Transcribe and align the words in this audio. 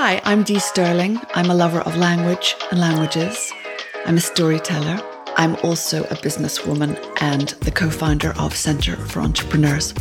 Hi, 0.00 0.20
I'm 0.24 0.44
Dee 0.44 0.60
Sterling. 0.60 1.20
I'm 1.34 1.50
a 1.50 1.54
lover 1.56 1.80
of 1.80 1.96
language 1.96 2.54
and 2.70 2.78
languages. 2.78 3.52
I'm 4.06 4.16
a 4.16 4.20
storyteller. 4.20 5.02
I'm 5.36 5.56
also 5.64 6.04
a 6.04 6.14
businesswoman 6.14 6.96
and 7.20 7.48
the 7.62 7.72
co 7.72 7.90
founder 7.90 8.32
of 8.38 8.54
Centre 8.54 8.94
for 8.94 9.18
Entrepreneurs. 9.18 9.92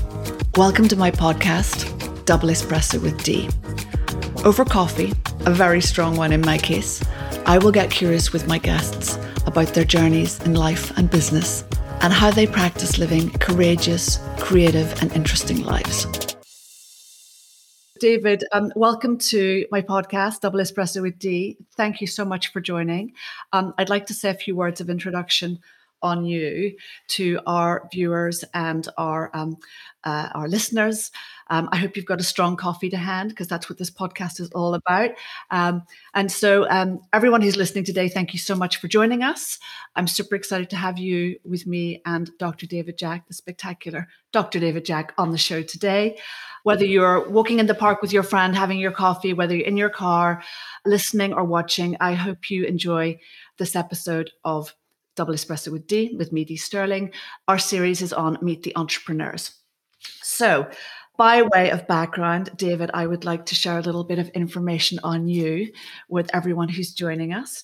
Welcome 0.56 0.88
to 0.90 0.96
my 0.96 1.10
podcast, 1.10 2.26
Double 2.26 2.50
Espresso 2.50 3.02
with 3.02 3.24
Dee. 3.24 3.50
Over 4.46 4.66
coffee, 4.66 5.14
a 5.48 5.52
very 5.52 5.82
strong 5.82 6.16
one 6.16 6.32
in 6.32 6.42
my 6.42 6.60
case, 6.60 7.04
I 7.48 7.58
will 7.58 7.72
get 7.72 7.90
curious 7.90 8.32
with 8.32 8.48
my 8.48 8.60
guests 8.60 9.18
about 9.48 9.74
their 9.74 9.84
journeys 9.84 10.40
in 10.44 10.54
life 10.54 10.96
and 10.96 11.10
business 11.10 11.64
and 12.02 12.14
how 12.14 12.30
they 12.30 12.46
practice 12.46 13.00
living 13.00 13.32
courageous, 13.40 14.20
creative, 14.38 15.02
and 15.02 15.12
interesting 15.14 15.64
lives. 15.64 16.27
David, 18.00 18.44
um, 18.52 18.72
welcome 18.76 19.18
to 19.18 19.66
my 19.72 19.82
podcast, 19.82 20.42
Double 20.42 20.60
Espresso 20.60 21.02
with 21.02 21.18
Dee. 21.20 21.58
Thank 21.76 22.02
you 22.02 22.08
so 22.08 22.24
much 22.24 22.52
for 22.52 22.62
joining. 22.62 23.14
Um, 23.54 23.74
I'd 23.78 23.90
like 23.90 24.06
to 24.08 24.14
say 24.14 24.30
a 24.30 24.36
few 24.36 24.56
words 24.56 24.82
of 24.82 24.90
introduction 24.90 25.60
on 26.02 26.26
you 26.26 26.76
to 27.08 27.40
our 27.48 27.88
viewers 27.92 28.44
and 28.54 28.88
our 28.98 29.32
um, 29.34 29.58
uh, 30.04 30.30
our 30.36 30.48
listeners. 30.48 31.12
Um, 31.50 31.70
I 31.72 31.78
hope 31.78 31.96
you've 31.96 32.06
got 32.06 32.20
a 32.20 32.24
strong 32.24 32.56
coffee 32.56 32.90
to 32.90 32.98
hand 32.98 33.30
because 33.30 33.48
that's 33.48 33.70
what 33.70 33.78
this 33.78 33.90
podcast 33.90 34.40
is 34.40 34.50
all 34.52 34.74
about. 34.74 35.12
Um, 35.50 35.84
and 36.14 36.32
so, 36.32 36.70
um, 36.70 37.02
everyone 37.14 37.42
who's 37.42 37.58
listening 37.58 37.84
today, 37.84 38.10
thank 38.10 38.34
you 38.34 38.40
so 38.40 38.56
much 38.56 38.78
for 38.78 38.88
joining 38.88 39.24
us. 39.24 39.60
I'm 39.96 40.08
super 40.08 40.36
excited 40.36 40.70
to 40.70 40.76
have 40.76 40.98
you 40.98 41.38
with 41.44 41.66
me 41.66 42.02
and 42.06 42.30
Dr. 42.38 42.68
David 42.68 42.98
Jack, 42.98 43.28
the 43.28 43.34
spectacular 43.34 44.08
Dr. 44.32 44.60
David 44.60 44.86
Jack, 44.86 45.14
on 45.18 45.32
the 45.32 45.38
show 45.38 45.62
today. 45.62 46.18
Whether 46.68 46.84
you're 46.84 47.30
walking 47.30 47.60
in 47.60 47.68
the 47.68 47.74
park 47.74 48.02
with 48.02 48.12
your 48.12 48.24
friend, 48.24 48.54
having 48.54 48.78
your 48.78 48.92
coffee, 48.92 49.32
whether 49.32 49.56
you're 49.56 49.66
in 49.66 49.78
your 49.78 49.90
car, 49.90 50.44
listening 50.86 51.32
or 51.32 51.46
watching, 51.46 51.96
I 52.02 52.14
hope 52.14 52.50
you 52.50 52.66
enjoy 52.66 53.22
this 53.58 53.74
episode 53.74 54.32
of 54.44 54.76
Double 55.16 55.34
Espresso 55.34 55.72
with 55.72 55.88
Dee, 55.88 56.14
with 56.18 56.34
me, 56.34 56.44
Dee 56.44 56.58
Sterling. 56.58 57.14
Our 57.48 57.58
series 57.58 58.02
is 58.02 58.12
on 58.12 58.38
Meet 58.42 58.64
the 58.64 58.76
Entrepreneurs. 58.76 59.56
So, 60.22 60.68
by 61.18 61.42
way 61.42 61.72
of 61.72 61.88
background, 61.88 62.50
David, 62.58 62.92
I 62.94 63.08
would 63.08 63.24
like 63.24 63.46
to 63.46 63.56
share 63.56 63.80
a 63.80 63.82
little 63.82 64.04
bit 64.04 64.20
of 64.20 64.28
information 64.32 65.00
on 65.04 65.30
you 65.30 65.72
with 66.10 66.30
everyone 66.36 66.68
who's 66.68 66.92
joining 66.92 67.32
us. 67.32 67.64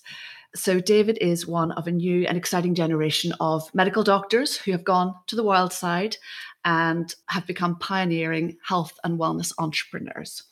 So, 0.54 0.80
David 0.80 1.18
is 1.20 1.46
one 1.46 1.72
of 1.72 1.86
a 1.86 1.92
new 1.92 2.26
and 2.26 2.38
exciting 2.38 2.74
generation 2.74 3.34
of 3.38 3.68
medical 3.74 4.02
doctors 4.02 4.56
who 4.56 4.72
have 4.72 4.82
gone 4.82 5.14
to 5.26 5.36
the 5.36 5.44
wild 5.44 5.74
side 5.74 6.16
and 6.64 7.14
have 7.28 7.46
become 7.46 7.78
pioneering 7.78 8.56
health 8.66 8.98
and 9.04 9.18
wellness 9.18 9.52
entrepreneurs. 9.58 10.42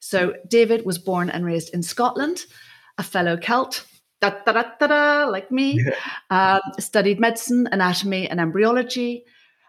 So, 0.00 0.34
David 0.48 0.84
was 0.86 0.98
born 0.98 1.30
and 1.30 1.44
raised 1.44 1.74
in 1.74 1.82
Scotland, 1.82 2.44
a 2.98 3.02
fellow 3.02 3.36
Celt, 3.36 3.84
da, 4.20 4.30
da, 4.44 4.52
da, 4.52 4.64
da, 4.78 4.86
da, 4.86 5.28
like 5.28 5.50
me, 5.50 5.82
yeah. 5.84 5.94
um, 6.30 6.60
studied 6.78 7.20
medicine, 7.20 7.68
anatomy, 7.72 8.28
and 8.28 8.40
embryology, 8.40 9.24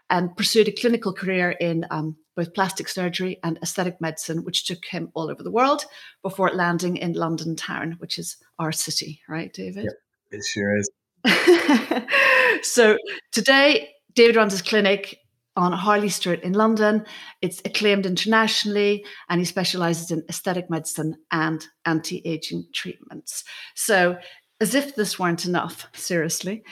and 0.08 0.36
pursued 0.36 0.68
a 0.68 0.72
clinical 0.72 1.12
career 1.12 1.50
in 1.50 1.86
um, 1.90 2.16
both 2.36 2.54
plastic 2.54 2.88
surgery 2.88 3.38
and 3.44 3.58
aesthetic 3.62 4.00
medicine, 4.00 4.44
which 4.44 4.64
took 4.64 4.84
him 4.84 5.10
all 5.14 5.30
over 5.30 5.42
the 5.42 5.50
world 5.50 5.84
before 6.22 6.50
landing 6.50 6.96
in 6.96 7.12
London 7.12 7.54
town, 7.54 7.96
which 7.98 8.18
is 8.18 8.36
our 8.58 8.72
city, 8.72 9.20
right, 9.28 9.52
David? 9.52 9.84
Yep, 9.84 9.94
it 10.32 10.44
sure 10.44 10.76
is. 10.76 10.90
so 12.62 12.96
today, 13.30 13.90
David 14.14 14.36
runs 14.36 14.52
his 14.52 14.62
clinic 14.62 15.18
on 15.56 15.72
Harley 15.72 16.08
Street 16.08 16.42
in 16.42 16.52
London. 16.52 17.04
It's 17.42 17.60
acclaimed 17.64 18.06
internationally, 18.06 19.04
and 19.28 19.40
he 19.40 19.44
specializes 19.44 20.10
in 20.10 20.24
aesthetic 20.28 20.70
medicine 20.70 21.16
and 21.30 21.66
anti 21.84 22.22
aging 22.24 22.66
treatments. 22.72 23.44
So, 23.74 24.16
as 24.60 24.74
if 24.74 24.94
this 24.94 25.18
weren't 25.18 25.46
enough, 25.46 25.88
seriously, 25.94 26.62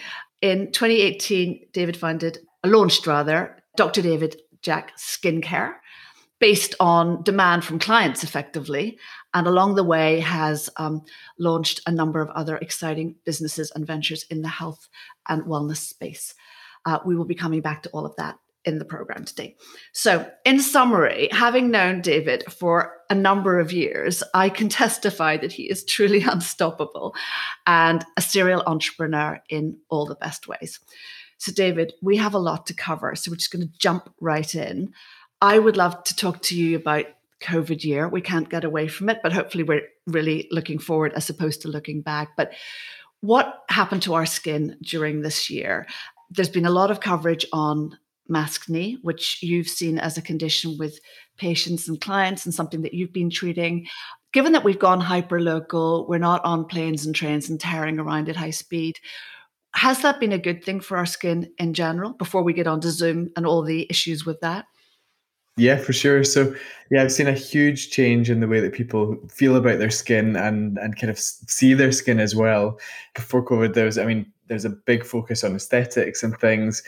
in 0.43 0.71
2018, 0.73 1.69
David 1.73 1.97
founded, 1.97 2.39
launched 2.65 3.07
rather, 3.07 3.63
Dr. 3.77 4.03
David 4.03 4.41
Jack 4.63 4.97
Skincare, 4.97 5.75
based 6.39 6.75
on 6.79 7.23
demand 7.23 7.65
from 7.65 7.79
clients 7.79 8.23
effectively. 8.23 8.99
And 9.35 9.47
along 9.47 9.75
the 9.75 9.85
way, 9.85 10.21
has 10.21 10.71
um, 10.77 11.03
launched 11.39 11.81
a 11.87 11.93
number 11.93 12.21
of 12.21 12.31
other 12.31 12.57
exciting 12.57 13.17
businesses 13.25 13.71
and 13.75 13.87
ventures 13.87 14.25
in 14.31 14.43
the 14.43 14.49
health 14.49 14.89
and 15.29 15.43
wellness 15.45 15.79
space. 15.79 16.35
Uh, 16.85 16.99
we 17.05 17.17
will 17.17 17.25
be 17.25 17.35
coming 17.35 17.61
back 17.61 17.83
to 17.83 17.91
all 17.91 18.07
of 18.07 18.17
that 18.17 18.39
in 18.69 18.79
the 18.79 18.85
program 18.85 19.25
today. 19.25 19.57
So, 19.93 20.31
in 20.45 20.61
summary, 20.61 21.29
having 21.33 21.71
known 21.71 22.03
David 22.03 22.45
for 22.53 22.93
a 23.11 23.15
number 23.15 23.59
of 23.59 23.73
years, 23.73 24.23
I 24.35 24.51
can 24.51 24.69
testify 24.69 25.39
that 25.39 25.53
he 25.53 25.65
is 25.65 25.85
truly 25.85 26.23
unstoppable 26.35 27.15
and 27.67 28.05
a 28.17 28.23
serial 28.23 28.63
entrepreneur 28.67 29.41
in 29.49 29.79
all 29.89 30.07
the 30.07 30.15
best 30.15 30.47
ways. 30.47 30.79
So, 31.39 31.51
David, 31.51 31.95
we 32.03 32.19
have 32.19 32.35
a 32.35 32.39
lot 32.39 32.67
to 32.67 32.75
cover. 32.75 33.17
So, 33.17 33.31
we're 33.31 33.37
just 33.37 33.51
going 33.51 33.67
to 33.67 33.79
jump 33.79 34.13
right 34.21 34.55
in. 34.55 34.93
I 35.41 35.59
would 35.59 35.77
love 35.77 36.05
to 36.05 36.15
talk 36.15 36.43
to 36.43 36.57
you 36.57 36.77
about 36.77 37.07
COVID 37.41 37.83
year. 37.85 38.09
We 38.09 38.21
can't 38.21 38.51
get 38.51 38.65
away 38.65 38.89
from 38.89 39.09
it, 39.09 39.21
but 39.23 39.33
hopefully, 39.33 39.65
we're 39.65 39.89
really 40.07 40.47
looking 40.51 40.79
forward 40.79 41.13
as 41.15 41.31
opposed 41.31 41.63
to 41.63 41.69
looking 41.69 42.03
back. 42.03 42.37
But 42.37 42.53
what 43.21 43.65
happened 43.69 44.03
to 44.03 44.15
our 44.15 44.27
skin 44.27 44.77
during 44.83 45.23
this 45.23 45.51
year? 45.51 45.87
There's 46.31 46.49
been 46.49 46.67
a 46.67 46.71
lot 46.71 46.91
of 46.91 47.01
coverage 47.01 47.47
on 47.53 47.97
maskne, 48.31 48.97
which 49.03 49.43
you've 49.43 49.69
seen 49.69 49.99
as 49.99 50.17
a 50.17 50.23
condition 50.23 50.77
with 50.79 50.99
patients 51.39 51.89
and 51.89 52.01
clients 52.01 52.45
and 52.45 52.55
something 52.55 52.83
that 52.83 52.95
you've 52.95 53.13
been 53.13 53.31
treating. 53.31 53.87
Given 54.33 54.53
that 54.53 54.65
we've 54.65 54.79
gone 54.79 55.01
hyper 55.01 55.41
local, 55.41 56.07
we're 56.09 56.19
not 56.19 56.45
on 56.45 56.67
planes 56.67 57.07
and 57.07 57.15
trains 57.15 57.49
and 57.49 57.59
tearing 57.59 57.99
around 57.99 58.29
at 58.29 58.37
high 58.37 58.51
speed. 58.51 58.97
Has 59.75 60.03
that 60.03 60.21
been 60.21 60.33
a 60.33 60.39
good 60.39 60.65
thing 60.65 60.81
for 60.81 60.97
our 60.97 61.07
skin 61.07 61.51
in 61.59 61.73
general 61.75 62.13
before 62.13 62.43
we 62.43 62.53
get 62.53 62.67
on 62.67 62.81
to 62.81 62.91
Zoom 62.91 63.31
and 63.37 63.47
all 63.47 63.63
the 63.63 63.87
issues 63.89 64.27
with 64.27 64.41
that? 64.41 64.67
Yeah, 65.57 65.77
for 65.77 65.93
sure. 65.93 66.23
So, 66.23 66.55
yeah, 66.91 67.03
I've 67.03 67.13
seen 67.13 67.27
a 67.27 67.33
huge 67.33 67.91
change 67.91 68.31
in 68.31 68.39
the 68.39 68.47
way 68.47 68.61
that 68.61 68.73
people 68.73 69.17
feel 69.29 69.57
about 69.57 69.81
their 69.81 69.91
skin 69.91 70.37
and 70.37 70.79
and 70.79 70.97
kind 70.97 71.11
of 71.11 71.19
see 71.19 71.75
their 71.75 71.91
skin 71.91 72.21
as 72.21 72.37
well. 72.37 72.79
Before 73.15 73.45
COVID, 73.45 73.75
there 73.75 73.87
was, 73.87 73.99
I 73.99 74.05
mean, 74.05 74.33
there's 74.47 74.65
a 74.65 74.71
big 74.71 75.05
focus 75.05 75.43
on 75.43 75.57
aesthetics 75.57 76.23
and 76.23 76.39
things 76.39 76.83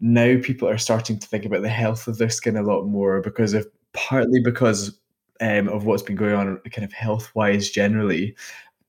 now 0.00 0.36
people 0.42 0.68
are 0.68 0.78
starting 0.78 1.18
to 1.18 1.26
think 1.26 1.44
about 1.44 1.62
the 1.62 1.68
health 1.68 2.08
of 2.08 2.18
their 2.18 2.30
skin 2.30 2.56
a 2.56 2.62
lot 2.62 2.84
more 2.84 3.20
because 3.20 3.54
of 3.54 3.66
partly 3.92 4.40
because 4.40 4.98
um, 5.40 5.68
of 5.68 5.84
what's 5.84 6.02
been 6.02 6.16
going 6.16 6.34
on 6.34 6.58
kind 6.70 6.84
of 6.84 6.92
health 6.92 7.34
wise 7.34 7.70
generally. 7.70 8.36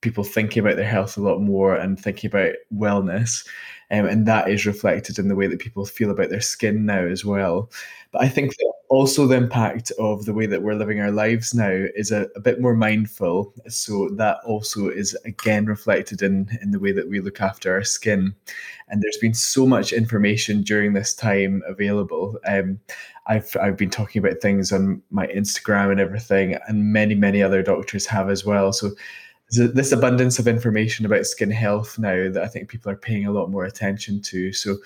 People 0.02 0.24
thinking 0.24 0.62
about 0.62 0.76
their 0.76 0.88
health 0.88 1.18
a 1.18 1.22
lot 1.22 1.40
more 1.42 1.76
and 1.76 2.00
thinking 2.00 2.28
about 2.28 2.54
wellness 2.76 3.46
um, 3.92 4.06
and 4.06 4.26
that 4.26 4.50
is 4.50 4.66
reflected 4.66 5.20
in 5.20 5.28
the 5.28 5.36
way 5.36 5.48
that 5.48 5.60
people 5.60 5.86
feel 5.86 6.10
about 6.10 6.30
their 6.30 6.42
skin 6.42 6.86
now 6.86 7.06
as 7.06 7.24
well. 7.24 7.72
But 8.12 8.24
i 8.24 8.30
think 8.30 8.56
that 8.58 8.74
also 8.90 9.26
the 9.26 9.36
impact 9.36 9.92
of 10.00 10.26
the 10.26 10.34
way 10.34 10.46
that 10.46 10.62
we're 10.62 10.76
living 10.76 11.00
our 11.00 11.12
lives 11.12 11.54
now 11.54 11.86
is 11.96 12.12
a, 12.12 12.28
a, 12.36 12.40
bit 12.40 12.62
more 12.62 12.76
mindful 12.76 13.54
so 13.68 14.10
that 14.10 14.38
also 14.46 14.90
is 14.90 15.18
again 15.26 15.66
reflected 15.66 16.22
in 16.22 16.48
in 16.62 16.72
the 16.72 16.80
way 16.80 16.92
that 16.92 17.10
we 17.10 17.20
look 17.20 17.42
after 17.42 17.74
our 17.74 17.84
skin 17.84 18.34
and 18.90 19.02
there's 19.02 19.18
been 19.18 19.34
so 19.34 19.66
much 19.66 19.92
information 19.92 20.62
during 20.62 20.94
this 20.94 21.14
time 21.16 21.64
available 21.68 22.38
um, 22.48 22.80
I've, 23.28 23.56
I've 23.62 23.78
been 23.78 23.90
talking 23.90 24.24
about 24.24 24.40
things 24.40 24.72
on 24.72 25.02
my 25.10 25.28
Instagram 25.28 25.92
and 25.92 26.00
everything, 26.00 26.58
and 26.68 26.94
many, 26.94 27.16
many 27.16 27.42
other 27.42 27.64
doctors 27.64 28.06
have 28.06 28.30
as 28.30 28.46
well. 28.46 28.72
So 28.72 28.92
this 29.52 29.92
abundance 29.92 30.40
of 30.40 30.48
information 30.48 31.06
about 31.06 31.26
skin 31.26 31.52
health 31.52 32.00
now 32.00 32.30
that 32.32 32.44
I 32.44 32.48
think 32.48 32.70
people 32.70 32.92
are 32.92 32.98
paying 32.98 33.26
a 33.26 33.32
lot 33.32 33.50
more 33.50 33.66
attention 33.66 34.22
to. 34.24 34.52
So 34.54 34.78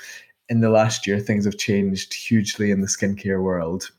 in 0.49 0.61
the 0.61 0.69
last 0.69 1.05
year, 1.05 1.19
things 1.19 1.45
have 1.45 1.57
changed 1.57 2.13
hugely 2.13 2.71
in 2.71 2.81
the 2.81 2.87
skincare 2.87 3.41
world. 3.41 3.91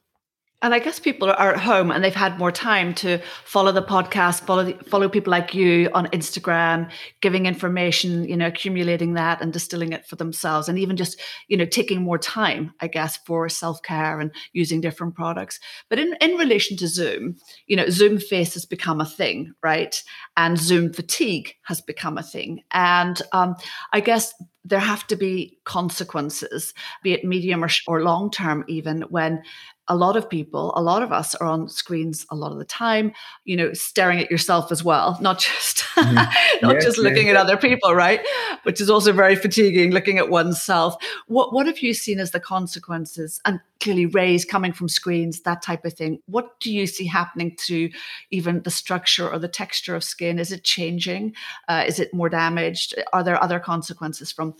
And 0.62 0.74
I 0.74 0.78
guess 0.78 0.98
people 0.98 1.30
are 1.30 1.54
at 1.54 1.60
home 1.60 1.90
and 1.90 2.04
they've 2.04 2.14
had 2.14 2.38
more 2.38 2.52
time 2.52 2.92
to 2.96 3.18
follow 3.46 3.72
the 3.72 3.82
podcast, 3.82 4.42
follow 4.42 4.70
follow 4.88 5.08
people 5.08 5.30
like 5.30 5.54
you 5.54 5.88
on 5.94 6.06
Instagram, 6.08 6.91
giving 7.22 7.47
information, 7.47 8.28
you 8.28 8.36
know, 8.36 8.48
accumulating 8.48 9.14
that 9.14 9.41
and 9.41 9.54
distilling 9.54 9.94
it 9.94 10.04
for 10.04 10.16
themselves, 10.16 10.68
and 10.68 10.78
even 10.78 10.98
just 10.98 11.18
you 11.48 11.56
know 11.56 11.64
taking 11.64 12.02
more 12.02 12.18
time, 12.18 12.74
I 12.80 12.88
guess, 12.88 13.16
for 13.24 13.48
self 13.48 13.82
care 13.82 14.20
and 14.20 14.30
using 14.53 14.82
different 14.82 15.14
products. 15.14 15.60
But 15.88 15.98
in 15.98 16.14
in 16.20 16.32
relation 16.32 16.76
to 16.78 16.88
Zoom, 16.88 17.36
you 17.66 17.76
know, 17.76 17.88
Zoom 17.88 18.18
face 18.18 18.53
has 18.53 18.66
become 18.66 19.00
a 19.00 19.06
thing, 19.06 19.54
right? 19.62 20.03
And 20.36 20.58
Zoom 20.58 20.92
fatigue 20.92 21.54
has 21.62 21.80
become 21.80 22.18
a 22.18 22.22
thing, 22.22 22.64
and 22.70 23.22
um, 23.32 23.56
I 23.94 24.00
guess 24.00 24.34
there 24.65 24.80
have 24.80 25.07
to 25.07 25.16
be 25.16 25.59
consequences, 25.65 26.74
be 27.03 27.12
it 27.12 27.24
medium 27.24 27.65
or, 27.65 27.71
or 27.86 28.03
long 28.03 28.30
term, 28.30 28.65
even 28.68 29.03
when 29.03 29.42
a 29.89 29.97
lot 29.97 30.16
of 30.16 30.30
people, 30.30 30.72
a 30.77 30.83
lot 30.83 31.03
of 31.03 31.12
us 31.12 31.34
are 31.34 31.47
on 31.47 31.68
screens 31.68 32.24
a 32.30 32.36
lot 32.36 32.53
of 32.53 32.59
the 32.59 32.65
time, 32.65 33.12
you 33.45 33.57
know, 33.57 33.72
staring 33.72 34.21
at 34.21 34.30
yourself 34.30 34.71
as 34.71 34.84
well, 34.84 35.18
not 35.21 35.41
just 35.41 35.78
mm-hmm. 35.97 36.15
not 36.62 36.74
yes, 36.74 36.84
just 36.84 36.98
looking 36.98 37.27
yes. 37.27 37.36
at 37.36 37.41
other 37.41 37.57
people, 37.57 37.95
right? 37.95 38.21
Which 38.62 38.80
is 38.80 38.89
also 38.89 39.12
very 39.12 39.34
fatiguing, 39.34 39.91
looking 39.91 40.18
at 40.18 40.30
oneself. 40.30 40.95
What 41.27 41.53
what 41.53 41.66
have 41.66 41.80
you 41.80 41.92
seen 41.95 42.21
as 42.21 42.30
the 42.30 42.41
consequences? 42.41 43.41
And 43.45 43.60
clearly 43.80 44.06
rays 44.06 44.44
coming 44.44 44.72
from 44.72 44.88
screens, 44.88 45.41
that 45.42 45.62
type 45.62 45.84
of 45.84 45.94
thing. 45.94 46.21
What 46.27 46.60
do 46.60 46.72
you 46.72 46.86
see 46.86 47.06
happening 47.06 47.56
to 47.66 47.91
even 48.30 48.62
the 48.62 48.71
structure 48.71 49.28
or 49.28 49.38
the 49.38 49.48
texture 49.48 49.97
of 49.97 50.04
skin? 50.04 50.38
Is 50.38 50.53
it 50.53 50.65
changing? 50.65 51.34
Uh, 51.68 51.84
is 51.86 51.98
it 51.98 52.15
more 52.15 52.28
damaged? 52.28 52.94
Are 53.12 53.24
there 53.24 53.42
other 53.42 53.59
consequences 53.59 54.30
from 54.30 54.54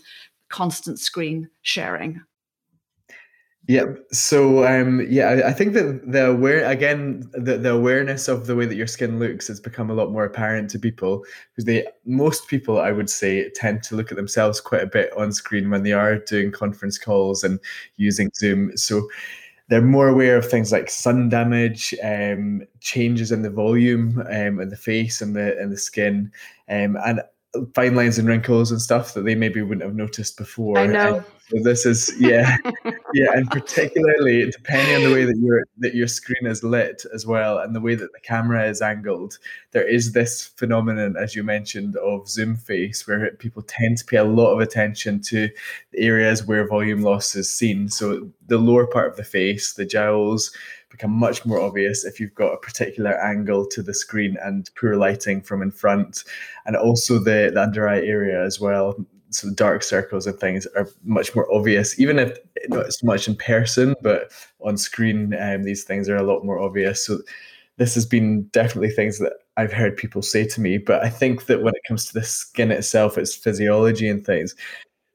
constant 0.49 0.99
screen 0.99 1.49
sharing? 1.61 2.21
Yeah. 3.67 3.85
So 4.11 4.65
um, 4.65 5.05
yeah, 5.07 5.43
I 5.45 5.53
think 5.53 5.73
that 5.73 6.11
the 6.11 6.31
aware 6.31 6.65
again 6.65 7.29
the, 7.33 7.57
the 7.57 7.71
awareness 7.71 8.27
of 8.27 8.47
the 8.47 8.55
way 8.55 8.65
that 8.65 8.75
your 8.75 8.87
skin 8.87 9.19
looks 9.19 9.47
has 9.47 9.59
become 9.59 9.89
a 9.89 9.93
lot 9.93 10.11
more 10.11 10.25
apparent 10.25 10.69
to 10.71 10.79
people 10.79 11.23
because 11.51 11.65
they 11.65 11.85
most 12.03 12.47
people 12.47 12.81
I 12.81 12.91
would 12.91 13.09
say 13.09 13.49
tend 13.51 13.83
to 13.83 13.95
look 13.95 14.11
at 14.11 14.17
themselves 14.17 14.59
quite 14.59 14.81
a 14.81 14.87
bit 14.87 15.15
on 15.15 15.31
screen 15.31 15.69
when 15.69 15.83
they 15.83 15.93
are 15.93 16.17
doing 16.17 16.51
conference 16.51 16.97
calls 16.97 17.43
and 17.43 17.59
using 17.97 18.31
Zoom. 18.35 18.75
So 18.75 19.07
they're 19.69 19.81
more 19.81 20.09
aware 20.09 20.37
of 20.37 20.49
things 20.49 20.71
like 20.73 20.89
sun 20.89 21.29
damage, 21.29 21.95
um, 22.03 22.63
changes 22.81 23.31
in 23.31 23.41
the 23.41 23.49
volume 23.49 24.21
um, 24.29 24.59
in 24.59 24.67
the 24.67 24.75
face 24.75 25.21
and 25.21 25.33
the 25.33 25.57
and 25.59 25.71
the 25.71 25.77
skin, 25.77 26.29
um, 26.67 26.97
and 27.05 27.21
fine 27.73 27.95
lines 27.95 28.17
and 28.17 28.27
wrinkles 28.27 28.71
and 28.71 28.81
stuff 28.81 29.13
that 29.13 29.23
they 29.23 29.35
maybe 29.35 29.61
wouldn't 29.61 29.85
have 29.85 29.95
noticed 29.95 30.37
before. 30.37 30.77
I 30.77 30.87
know. 30.87 31.23
So 31.51 31.61
this 31.61 31.85
is 31.85 32.13
yeah, 32.17 32.55
yeah, 33.13 33.33
and 33.33 33.49
particularly 33.49 34.49
depending 34.49 34.95
on 34.95 35.03
the 35.03 35.13
way 35.13 35.25
that 35.25 35.37
your 35.37 35.65
that 35.79 35.93
your 35.93 36.07
screen 36.07 36.45
is 36.45 36.63
lit 36.63 37.03
as 37.13 37.25
well, 37.25 37.57
and 37.57 37.75
the 37.75 37.81
way 37.81 37.95
that 37.95 38.13
the 38.13 38.21
camera 38.21 38.65
is 38.69 38.81
angled, 38.81 39.37
there 39.71 39.85
is 39.85 40.13
this 40.13 40.45
phenomenon, 40.55 41.17
as 41.17 41.35
you 41.35 41.43
mentioned, 41.43 41.97
of 41.97 42.29
zoom 42.29 42.55
face, 42.55 43.05
where 43.05 43.31
people 43.31 43.63
tend 43.63 43.97
to 43.97 44.05
pay 44.05 44.17
a 44.17 44.23
lot 44.23 44.53
of 44.53 44.61
attention 44.61 45.21
to 45.23 45.49
the 45.91 45.99
areas 45.99 46.47
where 46.47 46.65
volume 46.67 47.01
loss 47.01 47.35
is 47.35 47.53
seen. 47.53 47.89
So 47.89 48.29
the 48.47 48.57
lower 48.57 48.87
part 48.87 49.09
of 49.11 49.17
the 49.17 49.23
face, 49.25 49.73
the 49.73 49.85
jowls, 49.85 50.55
become 50.89 51.11
much 51.11 51.45
more 51.45 51.59
obvious 51.59 52.05
if 52.05 52.19
you've 52.19 52.35
got 52.35 52.53
a 52.53 52.57
particular 52.57 53.21
angle 53.21 53.65
to 53.65 53.81
the 53.81 53.93
screen 53.93 54.37
and 54.41 54.69
poor 54.79 54.95
lighting 54.95 55.41
from 55.41 55.61
in 55.61 55.71
front, 55.71 56.23
and 56.65 56.77
also 56.77 57.19
the, 57.19 57.51
the 57.53 57.61
under 57.61 57.89
eye 57.89 57.99
area 57.99 58.41
as 58.41 58.59
well 58.59 58.95
some 59.31 59.53
dark 59.53 59.83
circles 59.83 60.27
and 60.27 60.39
things 60.39 60.67
are 60.75 60.87
much 61.03 61.35
more 61.35 61.51
obvious, 61.53 61.99
even 61.99 62.19
if 62.19 62.37
not 62.69 62.93
so 62.93 63.05
much 63.05 63.27
in 63.27 63.35
person, 63.35 63.95
but 64.01 64.31
on 64.59 64.77
screen, 64.77 65.33
um, 65.39 65.63
these 65.63 65.83
things 65.83 66.09
are 66.09 66.17
a 66.17 66.23
lot 66.23 66.45
more 66.45 66.59
obvious. 66.59 67.05
So 67.05 67.19
this 67.77 67.95
has 67.95 68.05
been 68.05 68.43
definitely 68.51 68.89
things 68.89 69.19
that 69.19 69.33
I've 69.57 69.73
heard 69.73 69.97
people 69.97 70.21
say 70.21 70.45
to 70.45 70.61
me. 70.61 70.77
But 70.77 71.03
I 71.03 71.09
think 71.09 71.45
that 71.45 71.63
when 71.63 71.73
it 71.75 71.83
comes 71.87 72.05
to 72.05 72.13
the 72.13 72.23
skin 72.23 72.71
itself, 72.71 73.17
its 73.17 73.35
physiology 73.35 74.07
and 74.07 74.25
things, 74.25 74.55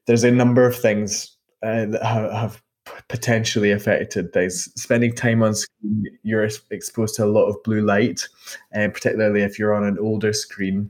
there's 0.05 0.23
a 0.23 0.31
number 0.31 0.65
of 0.65 0.75
things 0.75 1.37
uh, 1.63 1.85
that 1.85 2.03
have, 2.03 2.31
have 2.31 2.63
potentially 3.09 3.71
affected 3.71 4.33
things. 4.33 4.69
Spending 4.81 5.13
time 5.13 5.43
on 5.43 5.53
screen, 5.53 6.05
you're 6.23 6.47
exposed 6.71 7.15
to 7.15 7.25
a 7.25 7.27
lot 7.27 7.47
of 7.47 7.61
blue 7.63 7.81
light, 7.81 8.27
and 8.71 8.93
particularly 8.93 9.41
if 9.41 9.59
you're 9.59 9.73
on 9.73 9.83
an 9.83 9.97
older 9.99 10.33
screen 10.33 10.89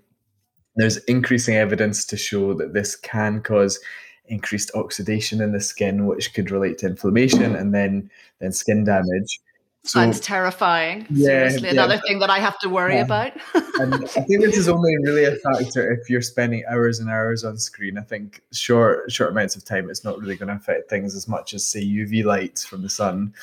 there's 0.78 0.98
increasing 1.06 1.56
evidence 1.56 2.06
to 2.06 2.18
show 2.18 2.54
that 2.54 2.74
this 2.74 2.96
can 2.96 3.42
cause 3.42 3.80
increased 4.28 4.72
oxidation 4.76 5.42
in 5.42 5.52
the 5.52 5.62
skin, 5.62 6.06
which 6.06 6.34
could 6.34 6.52
relate 6.52 6.78
to 6.80 6.86
inflammation 6.86 7.56
and 7.56 7.74
then 7.74 8.10
then 8.40 8.52
skin 8.52 8.84
damage. 8.84 9.40
So, 9.84 10.02
Sounds 10.02 10.20
terrifying. 10.20 11.08
Yeah, 11.10 11.48
Seriously, 11.48 11.70
another 11.70 11.98
thing 12.06 12.20
that 12.20 12.30
I 12.30 12.40
have 12.40 12.60
to 12.60 12.68
worry 12.68 12.96
yeah. 12.96 13.04
about. 13.04 13.32
and 13.54 13.94
I 13.94 14.00
think 14.00 14.42
this 14.42 14.58
is 14.58 14.68
only 14.68 14.94
really 15.04 15.24
a 15.24 15.36
factor 15.36 15.92
if 15.92 16.10
you're 16.10 16.22
spending 16.22 16.64
hours 16.70 17.00
and 17.00 17.10
hours 17.10 17.46
on 17.46 17.58
screen. 17.58 17.98
I 17.98 18.02
think 18.02 18.42
short 18.52 19.10
short 19.12 19.32
amounts 19.32 19.56
of 19.56 19.64
time, 19.64 19.90
it's 19.90 20.04
not 20.04 20.20
really 20.20 20.36
going 20.36 20.50
to 20.50 20.56
affect 20.56 20.90
things 20.90 21.16
as 21.16 21.28
much 21.28 21.54
as 21.54 21.66
say 21.66 21.82
UV 21.82 22.26
lights 22.26 22.66
from 22.66 22.82
the 22.82 22.90
sun. 22.90 23.34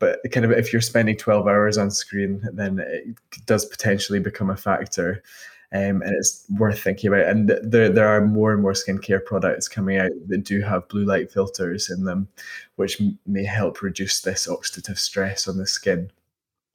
But 0.00 0.18
kind 0.32 0.44
of 0.44 0.50
if 0.50 0.72
you're 0.72 0.82
spending 0.82 1.16
12 1.16 1.46
hours 1.46 1.78
on 1.78 1.92
screen, 1.92 2.42
then 2.52 2.80
it 2.80 3.16
does 3.46 3.64
potentially 3.64 4.18
become 4.18 4.50
a 4.50 4.56
factor 4.56 5.22
um, 5.74 6.02
and 6.02 6.14
it's 6.14 6.46
worth 6.56 6.80
thinking 6.80 7.08
about. 7.08 7.26
And 7.26 7.48
there, 7.62 7.88
there 7.88 8.06
are 8.06 8.24
more 8.24 8.52
and 8.52 8.62
more 8.62 8.72
skincare 8.72 9.24
products 9.24 9.66
coming 9.66 9.98
out 9.98 10.12
that 10.28 10.44
do 10.44 10.60
have 10.60 10.88
blue 10.88 11.04
light 11.04 11.32
filters 11.32 11.90
in 11.90 12.04
them, 12.04 12.28
which 12.76 13.02
may 13.26 13.44
help 13.44 13.82
reduce 13.82 14.20
this 14.20 14.46
oxidative 14.46 14.98
stress 14.98 15.48
on 15.48 15.58
the 15.58 15.66
skin. 15.66 16.12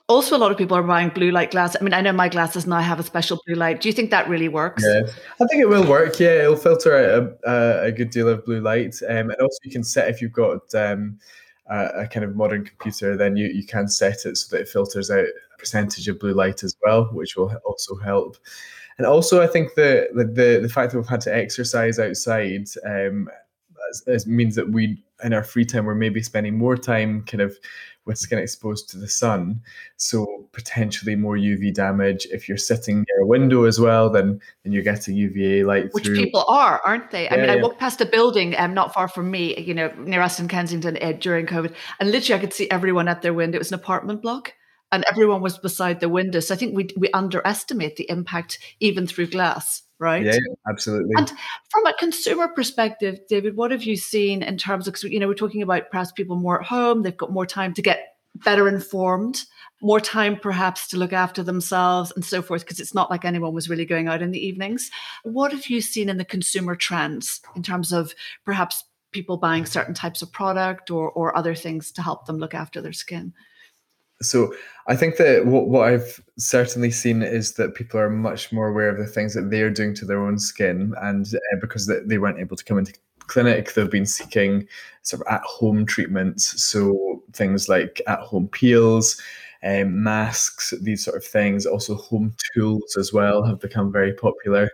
Also, 0.10 0.36
a 0.36 0.40
lot 0.40 0.52
of 0.52 0.58
people 0.58 0.76
are 0.76 0.84
buying 0.84 1.10
blue 1.10 1.32
light 1.32 1.52
glasses. 1.52 1.78
I 1.80 1.84
mean, 1.84 1.94
I 1.94 2.02
know 2.02 2.12
my 2.12 2.28
glasses 2.28 2.68
now 2.68 2.80
have 2.80 3.00
a 3.00 3.04
special 3.04 3.40
blue 3.46 3.56
light. 3.56 3.80
Do 3.80 3.88
you 3.88 3.94
think 3.94 4.10
that 4.10 4.28
really 4.28 4.50
works? 4.50 4.84
Yeah, 4.86 5.02
I 5.40 5.46
think 5.46 5.62
it 5.62 5.70
will 5.70 5.88
work. 5.88 6.20
Yeah, 6.20 6.44
it'll 6.44 6.58
filter 6.58 6.98
out 6.98 7.40
a, 7.46 7.50
a, 7.50 7.84
a 7.86 7.92
good 7.92 8.10
deal 8.10 8.28
of 8.28 8.44
blue 8.44 8.60
light. 8.60 8.96
Um, 9.08 9.30
and 9.30 9.36
also, 9.40 9.60
you 9.64 9.72
can 9.72 9.84
set 9.84 10.10
if 10.10 10.22
you've 10.22 10.34
got 10.34 10.74
um, 10.76 11.20
a, 11.68 12.02
a, 12.02 12.08
kind 12.08 12.26
of 12.26 12.36
modern 12.36 12.66
computer, 12.66 13.16
then 13.16 13.38
you, 13.38 13.48
you 13.48 13.66
can 13.66 13.88
set 13.88 14.26
it 14.26 14.36
so 14.36 14.56
that 14.56 14.64
it 14.64 14.68
filters 14.68 15.10
out 15.12 15.20
a 15.20 15.58
percentage 15.58 16.08
of 16.08 16.20
blue 16.20 16.34
light 16.34 16.64
as 16.64 16.76
well, 16.84 17.06
which 17.14 17.38
will 17.38 17.54
also 17.64 17.96
help 17.98 18.38
and 19.00 19.08
also 19.08 19.42
I 19.42 19.48
think 19.48 19.76
the 19.76 20.10
the 20.14 20.60
the 20.62 20.70
fact 20.70 20.92
that 20.92 20.98
we've 20.98 21.08
had 21.08 21.22
to 21.22 21.34
exercise 21.34 21.98
outside 22.00 22.68
um, 22.86 23.30
means 24.28 24.56
that 24.56 24.72
we 24.72 25.02
in 25.24 25.34
our 25.34 25.44
free 25.44 25.66
time 25.66 25.86
we're 25.86 25.96
maybe 25.96 26.22
spending 26.22 26.58
more 26.58 26.76
time 26.76 27.24
kind 27.24 27.42
of 27.42 27.58
with 28.06 28.18
skin 28.18 28.40
exposed 28.40 28.90
to 28.90 28.98
the 28.98 29.08
sun. 29.08 29.62
So 29.96 30.48
potentially 30.52 31.16
more 31.16 31.38
uv 31.38 31.74
damage. 31.74 32.28
If 32.30 32.50
you're 32.50 32.58
sitting 32.58 33.06
near 33.08 33.22
a 33.22 33.26
window 33.26 33.64
as 33.64 33.80
well 33.80 34.10
then 34.10 34.42
then 34.64 34.74
you're 34.74 34.84
getting 34.84 35.16
uva 35.16 35.66
light 35.66 35.94
which 35.94 36.04
through. 36.04 36.16
people 36.16 36.44
are 36.50 36.82
aren't 36.86 37.10
they? 37.10 37.30
I 37.30 37.38
mean 37.38 37.46
yeah. 37.46 37.54
i 37.54 37.56
walked 37.56 37.80
past 37.80 38.02
a 38.02 38.06
building 38.06 38.54
um, 38.58 38.74
not 38.74 38.94
far 38.94 39.08
from 39.08 39.32
me 39.32 39.58
you 39.62 39.74
know 39.74 39.94
near 39.98 40.22
us 40.22 40.42
in 40.42 40.50
kensington 40.50 40.98
uh, 41.02 41.14
during 41.14 41.46
covid 41.46 41.74
and 42.02 42.12
literally 42.12 42.38
i 42.38 42.42
could 42.42 42.54
see 42.54 42.70
everyone 42.70 43.08
at 43.08 43.22
their 43.22 43.34
window. 43.34 43.56
It 43.56 43.60
was 43.60 43.72
an 43.72 43.80
apartment 43.80 44.22
block 44.22 44.54
and 44.92 45.04
everyone 45.10 45.42
was 45.42 45.58
beside 45.58 46.00
the 46.00 46.10
window. 46.10 46.40
So 46.40 46.54
I 46.54 46.58
think 46.58 46.76
we 46.76 46.90
we 46.98 47.10
underestimate 47.12 47.96
the 47.96 48.10
impact 48.10 48.60
even 48.80 49.08
through 49.08 49.28
glass, 49.28 49.84
right? 50.00 50.26
Yeah, 50.26 50.38
absolutely. 50.70 51.14
And 51.18 51.32
from 51.70 51.86
a 51.86 51.94
consumer 51.94 52.48
perspective, 52.48 53.20
David, 53.28 53.56
what 53.56 53.72
have 53.72 53.84
you 53.84 53.96
seen 53.96 54.42
in 54.42 54.58
terms 54.58 54.88
of 54.88 54.96
you 55.04 55.20
know 55.20 55.28
we're 55.28 55.36
talking 55.36 55.62
about 55.62 55.90
perhaps 55.92 56.12
people 56.12 56.36
more 56.36 56.62
at 56.62 56.68
home, 56.68 57.04
they've 57.04 57.16
got 57.16 57.32
more 57.32 57.46
time 57.46 57.74
to 57.76 57.82
get 57.82 58.16
better 58.36 58.68
informed, 58.68 59.44
more 59.82 60.00
time 60.00 60.38
perhaps 60.38 60.88
to 60.88 60.98
look 60.98 61.14
after 61.14 61.44
themselves 61.44 62.12
and 62.16 62.24
so 62.24 62.42
forth, 62.42 62.64
because 62.64 62.80
it's 62.80 62.94
not 62.94 63.10
like 63.10 63.26
anyone 63.26 63.54
was 63.54 63.70
really 63.70 63.86
going 63.86 64.08
out 64.08 64.22
in 64.22 64.32
the 64.32 64.46
evenings. 64.46 64.90
What 65.24 65.52
have 65.52 65.68
you 65.68 65.82
seen 65.82 66.10
in 66.10 66.18
the 66.18 66.26
consumer 66.26 66.76
trends 66.76 67.42
in 67.56 67.64
terms 67.64 67.92
of 67.92 68.14
perhaps 68.46 68.84
people 69.12 69.38
buying 69.38 69.66
certain 69.66 69.96
types 69.96 70.22
of 70.22 70.32
product 70.32 70.92
or 70.92 71.12
or 71.12 71.36
other 71.38 71.56
things 71.56 71.92
to 71.92 72.02
help 72.02 72.26
them 72.26 72.38
look 72.38 72.56
after 72.56 72.82
their 72.82 72.94
skin? 72.94 73.34
So 74.22 74.54
I 74.88 74.96
think 74.96 75.18
that 75.18 75.46
what, 75.46 75.68
what 75.70 75.88
I've 75.88 76.22
certainly 76.38 76.92
seen 76.92 77.22
is 77.22 77.54
that 77.54 77.76
people 77.76 78.00
are 78.00 78.10
much 78.10 78.52
more 78.52 78.68
aware 78.68 78.90
of 78.90 78.98
the 78.98 79.06
things 79.06 79.34
that 79.34 79.50
they're 79.50 79.70
doing 79.70 79.96
to 79.96 80.06
their 80.06 80.22
own 80.22 80.38
skin, 80.40 80.94
and 81.02 81.26
uh, 81.34 81.58
because 81.62 81.88
they, 81.88 82.00
they 82.06 82.18
weren't 82.18 82.40
able 82.40 82.58
to 82.58 82.66
come 82.66 82.80
into 82.80 82.94
clinic, 83.28 83.74
they've 83.74 83.92
been 83.92 84.06
seeking 84.06 84.68
sort 85.04 85.22
of 85.22 85.34
at-home 85.34 85.86
treatments. 85.86 86.62
So 86.62 87.24
things 87.34 87.70
like 87.70 88.02
at-home 88.08 88.48
peels, 88.48 89.22
um, 89.64 90.04
masks, 90.04 90.74
these 90.82 91.06
sort 91.06 91.18
of 91.18 91.24
things. 91.24 91.66
Also, 91.66 91.96
home 91.96 92.34
tools 92.54 92.98
as 92.98 93.14
well 93.14 93.44
have 93.44 93.60
become 93.60 93.92
very 93.92 94.14
popular. 94.14 94.72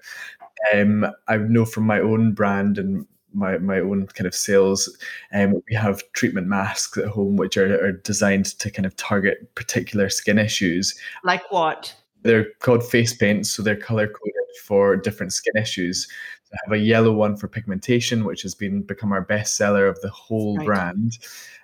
Um, 0.73 1.05
I 1.27 1.37
know 1.37 1.65
from 1.65 1.83
my 1.83 1.99
own 1.99 2.33
brand 2.33 2.77
and 2.77 3.05
my, 3.35 3.57
my 3.57 3.79
own 3.79 4.07
kind 4.07 4.27
of 4.27 4.33
sales. 4.33 4.97
Um, 5.33 5.61
we 5.69 5.75
have 5.75 6.01
treatment 6.13 6.47
masks 6.47 6.97
at 6.97 7.05
home, 7.05 7.35
which 7.35 7.57
are, 7.57 7.85
are 7.85 7.91
designed 7.91 8.45
to 8.59 8.71
kind 8.71 8.85
of 8.85 8.95
target 8.95 9.53
particular 9.55 10.09
skin 10.09 10.39
issues. 10.39 10.97
Like 11.23 11.51
what? 11.51 11.93
They're 12.23 12.47
called 12.59 12.83
face 12.83 13.15
paints, 13.15 13.51
so 13.51 13.61
they're 13.61 13.75
color 13.75 14.07
coded 14.07 14.33
for 14.63 14.95
different 14.95 15.33
skin 15.33 15.55
issues. 15.61 16.07
I 16.53 16.57
have 16.65 16.73
a 16.73 16.83
yellow 16.83 17.11
one 17.11 17.35
for 17.35 17.47
pigmentation, 17.47 18.23
which 18.23 18.41
has 18.43 18.55
been 18.55 18.81
become 18.81 19.11
our 19.11 19.21
best 19.21 19.57
seller 19.57 19.87
of 19.87 19.99
the 20.01 20.09
whole 20.09 20.57
right. 20.57 20.65
brand. 20.65 21.17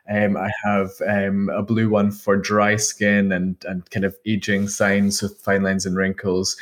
Um, 0.10 0.36
I 0.36 0.52
have 0.64 0.90
um, 1.08 1.50
a 1.50 1.64
blue 1.64 1.90
one 1.90 2.12
for 2.12 2.36
dry 2.36 2.76
skin 2.76 3.32
and 3.32 3.56
and 3.68 3.90
kind 3.92 4.04
of 4.04 4.16
aging 4.26 4.68
signs 4.68 5.22
with 5.22 5.38
fine 5.38 5.64
lines 5.64 5.86
and 5.86 5.96
wrinkles, 5.96 6.58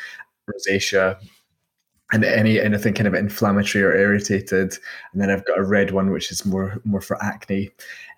rosacea, 0.49 1.17
and 2.11 2.23
any 2.23 2.59
anything 2.59 2.93
kind 2.93 3.07
of 3.07 3.13
inflammatory 3.13 3.83
or 3.83 3.95
irritated. 3.95 4.77
And 5.11 5.21
then 5.21 5.29
i've 5.29 5.45
got 5.45 5.59
a 5.59 5.63
red 5.63 5.91
one 5.91 6.11
which 6.11 6.31
is 6.31 6.45
more 6.45 6.81
more 6.83 7.01
for 7.01 7.21
acne. 7.23 7.69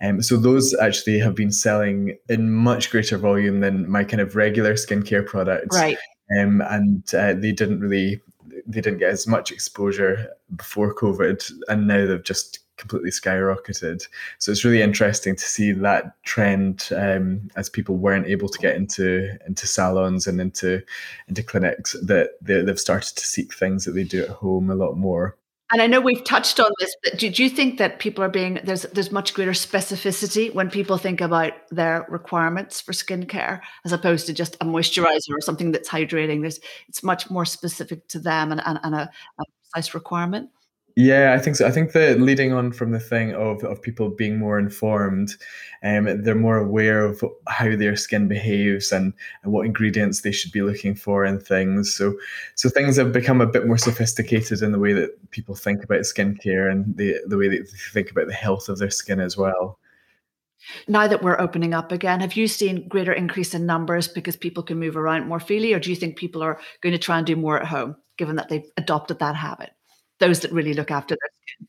Um, 0.02 0.22
so 0.22 0.38
those 0.38 0.74
actually 0.76 1.20
have 1.20 1.36
been 1.36 1.52
selling 1.52 2.18
in 2.30 2.52
much 2.52 2.90
greater 2.90 3.18
volume 3.18 3.60
than 3.60 3.90
my 3.90 4.04
kind 4.04 4.22
of 4.22 4.36
regular 4.36 4.74
skincare 4.74 5.26
products. 5.26 5.78
Right. 5.78 5.98
Um, 6.40 6.62
and 6.62 7.04
uh, 7.14 7.34
they 7.34 7.52
didn't 7.52 7.82
really 7.82 8.22
they 8.66 8.82
didn't 8.82 9.00
get 9.00 9.10
as 9.10 9.28
much 9.28 9.52
exposure 9.52 10.30
before 10.56 10.94
covid 10.94 11.52
and 11.68 11.88
now 11.88 12.06
they've 12.06 12.24
just 12.24 12.60
completely 12.82 13.12
skyrocketed. 13.12 14.06
So 14.40 14.52
it's 14.52 14.66
really 14.66 14.82
interesting 14.82 15.36
to 15.36 15.44
see 15.44 15.72
that 15.72 16.22
trend 16.24 16.90
um, 16.96 17.50
as 17.56 17.70
people 17.70 17.96
weren't 17.96 18.28
able 18.28 18.50
to 18.50 18.60
get 18.60 18.76
into 18.76 19.38
into 19.48 19.68
salons 19.68 20.28
and 20.28 20.42
into 20.42 20.82
into 21.28 21.44
clinics 21.44 21.94
that 22.04 22.32
they, 22.42 22.62
they've 22.62 22.80
started 22.80 23.16
to 23.16 23.26
seek 23.26 23.54
things 23.54 23.86
that 23.86 23.92
they 23.92 24.04
do 24.04 24.24
at 24.24 24.30
home 24.30 24.70
a 24.70 24.76
lot 24.76 24.98
more. 24.98 25.38
And 25.74 25.82
I 25.82 25.88
know 25.88 26.02
we've 26.02 26.24
touched 26.26 26.60
on 26.60 26.70
this, 26.80 26.94
but 27.02 27.18
do, 27.18 27.30
do 27.30 27.44
you 27.44 27.50
think 27.50 27.78
that 27.78 28.00
people 28.00 28.26
are 28.26 28.30
being 28.30 28.60
there's 28.66 28.82
there's 28.94 29.12
much 29.12 29.34
greater 29.34 29.52
specificity 29.52 30.54
when 30.54 30.70
people 30.70 30.98
think 30.98 31.22
about 31.22 31.54
their 31.70 32.06
requirements 32.10 32.82
for 32.82 32.92
skincare 32.92 33.62
as 33.86 33.94
opposed 33.94 34.26
to 34.28 34.34
just 34.34 34.56
a 34.56 34.66
moisturizer 34.66 35.30
or 35.32 35.40
something 35.40 35.72
that's 35.72 35.88
hydrating? 35.88 36.42
There's 36.42 36.60
it's 36.90 37.04
much 37.04 37.30
more 37.30 37.46
specific 37.46 38.08
to 38.10 38.20
them 38.20 38.52
and, 38.52 38.62
and, 38.66 38.80
and 38.84 38.96
a, 38.96 39.10
a 39.40 39.44
precise 39.72 39.94
requirement. 39.94 40.50
Yeah, 40.96 41.34
I 41.34 41.40
think 41.40 41.56
so. 41.56 41.66
I 41.66 41.72
think 41.72 41.94
that 41.94 42.20
leading 42.20 42.52
on 42.52 42.74
from 42.74 42.92
the 42.92 43.00
thing 43.00 43.34
of, 43.34 43.64
of 43.64 43.82
people 43.82 44.10
being 44.10 44.38
more 44.38 44.60
informed, 44.60 45.36
um, 45.84 46.22
they're 46.22 46.36
more 46.36 46.58
aware 46.58 47.06
of 47.06 47.24
how 47.48 47.76
their 47.76 47.96
skin 47.96 48.28
behaves 48.28 48.92
and, 48.92 49.14
and 49.44 49.54
what 49.54 49.66
ingredients 49.66 50.22
they 50.22 50.34
should 50.34 50.52
be 50.52 50.62
looking 50.62 50.94
for 50.96 51.24
and 51.24 51.42
things. 51.42 51.96
So 51.96 52.16
so 52.56 52.70
things 52.70 52.98
have 52.98 53.14
become 53.14 53.40
a 53.40 53.48
bit 53.48 53.66
more 53.66 53.78
sophisticated 53.78 54.62
in 54.62 54.74
the 54.74 54.80
way 54.80 54.92
that 54.94 55.32
people 55.32 55.56
think 55.56 55.84
about 55.84 56.02
skincare 56.02 56.70
and 56.70 56.96
the 56.98 57.16
the 57.26 57.38
way 57.38 57.48
that 57.48 57.72
they 57.72 57.78
think 57.94 58.12
about 58.12 58.28
the 58.28 58.34
health 58.34 58.68
of 58.68 58.80
their 58.80 58.92
skin 58.92 59.22
as 59.22 59.38
well. 59.38 59.80
Now 60.88 61.08
that 61.08 61.24
we're 61.24 61.40
opening 61.40 61.74
up 61.74 61.92
again, 61.92 62.20
have 62.20 62.34
you 62.34 62.48
seen 62.48 62.88
greater 62.88 63.14
increase 63.14 63.54
in 63.54 63.66
numbers 63.66 64.08
because 64.08 64.36
people 64.36 64.62
can 64.62 64.78
move 64.78 64.98
around 64.98 65.28
more 65.28 65.40
freely, 65.40 65.74
or 65.74 65.80
do 65.80 65.90
you 65.90 65.96
think 65.96 66.18
people 66.18 66.44
are 66.44 66.60
going 66.82 66.94
to 66.94 67.00
try 67.00 67.18
and 67.18 67.26
do 67.26 67.36
more 67.36 67.60
at 67.60 67.68
home, 67.68 67.96
given 68.18 68.36
that 68.36 68.50
they've 68.50 68.70
adopted 68.78 69.20
that 69.20 69.36
habit? 69.36 69.72
Those 70.22 70.40
that 70.40 70.52
really 70.54 70.74
look 70.74 70.92
after 70.92 71.16
their 71.16 71.30
skin. 71.46 71.68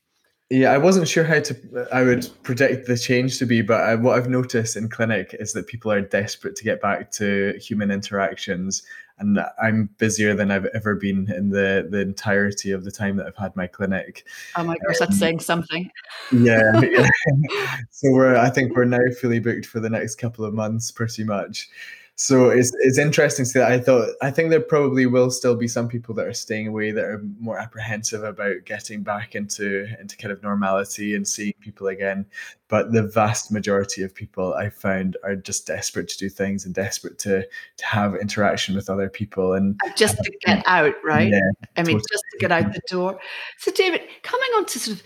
Yeah, 0.49 0.71
I 0.71 0.77
wasn't 0.77 1.07
sure 1.07 1.23
how 1.23 1.39
to. 1.39 1.87
I 1.91 2.03
would 2.03 2.29
predict 2.43 2.85
the 2.85 2.97
change 2.97 3.39
to 3.39 3.45
be, 3.45 3.61
but 3.61 3.81
I, 3.81 3.95
what 3.95 4.17
I've 4.17 4.29
noticed 4.29 4.75
in 4.77 4.87
clinic 4.87 5.35
is 5.39 5.53
that 5.53 5.67
people 5.67 5.91
are 5.91 5.99
desperate 5.99 6.55
to 6.57 6.63
get 6.63 6.79
back 6.79 7.11
to 7.13 7.57
human 7.59 7.89
interactions, 7.89 8.83
and 9.17 9.39
I'm 9.61 9.89
busier 9.97 10.35
than 10.35 10.51
I've 10.51 10.67
ever 10.75 10.95
been 10.95 11.31
in 11.31 11.49
the 11.49 11.87
the 11.89 12.01
entirety 12.01 12.71
of 12.71 12.83
the 12.83 12.91
time 12.91 13.17
that 13.17 13.25
I've 13.25 13.35
had 13.35 13.55
my 13.55 13.65
clinic. 13.65 14.27
Oh 14.55 14.63
my 14.63 14.75
gosh, 14.75 15.01
um, 15.01 15.07
that's 15.07 15.17
saying 15.17 15.39
something. 15.39 15.89
Yeah, 16.31 16.79
yeah. 16.81 17.09
so 17.89 18.11
we're. 18.11 18.35
I 18.35 18.51
think 18.51 18.75
we're 18.75 18.85
now 18.85 18.99
fully 19.19 19.39
booked 19.39 19.65
for 19.65 19.79
the 19.79 19.89
next 19.89 20.15
couple 20.15 20.45
of 20.45 20.53
months, 20.53 20.91
pretty 20.91 21.23
much 21.23 21.67
so 22.15 22.49
it's 22.49 22.71
it's 22.81 22.99
interesting 22.99 23.43
to 23.43 23.49
see 23.49 23.59
that. 23.59 23.71
I 23.71 23.79
thought 23.79 24.09
I 24.21 24.29
think 24.29 24.51
there 24.51 24.61
probably 24.61 25.07
will 25.07 25.31
still 25.31 25.55
be 25.55 25.67
some 25.67 25.87
people 25.87 26.13
that 26.15 26.27
are 26.27 26.33
staying 26.33 26.67
away 26.67 26.91
that 26.91 27.03
are 27.03 27.23
more 27.39 27.57
apprehensive 27.57 28.23
about 28.23 28.65
getting 28.65 29.01
back 29.01 29.33
into 29.33 29.87
into 29.99 30.15
kind 30.17 30.31
of 30.31 30.43
normality 30.43 31.15
and 31.15 31.27
seeing 31.27 31.53
people 31.59 31.87
again. 31.87 32.27
But 32.67 32.91
the 32.91 33.01
vast 33.01 33.51
majority 33.51 34.03
of 34.03 34.13
people 34.13 34.53
I 34.53 34.69
found 34.69 35.17
are 35.23 35.35
just 35.35 35.65
desperate 35.65 36.07
to 36.09 36.17
do 36.17 36.29
things 36.29 36.65
and 36.65 36.75
desperate 36.75 37.17
to 37.19 37.47
to 37.77 37.85
have 37.85 38.13
interaction 38.15 38.75
with 38.75 38.91
other 38.91 39.09
people 39.09 39.53
and 39.53 39.79
just 39.95 40.17
to 40.17 40.31
get 40.45 40.63
out, 40.67 40.93
right? 41.03 41.29
Yeah, 41.29 41.39
I 41.77 41.81
mean, 41.81 41.97
totally. 41.97 42.03
just 42.11 42.23
to 42.31 42.37
get 42.39 42.51
out 42.51 42.73
the 42.73 42.81
door. 42.89 43.19
So, 43.57 43.71
David, 43.71 44.01
coming 44.21 44.49
on 44.55 44.65
to 44.67 44.79
sort 44.79 44.97
of 44.97 45.03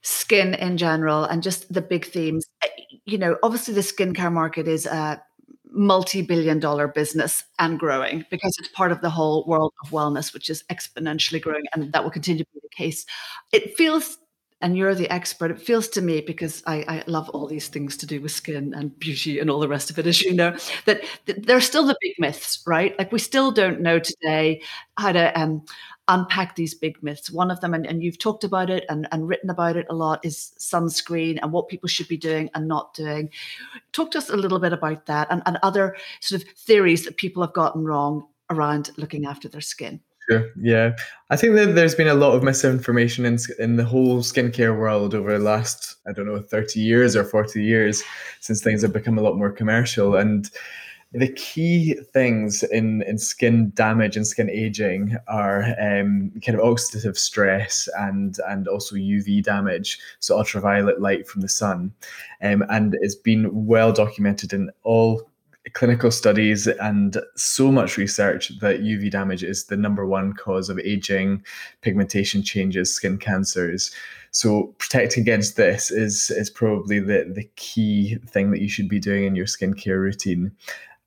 skin 0.00 0.54
in 0.54 0.78
general 0.78 1.24
and 1.24 1.42
just 1.42 1.70
the 1.72 1.82
big 1.82 2.06
themes. 2.06 2.46
Eh, 2.62 2.68
you 3.04 3.18
know, 3.18 3.36
obviously 3.42 3.74
the 3.74 3.80
skincare 3.80 4.32
market 4.32 4.68
is 4.68 4.86
uh, 4.86 5.16
multi-billion 5.78 6.58
dollar 6.58 6.88
business 6.88 7.44
and 7.58 7.78
growing 7.78 8.24
because 8.30 8.54
it's 8.58 8.68
part 8.68 8.90
of 8.90 9.00
the 9.00 9.10
whole 9.10 9.44
world 9.46 9.72
of 9.84 9.90
wellness 9.90 10.34
which 10.34 10.50
is 10.50 10.64
exponentially 10.64 11.40
growing 11.40 11.64
and 11.72 11.92
that 11.92 12.02
will 12.02 12.10
continue 12.10 12.44
to 12.44 12.50
be 12.52 12.60
the 12.62 12.68
case. 12.68 13.06
It 13.52 13.76
feels 13.76 14.18
and 14.60 14.76
you're 14.76 14.96
the 14.96 15.08
expert 15.08 15.52
it 15.52 15.60
feels 15.60 15.86
to 15.86 16.02
me 16.02 16.20
because 16.20 16.64
I, 16.66 16.84
I 16.88 17.04
love 17.06 17.28
all 17.28 17.46
these 17.46 17.68
things 17.68 17.96
to 17.98 18.06
do 18.06 18.20
with 18.20 18.32
skin 18.32 18.74
and 18.74 18.98
beauty 18.98 19.38
and 19.38 19.48
all 19.50 19.60
the 19.60 19.68
rest 19.68 19.88
of 19.88 20.00
it 20.00 20.06
as 20.06 20.20
you 20.20 20.34
know 20.34 20.56
that, 20.84 21.04
that 21.26 21.46
there's 21.46 21.64
still 21.64 21.86
the 21.86 21.96
big 22.00 22.14
myths 22.18 22.60
right? 22.66 22.98
Like 22.98 23.12
we 23.12 23.20
still 23.20 23.52
don't 23.52 23.80
know 23.80 24.00
today 24.00 24.62
how 24.96 25.12
to 25.12 25.40
um, 25.40 25.64
unpack 26.08 26.56
these 26.56 26.74
big 26.74 27.02
myths. 27.02 27.30
One 27.30 27.50
of 27.50 27.60
them, 27.60 27.74
and, 27.74 27.86
and 27.86 28.02
you've 28.02 28.18
talked 28.18 28.44
about 28.44 28.70
it 28.70 28.84
and, 28.88 29.06
and 29.12 29.28
written 29.28 29.50
about 29.50 29.76
it 29.76 29.86
a 29.90 29.94
lot, 29.94 30.24
is 30.24 30.52
sunscreen 30.58 31.38
and 31.40 31.52
what 31.52 31.68
people 31.68 31.88
should 31.88 32.08
be 32.08 32.16
doing 32.16 32.50
and 32.54 32.66
not 32.66 32.94
doing. 32.94 33.30
Talk 33.92 34.10
to 34.12 34.18
us 34.18 34.30
a 34.30 34.36
little 34.36 34.58
bit 34.58 34.72
about 34.72 35.06
that 35.06 35.28
and, 35.30 35.42
and 35.46 35.58
other 35.62 35.96
sort 36.20 36.42
of 36.42 36.48
theories 36.48 37.04
that 37.04 37.16
people 37.16 37.42
have 37.42 37.52
gotten 37.52 37.84
wrong 37.84 38.26
around 38.50 38.90
looking 38.96 39.26
after 39.26 39.48
their 39.48 39.60
skin. 39.60 40.00
Sure. 40.28 40.50
Yeah, 40.60 40.94
I 41.30 41.36
think 41.36 41.54
that 41.54 41.74
there's 41.74 41.94
been 41.94 42.08
a 42.08 42.14
lot 42.14 42.34
of 42.34 42.42
misinformation 42.42 43.24
in 43.24 43.38
in 43.58 43.76
the 43.76 43.84
whole 43.84 44.18
skincare 44.18 44.78
world 44.78 45.14
over 45.14 45.32
the 45.32 45.42
last 45.42 45.96
I 46.06 46.12
don't 46.12 46.26
know 46.26 46.38
30 46.38 46.80
years 46.80 47.16
or 47.16 47.24
40 47.24 47.62
years 47.62 48.02
since 48.40 48.62
things 48.62 48.82
have 48.82 48.92
become 48.92 49.16
a 49.16 49.22
lot 49.22 49.38
more 49.38 49.50
commercial 49.50 50.16
and 50.16 50.50
the 51.12 51.32
key 51.32 51.94
things 52.12 52.62
in, 52.62 53.02
in 53.02 53.16
skin 53.16 53.72
damage 53.74 54.16
and 54.16 54.26
skin 54.26 54.50
aging 54.50 55.16
are 55.26 55.62
um, 55.80 56.30
kind 56.44 56.58
of 56.58 56.64
oxidative 56.64 57.16
stress 57.16 57.88
and 57.98 58.36
and 58.46 58.68
also 58.68 58.94
UV 58.96 59.42
damage, 59.42 59.98
so 60.20 60.36
ultraviolet 60.36 61.00
light 61.00 61.26
from 61.26 61.40
the 61.40 61.48
sun, 61.48 61.92
um, 62.42 62.62
and 62.68 62.96
it's 63.00 63.14
been 63.14 63.66
well 63.66 63.92
documented 63.92 64.52
in 64.52 64.70
all 64.82 65.28
clinical 65.74 66.10
studies 66.10 66.66
and 66.66 67.18
so 67.36 67.70
much 67.70 67.96
research 67.96 68.58
that 68.60 68.80
UV 68.80 69.10
damage 69.10 69.42
is 69.42 69.64
the 69.64 69.76
number 69.76 70.06
one 70.06 70.32
cause 70.32 70.68
of 70.68 70.78
aging, 70.78 71.42
pigmentation 71.82 72.42
changes, 72.42 72.94
skin 72.94 73.18
cancers. 73.18 73.90
So 74.30 74.74
protecting 74.78 75.22
against 75.22 75.56
this 75.56 75.90
is 75.90 76.30
is 76.30 76.50
probably 76.50 77.00
the 77.00 77.30
the 77.34 77.48
key 77.56 78.16
thing 78.26 78.50
that 78.50 78.60
you 78.60 78.68
should 78.68 78.88
be 78.88 78.98
doing 78.98 79.24
in 79.24 79.34
your 79.34 79.46
skincare 79.46 79.98
routine. 79.98 80.52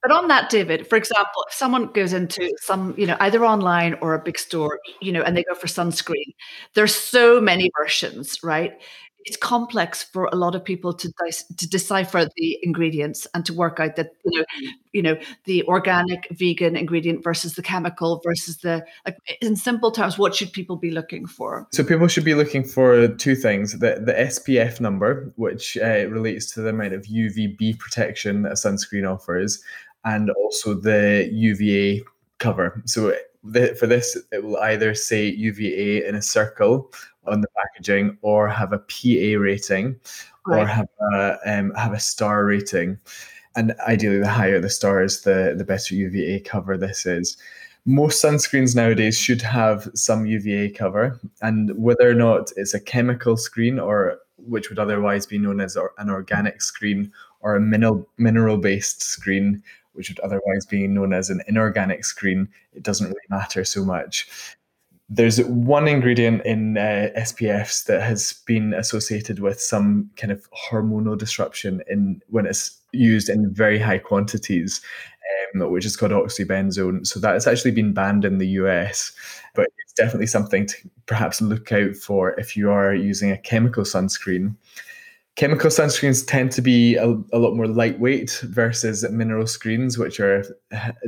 But 0.02 0.12
on 0.12 0.28
that, 0.30 0.50
David, 0.50 0.88
for 0.88 0.96
example, 0.96 1.46
if 1.48 1.54
someone 1.54 1.88
goes 1.88 2.14
into 2.14 2.52
some, 2.60 2.96
you 2.98 3.06
know, 3.06 3.18
either 3.20 3.46
online 3.46 3.96
or 4.02 4.16
a 4.16 4.20
big 4.20 4.38
store, 4.40 4.80
you 5.00 5.12
know, 5.12 5.22
and 5.22 5.38
they 5.38 5.44
go 5.44 5.54
for 5.54 5.68
sunscreen, 5.68 6.34
there's 6.74 6.96
so 6.96 7.40
many 7.40 7.70
versions, 7.80 8.44
right? 8.44 8.82
It's 9.24 9.38
complex 9.38 10.02
for 10.02 10.28
a 10.32 10.36
lot 10.36 10.56
of 10.56 10.66
people 10.66 10.96
to 10.96 11.14
to 11.58 11.70
decipher 11.70 12.28
the 12.36 12.58
ingredients 12.64 13.28
and 13.36 13.46
to 13.46 13.54
work 13.54 13.80
out 13.80 13.96
that 13.98 14.10
you 14.26 14.40
know, 14.40 14.46
you 14.94 15.02
know, 15.04 15.16
the 15.44 15.64
organic 15.66 16.28
vegan 16.32 16.76
ingredient 16.76 17.24
versus 17.24 17.54
the 17.54 17.62
chemical 17.62 18.20
versus 18.26 18.58
the 18.58 18.84
like. 19.06 19.18
In 19.40 19.56
simple 19.56 19.92
terms, 19.92 20.18
what 20.18 20.34
should 20.34 20.52
people 20.52 20.76
be 20.76 20.90
looking 20.90 21.28
for? 21.28 21.68
So 21.72 21.84
people 21.84 22.08
should 22.08 22.26
be 22.26 22.34
looking 22.34 22.64
for 22.64 23.10
two 23.10 23.36
things: 23.36 23.74
the 23.74 24.02
the 24.04 24.14
SPF 24.14 24.82
number, 24.82 25.32
which 25.36 25.78
uh, 25.78 26.08
relates 26.10 26.52
to 26.54 26.62
the 26.62 26.70
amount 26.70 26.94
of 26.94 27.04
UVB 27.04 27.78
protection 27.78 28.42
that 28.42 28.54
a 28.54 28.56
sunscreen 28.56 29.08
offers, 29.08 29.64
and 30.06 30.30
also 30.32 30.74
the 30.74 31.30
UVA 31.32 32.04
cover. 32.40 32.82
So 32.86 33.14
the, 33.44 33.76
for 33.80 33.88
this, 33.88 34.18
it 34.32 34.44
will 34.44 34.58
either 34.58 34.94
say 34.94 35.26
UVA 35.26 36.08
in 36.08 36.16
a 36.16 36.22
circle 36.22 36.92
on 37.28 37.42
the 37.42 37.48
packaging, 37.56 38.18
or 38.22 38.48
have 38.48 38.74
a 38.74 38.80
PA 38.80 39.40
rating, 39.40 40.00
right. 40.46 40.64
or 40.64 40.66
have 40.66 40.88
a 41.14 41.38
um, 41.46 41.72
have 41.76 41.94
a 41.94 42.00
star 42.00 42.46
rating. 42.46 42.98
And 43.56 43.74
ideally, 43.88 44.20
the 44.20 44.30
higher 44.30 44.60
the 44.60 44.70
stars, 44.70 45.22
the 45.22 45.54
the 45.58 45.64
better 45.64 45.96
UVA 45.96 46.40
cover 46.42 46.78
this 46.78 47.06
is. 47.06 47.38
Most 47.86 48.24
sunscreens 48.24 48.76
nowadays 48.76 49.18
should 49.18 49.42
have 49.42 49.90
some 49.96 50.26
UVA 50.26 50.72
cover, 50.72 51.20
and 51.42 51.72
whether 51.76 52.10
or 52.10 52.16
not 52.16 52.52
it's 52.56 52.74
a 52.74 52.80
chemical 52.80 53.38
screen 53.38 53.80
or 53.80 54.20
which 54.38 54.70
would 54.70 54.80
otherwise 54.80 55.26
be 55.26 55.38
known 55.38 55.62
as 55.62 55.78
an 55.98 56.10
organic 56.10 56.62
screen 56.62 57.12
or 57.42 57.56
a 57.56 57.62
mineral 57.62 58.08
mineral 58.18 58.58
based 58.58 59.04
screen 59.04 59.62
which 59.94 60.10
would 60.10 60.20
otherwise 60.20 60.66
be 60.66 60.88
known 60.88 61.14
as 61.14 61.30
an 61.30 61.42
inorganic 61.48 62.06
screen, 62.06 62.48
it 62.74 62.84
doesn't 62.84 63.08
really 63.08 63.20
matter 63.30 63.64
so 63.64 63.84
much. 63.84 64.30
There's 65.10 65.44
one 65.44 65.90
ingredient 65.90 66.46
in 66.46 66.78
uh, 66.78 67.10
SPFs 67.18 67.86
that 67.86 68.02
has 68.02 68.34
been 68.46 68.74
associated 68.74 69.40
with 69.40 69.60
some 69.60 70.10
kind 70.16 70.32
of 70.32 70.48
hormonal 70.52 71.18
disruption 71.18 71.82
in 71.90 72.22
when 72.28 72.46
it's 72.46 72.80
used 72.94 73.28
in 73.28 73.54
very 73.54 73.78
high 73.78 73.98
quantities, 73.98 74.80
um, 75.56 75.70
which 75.70 75.86
is 75.86 75.98
called 75.98 76.14
oxybenzone. 76.14 77.06
So 77.06 77.20
that 77.20 77.34
has 77.34 77.46
actually 77.46 77.72
been 77.72 77.94
banned 77.94 78.24
in 78.24 78.38
the 78.38 78.48
US, 78.48 79.12
but 79.54 79.68
it's 79.84 79.94
definitely 79.94 80.28
something 80.28 80.66
to 80.68 80.76
perhaps 81.08 81.42
look 81.42 81.74
out 81.74 81.98
for 81.98 82.32
if 82.40 82.56
you 82.56 82.72
are 82.72 82.94
using 82.94 83.32
a 83.32 83.38
chemical 83.38 83.84
sunscreen 83.84 84.56
chemical 85.42 85.72
sunscreens 85.72 86.24
tend 86.24 86.52
to 86.52 86.62
be 86.62 86.98
a, 86.98 87.08
a, 87.34 87.40
lot 87.40 87.56
more 87.56 87.66
lightweight 87.66 88.30
versus 88.44 89.04
mineral 89.10 89.48
screens 89.48 89.98
which 89.98 90.20
are 90.20 90.46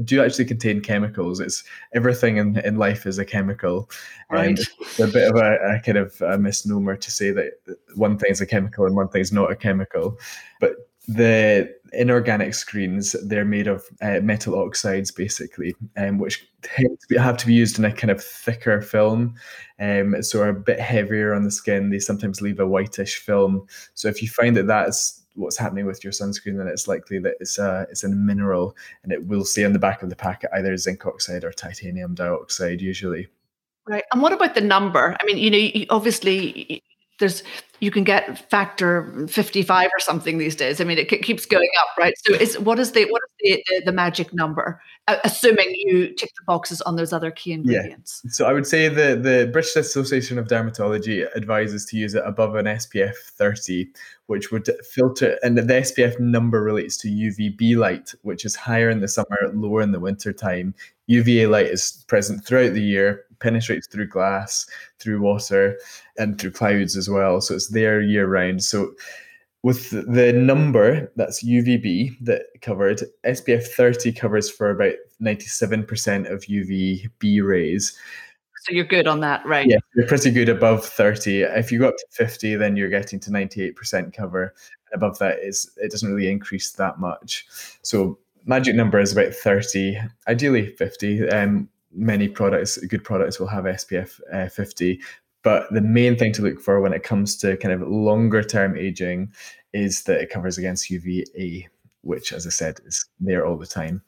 do 0.04 0.24
actually 0.24 0.44
contain 0.44 0.82
chemicals. 0.82 1.40
It's 1.40 1.64
everything 1.94 2.38
in, 2.38 2.58
in 2.66 2.78
life 2.78 3.06
is 3.06 3.20
a 3.20 3.26
chemical. 3.26 3.92
Right. 4.32 4.48
and 4.48 4.60
it's 4.60 5.00
a 5.00 5.06
bit 5.06 5.30
of 5.30 5.36
a, 5.36 5.76
a, 5.76 5.80
kind 5.82 6.00
of 6.00 6.20
a 6.24 6.40
misnomer 6.40 6.96
to 6.96 7.12
say 7.12 7.30
that 7.30 7.52
one 7.94 8.18
thing 8.18 8.32
is 8.32 8.42
a 8.42 8.48
chemical 8.48 8.88
and 8.88 8.96
one 8.96 9.08
thing 9.08 9.22
is 9.22 9.32
not 9.32 9.52
a 9.52 9.56
chemical. 9.56 10.18
But 10.60 10.78
the 11.08 11.70
inorganic 11.92 12.54
screens 12.54 13.16
they're 13.26 13.46
made 13.46 13.68
of 13.68 13.84
uh, 14.02 14.20
metal 14.22 14.58
oxides 14.58 15.12
basically 15.12 15.76
um, 15.98 16.18
which 16.18 16.48
have 17.18 17.38
to 17.38 17.46
be 17.46 17.54
used 17.54 17.78
in 17.78 17.86
a 17.86 17.92
kind 17.92 18.10
of 18.10 18.24
thicker 18.24 18.82
film 18.82 19.36
um, 19.80 20.22
so 20.24 20.42
are 20.42 20.50
a 20.50 20.54
bit 20.54 20.80
heavier 20.80 21.34
on 21.34 21.44
the 21.44 21.52
skin 21.52 21.90
they 21.90 22.00
sometimes 22.00 22.42
leave 22.42 22.60
a 22.60 22.66
whitish 22.66 23.18
film 23.18 23.66
so 23.94 24.08
if 24.08 24.22
you 24.22 24.30
find 24.30 24.56
that 24.56 24.66
that's 24.66 25.22
what's 25.36 25.58
happening 25.58 25.86
with 25.86 26.04
your 26.04 26.14
sunscreen 26.14 26.58
then 26.58 26.68
it's 26.68 26.88
likely 26.88 27.20
that 27.20 27.36
it's 27.40 27.60
a 27.60 27.86
it's 27.92 28.04
a 28.04 28.10
mineral 28.10 28.76
and 29.04 29.12
it 29.12 29.28
will 29.28 29.44
say 29.46 29.64
on 29.66 29.74
the 29.74 29.80
back 29.80 30.02
of 30.02 30.10
the 30.10 30.16
packet 30.16 30.50
either 30.54 30.76
zinc 30.78 31.06
oxide 31.06 31.44
or 31.44 31.52
titanium 31.52 32.16
dioxide 32.16 32.82
usually 32.82 33.28
Right. 33.86 34.06
And 34.14 34.22
what 34.22 34.32
about 34.32 34.56
the 34.56 34.62
number? 34.62 35.14
I 35.20 35.26
mean, 35.26 35.38
you 35.38 35.52
know, 35.52 35.86
obviously 35.90 36.82
there's 37.24 37.42
you 37.80 37.92
can 37.92 38.04
get 38.04 38.50
factor 38.50 39.28
55 39.28 39.88
or 39.88 40.00
something 40.00 40.38
these 40.38 40.56
days. 40.56 40.80
I 40.80 40.86
mean, 40.86 40.98
it 40.98 41.06
keeps 41.06 41.46
going 41.46 41.70
up, 41.82 41.98
right? 41.98 42.14
So, 42.26 42.34
is 42.34 42.58
what 42.60 42.80
is 42.80 42.92
the 42.92 43.06
what 43.06 43.22
is 43.28 43.34
the, 43.40 43.64
the, 43.68 43.86
the 43.88 43.92
magic 43.92 44.34
number? 44.34 44.82
Assuming 45.08 45.68
you 45.76 46.14
tick 46.14 46.30
the 46.38 46.44
boxes 46.48 46.82
on 46.82 46.96
those 46.96 47.12
other 47.12 47.30
key 47.30 47.52
ingredients. 47.52 48.22
Yeah. 48.24 48.32
So, 48.32 48.46
I 48.46 48.54
would 48.54 48.66
say 48.66 48.88
the 48.88 49.16
the 49.16 49.50
British 49.52 49.76
Association 49.76 50.38
of 50.38 50.48
Dermatology 50.48 51.26
advises 51.36 51.86
to 51.88 51.98
use 51.98 52.14
it 52.14 52.24
above 52.26 52.56
an 52.56 52.66
SPF 52.66 53.16
30, 53.38 53.90
which 54.28 54.52
would 54.52 54.70
filter, 54.90 55.38
and 55.44 55.58
the 55.58 55.64
SPF 55.64 56.20
number 56.20 56.62
relates 56.62 56.96
to 56.98 57.10
UVB 57.10 57.76
light, 57.76 58.14
which 58.22 58.46
is 58.46 58.56
higher 58.56 58.90
in 58.90 59.02
the 59.02 59.08
summer, 59.08 59.52
lower 59.54 59.82
in 59.82 59.92
the 59.92 60.00
winter 60.00 60.32
time. 60.32 60.74
UVA 61.08 61.48
light 61.48 61.68
is 61.68 62.06
present 62.08 62.46
throughout 62.46 62.74
the 62.74 62.82
year, 62.82 63.26
penetrates 63.44 63.88
through 63.88 64.08
glass, 64.08 64.66
through 65.00 65.22
water, 65.22 65.78
and 66.18 66.40
through 66.40 66.52
clouds 66.52 66.98
as 66.98 67.10
well. 67.10 67.42
So 67.42 67.54
it's 67.54 67.68
there 67.68 68.02
year 68.02 68.28
round. 68.28 68.64
So 68.64 68.94
with 69.62 69.92
the 69.92 70.34
number 70.34 71.12
that's 71.16 71.44
UVB 71.44 72.18
that 72.22 72.44
covered, 72.62 73.02
SPF 73.26 73.68
30 73.68 74.12
covers 74.12 74.50
for 74.50 74.72
about 74.72 74.96
97% 75.22 76.32
of 76.32 76.42
UVB 76.42 77.46
rays. 77.46 77.98
So 78.64 78.74
you're 78.74 78.86
good 78.86 79.08
on 79.08 79.20
that, 79.22 79.46
right? 79.46 79.66
Yeah, 79.68 79.80
you're 79.96 80.08
pretty 80.08 80.32
good 80.32 80.50
above 80.50 80.86
30. 80.86 81.42
If 81.42 81.72
you 81.72 81.80
go 81.80 81.90
up 81.90 81.98
to 81.98 82.06
50, 82.12 82.56
then 82.56 82.78
you're 82.78 82.90
getting 82.90 83.20
to 83.22 83.30
98% 83.30 84.14
cover. 84.14 84.54
Above 84.94 85.18
that 85.20 85.40
is 85.40 85.72
it 85.78 85.92
doesn't 85.92 86.14
really 86.14 86.32
increase 86.32 86.72
that 86.74 87.00
much. 87.00 87.46
So 87.82 88.20
magic 88.46 88.76
number 88.76 89.00
is 89.00 89.12
about 89.12 89.34
30, 89.34 89.98
ideally 90.28 90.76
50. 90.76 91.30
Um, 91.30 91.70
many 91.94 92.28
products, 92.28 92.78
good 92.78 93.04
products, 93.04 93.40
will 93.40 93.48
have 93.48 93.66
SPF 93.66 94.20
uh, 94.32 94.50
50. 94.50 95.02
But 95.44 95.72
the 95.72 95.82
main 95.82 96.18
thing 96.18 96.32
to 96.34 96.42
look 96.42 96.62
for 96.62 96.80
when 96.80 96.94
it 96.94 97.04
comes 97.04 97.36
to 97.38 97.58
kind 97.58 97.74
of 97.74 97.88
longer 97.88 98.44
term 98.44 98.78
aging 98.78 99.34
is 99.74 100.04
that 100.04 100.22
it 100.22 100.30
covers 100.30 100.58
against 100.58 100.90
UVA, 100.90 101.68
which, 102.02 102.32
as 102.32 102.48
I 102.48 102.50
said, 102.50 102.80
is 102.86 103.06
there 103.20 103.46
all 103.46 103.58
the 103.58 103.68
time. 103.68 104.02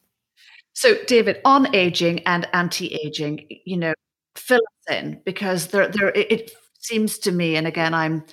So, 0.74 0.96
David, 1.06 1.40
on 1.46 1.74
aging 1.76 2.20
and 2.26 2.48
anti 2.54 2.94
aging, 2.96 3.48
you 3.66 3.78
know, 3.78 3.94
fill 4.36 4.60
us 4.60 4.96
in 4.98 5.22
because 5.26 5.68
there, 5.68 5.88
there, 5.88 6.10
it 6.10 6.52
seems 6.80 7.18
to 7.20 7.32
me, 7.32 7.56
and 7.56 7.66
again, 7.66 7.94
I'm 7.94 8.24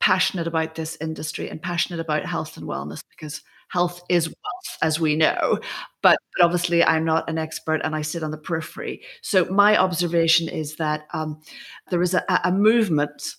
passionate 0.00 0.46
about 0.46 0.74
this 0.74 0.96
industry 1.00 1.48
and 1.48 1.60
passionate 1.60 2.00
about 2.00 2.26
health 2.26 2.56
and 2.56 2.66
wellness 2.66 3.00
because 3.10 3.42
health 3.68 4.02
is 4.08 4.28
wealth, 4.28 4.78
as 4.82 5.00
we 5.00 5.16
know. 5.16 5.58
But, 6.02 6.18
but, 6.36 6.44
obviously, 6.44 6.84
I'm 6.84 7.04
not 7.04 7.28
an 7.28 7.38
expert 7.38 7.80
and 7.84 7.94
I 7.94 8.02
sit 8.02 8.22
on 8.22 8.30
the 8.30 8.38
periphery. 8.38 9.02
So, 9.22 9.44
my 9.46 9.76
observation 9.76 10.48
is 10.48 10.76
that 10.76 11.06
um, 11.12 11.40
there 11.90 12.02
is 12.02 12.14
a, 12.14 12.24
a 12.44 12.52
movement 12.52 13.36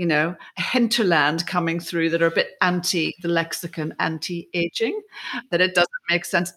you 0.00 0.06
know, 0.06 0.34
hinterland 0.56 1.46
coming 1.46 1.78
through 1.78 2.08
that 2.08 2.22
are 2.22 2.28
a 2.28 2.30
bit 2.30 2.52
anti 2.62 3.14
the 3.20 3.28
lexicon, 3.28 3.94
anti 3.98 4.48
aging, 4.54 4.98
that 5.50 5.60
it 5.60 5.74
doesn't 5.74 5.90
make 6.08 6.24
sense. 6.24 6.54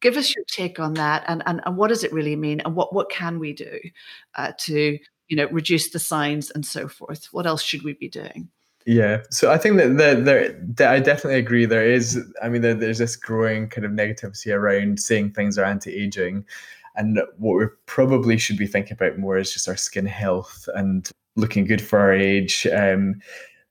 Give 0.00 0.16
us 0.16 0.32
your 0.36 0.44
take 0.46 0.78
on 0.78 0.94
that, 0.94 1.24
and 1.26 1.42
and, 1.46 1.60
and 1.66 1.76
what 1.76 1.88
does 1.88 2.04
it 2.04 2.12
really 2.12 2.36
mean, 2.36 2.60
and 2.60 2.76
what 2.76 2.94
what 2.94 3.10
can 3.10 3.40
we 3.40 3.54
do 3.54 3.80
uh, 4.36 4.52
to 4.58 5.00
you 5.26 5.36
know 5.36 5.48
reduce 5.50 5.90
the 5.90 5.98
signs 5.98 6.52
and 6.52 6.64
so 6.64 6.86
forth? 6.86 7.26
What 7.32 7.44
else 7.44 7.62
should 7.62 7.82
we 7.82 7.94
be 7.94 8.08
doing? 8.08 8.48
Yeah, 8.86 9.22
so 9.30 9.50
I 9.50 9.58
think 9.58 9.76
that 9.76 9.98
there, 9.98 10.14
there, 10.14 10.88
I 10.88 11.00
definitely 11.00 11.38
agree. 11.38 11.66
There 11.66 11.88
is, 11.88 12.18
I 12.42 12.48
mean, 12.48 12.62
there, 12.62 12.74
there's 12.74 12.98
this 12.98 13.14
growing 13.14 13.68
kind 13.68 13.84
of 13.84 13.92
negativity 13.92 14.54
around 14.54 15.00
saying 15.00 15.32
things 15.32 15.58
are 15.58 15.64
anti-aging, 15.64 16.44
and 16.96 17.20
what 17.36 17.58
we 17.58 17.66
probably 17.86 18.38
should 18.38 18.56
be 18.56 18.66
thinking 18.66 18.94
about 18.94 19.18
more 19.18 19.36
is 19.36 19.52
just 19.52 19.68
our 19.68 19.76
skin 19.76 20.06
health 20.06 20.68
and 20.74 21.10
looking 21.36 21.66
good 21.66 21.82
for 21.82 21.98
our 21.98 22.12
age. 22.12 22.66
Um, 22.66 23.20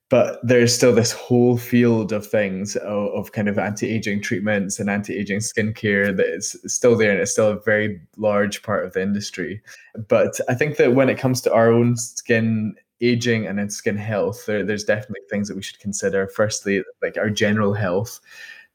but 0.09 0.39
there's 0.41 0.73
still 0.73 0.93
this 0.93 1.11
whole 1.11 1.57
field 1.57 2.11
of 2.11 2.25
things 2.25 2.75
of, 2.77 3.09
of, 3.13 3.31
kind 3.31 3.47
of 3.47 3.59
anti-aging 3.59 4.21
treatments 4.21 4.79
and 4.79 4.89
anti-aging 4.89 5.39
skincare 5.39 6.15
that 6.17 6.27
is 6.27 6.55
still 6.65 6.95
there 6.97 7.11
and 7.11 7.21
it's 7.21 7.31
still 7.31 7.51
a 7.51 7.61
very 7.61 8.01
large 8.17 8.63
part 8.63 8.85
of 8.85 8.93
the 8.93 9.01
industry 9.01 9.61
but 10.07 10.39
i 10.49 10.53
think 10.55 10.77
that 10.77 10.95
when 10.95 11.09
it 11.09 11.19
comes 11.19 11.41
to 11.41 11.53
our 11.53 11.71
own 11.71 11.95
skin 11.95 12.75
aging 13.01 13.47
and 13.47 13.59
in 13.59 13.69
skin 13.69 13.97
health, 13.97 14.45
there, 14.45 14.63
there's 14.63 14.83
definitely 14.83 15.21
things 15.29 15.47
that 15.47 15.55
we 15.55 15.61
should 15.61 15.79
consider. 15.79 16.27
Firstly, 16.27 16.83
like 17.01 17.17
our 17.17 17.29
general 17.29 17.73
health. 17.73 18.19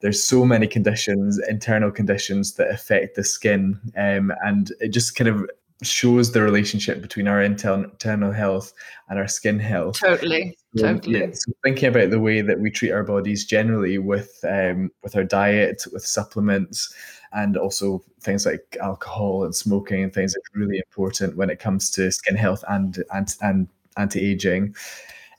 There's 0.01 0.23
so 0.23 0.45
many 0.45 0.67
conditions, 0.67 1.41
internal 1.49 1.91
conditions 1.91 2.55
that 2.55 2.69
affect 2.69 3.17
the 3.17 3.25
skin, 3.25 3.81
um, 3.97 4.33
and 4.45 4.71
it 4.81 4.89
just 4.89 5.17
kind 5.17 5.29
of 5.29 5.49
shows 5.83 6.33
the 6.33 6.43
relationship 6.43 7.01
between 7.01 7.27
our 7.27 7.43
internal, 7.43 7.85
internal 7.85 8.33
health 8.33 8.73
and 9.09 9.19
our 9.19 9.29
skin 9.29 9.59
health. 9.59 9.99
Totally, 9.99 10.57
so, 10.77 10.95
totally. 10.95 11.21
Yeah, 11.21 11.27
so 11.33 11.53
thinking 11.63 11.89
about 11.89 12.11
the 12.11 12.21
way 12.21 12.43
that 12.43 12.61
we 12.61 12.71
treat 12.71 12.93
our 12.93 13.03
bodies 13.03 13.45
generally 13.47 13.99
with 13.99 14.39
um, 14.47 14.91
with 15.03 15.17
our 15.17 15.25
diet, 15.25 15.85
with 15.93 16.05
supplements, 16.05 16.95
and 17.33 17.57
also 17.57 18.03
things 18.21 18.47
like 18.47 18.77
alcohol 18.81 19.45
and 19.45 19.55
smoking 19.55 20.05
and 20.05 20.13
things 20.13 20.35
are 20.35 20.59
really 20.59 20.79
important 20.79 21.37
when 21.37 21.51
it 21.51 21.59
comes 21.59 21.91
to 21.93 22.11
skin 22.11 22.37
health 22.37 22.65
and 22.69 23.03
and 23.13 23.35
and 23.41 23.69
anti-aging. 23.97 24.75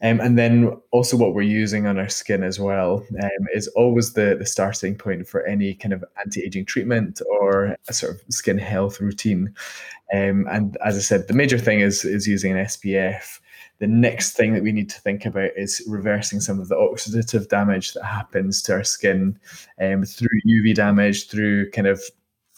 Um, 0.01 0.19
and 0.19 0.37
then 0.37 0.71
also 0.91 1.15
what 1.17 1.33
we're 1.33 1.41
using 1.43 1.87
on 1.87 1.97
our 1.97 2.09
skin 2.09 2.43
as 2.43 2.59
well 2.59 3.05
um, 3.23 3.47
is 3.53 3.67
always 3.69 4.13
the, 4.13 4.35
the 4.37 4.45
starting 4.45 4.95
point 4.95 5.27
for 5.27 5.45
any 5.45 5.73
kind 5.73 5.93
of 5.93 6.03
anti-aging 6.23 6.65
treatment 6.65 7.21
or 7.39 7.77
a 7.87 7.93
sort 7.93 8.13
of 8.13 8.21
skin 8.29 8.57
health 8.57 8.99
routine. 8.99 9.53
Um, 10.13 10.45
and 10.49 10.77
as 10.85 10.97
I 10.97 10.99
said, 10.99 11.27
the 11.27 11.33
major 11.33 11.57
thing 11.57 11.79
is 11.79 12.05
is 12.05 12.27
using 12.27 12.51
an 12.51 12.65
SPF. 12.65 13.39
The 13.79 13.87
next 13.87 14.33
thing 14.33 14.53
that 14.53 14.63
we 14.63 14.71
need 14.71 14.89
to 14.89 15.01
think 15.01 15.25
about 15.25 15.51
is 15.55 15.83
reversing 15.87 16.39
some 16.39 16.59
of 16.59 16.69
the 16.69 16.75
oxidative 16.75 17.49
damage 17.49 17.93
that 17.93 18.05
happens 18.05 18.61
to 18.63 18.73
our 18.73 18.83
skin 18.83 19.37
um, 19.81 20.03
through 20.03 20.41
UV 20.47 20.75
damage, 20.75 21.29
through 21.29 21.71
kind 21.71 21.87
of 21.87 22.01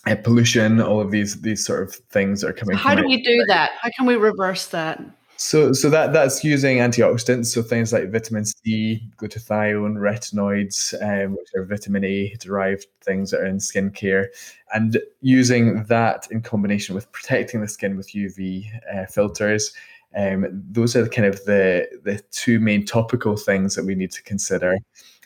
uh, 0.05 0.15
pollution. 0.15 0.81
All 0.81 0.99
of 0.99 1.11
these 1.11 1.41
these 1.41 1.65
sort 1.65 1.83
of 1.83 1.95
things 1.95 2.43
are 2.43 2.53
coming. 2.53 2.75
So 2.75 2.83
how 2.83 2.95
do 2.95 3.05
we 3.05 3.21
do 3.21 3.45
that? 3.47 3.71
How 3.81 3.89
can 3.95 4.05
we 4.05 4.15
reverse 4.15 4.67
that? 4.67 5.01
So, 5.39 5.71
so 5.71 5.89
that 5.91 6.13
that's 6.13 6.43
using 6.43 6.77
antioxidants, 6.77 7.47
so 7.47 7.61
things 7.61 7.93
like 7.93 8.11
vitamin 8.11 8.43
C, 8.45 9.07
glutathione, 9.17 9.95
retinoids, 9.97 10.95
um, 10.99 11.33
which 11.33 11.49
are 11.55 11.63
vitamin 11.63 12.03
A 12.03 12.35
derived 12.39 12.87
things 13.03 13.29
that 13.29 13.41
are 13.41 13.45
in 13.45 13.59
skincare, 13.59 14.25
and 14.73 14.97
using 15.21 15.83
that 15.83 16.27
in 16.31 16.41
combination 16.41 16.95
with 16.95 17.11
protecting 17.11 17.61
the 17.61 17.67
skin 17.67 17.97
with 17.97 18.09
UV 18.09 18.65
uh, 18.91 19.05
filters. 19.05 19.73
Um, 20.15 20.47
those 20.71 20.95
are 20.95 21.07
kind 21.07 21.27
of 21.27 21.45
the 21.45 21.87
the 22.03 22.19
two 22.31 22.59
main 22.59 22.83
topical 22.83 23.37
things 23.37 23.75
that 23.75 23.85
we 23.85 23.93
need 23.93 24.11
to 24.13 24.23
consider. 24.23 24.75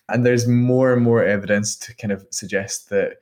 And 0.10 0.26
there's 0.26 0.46
more 0.46 0.92
and 0.92 1.02
more 1.02 1.24
evidence 1.24 1.78
to 1.78 1.96
kind 1.96 2.12
of 2.12 2.28
suggest 2.32 2.90
that 2.90 3.14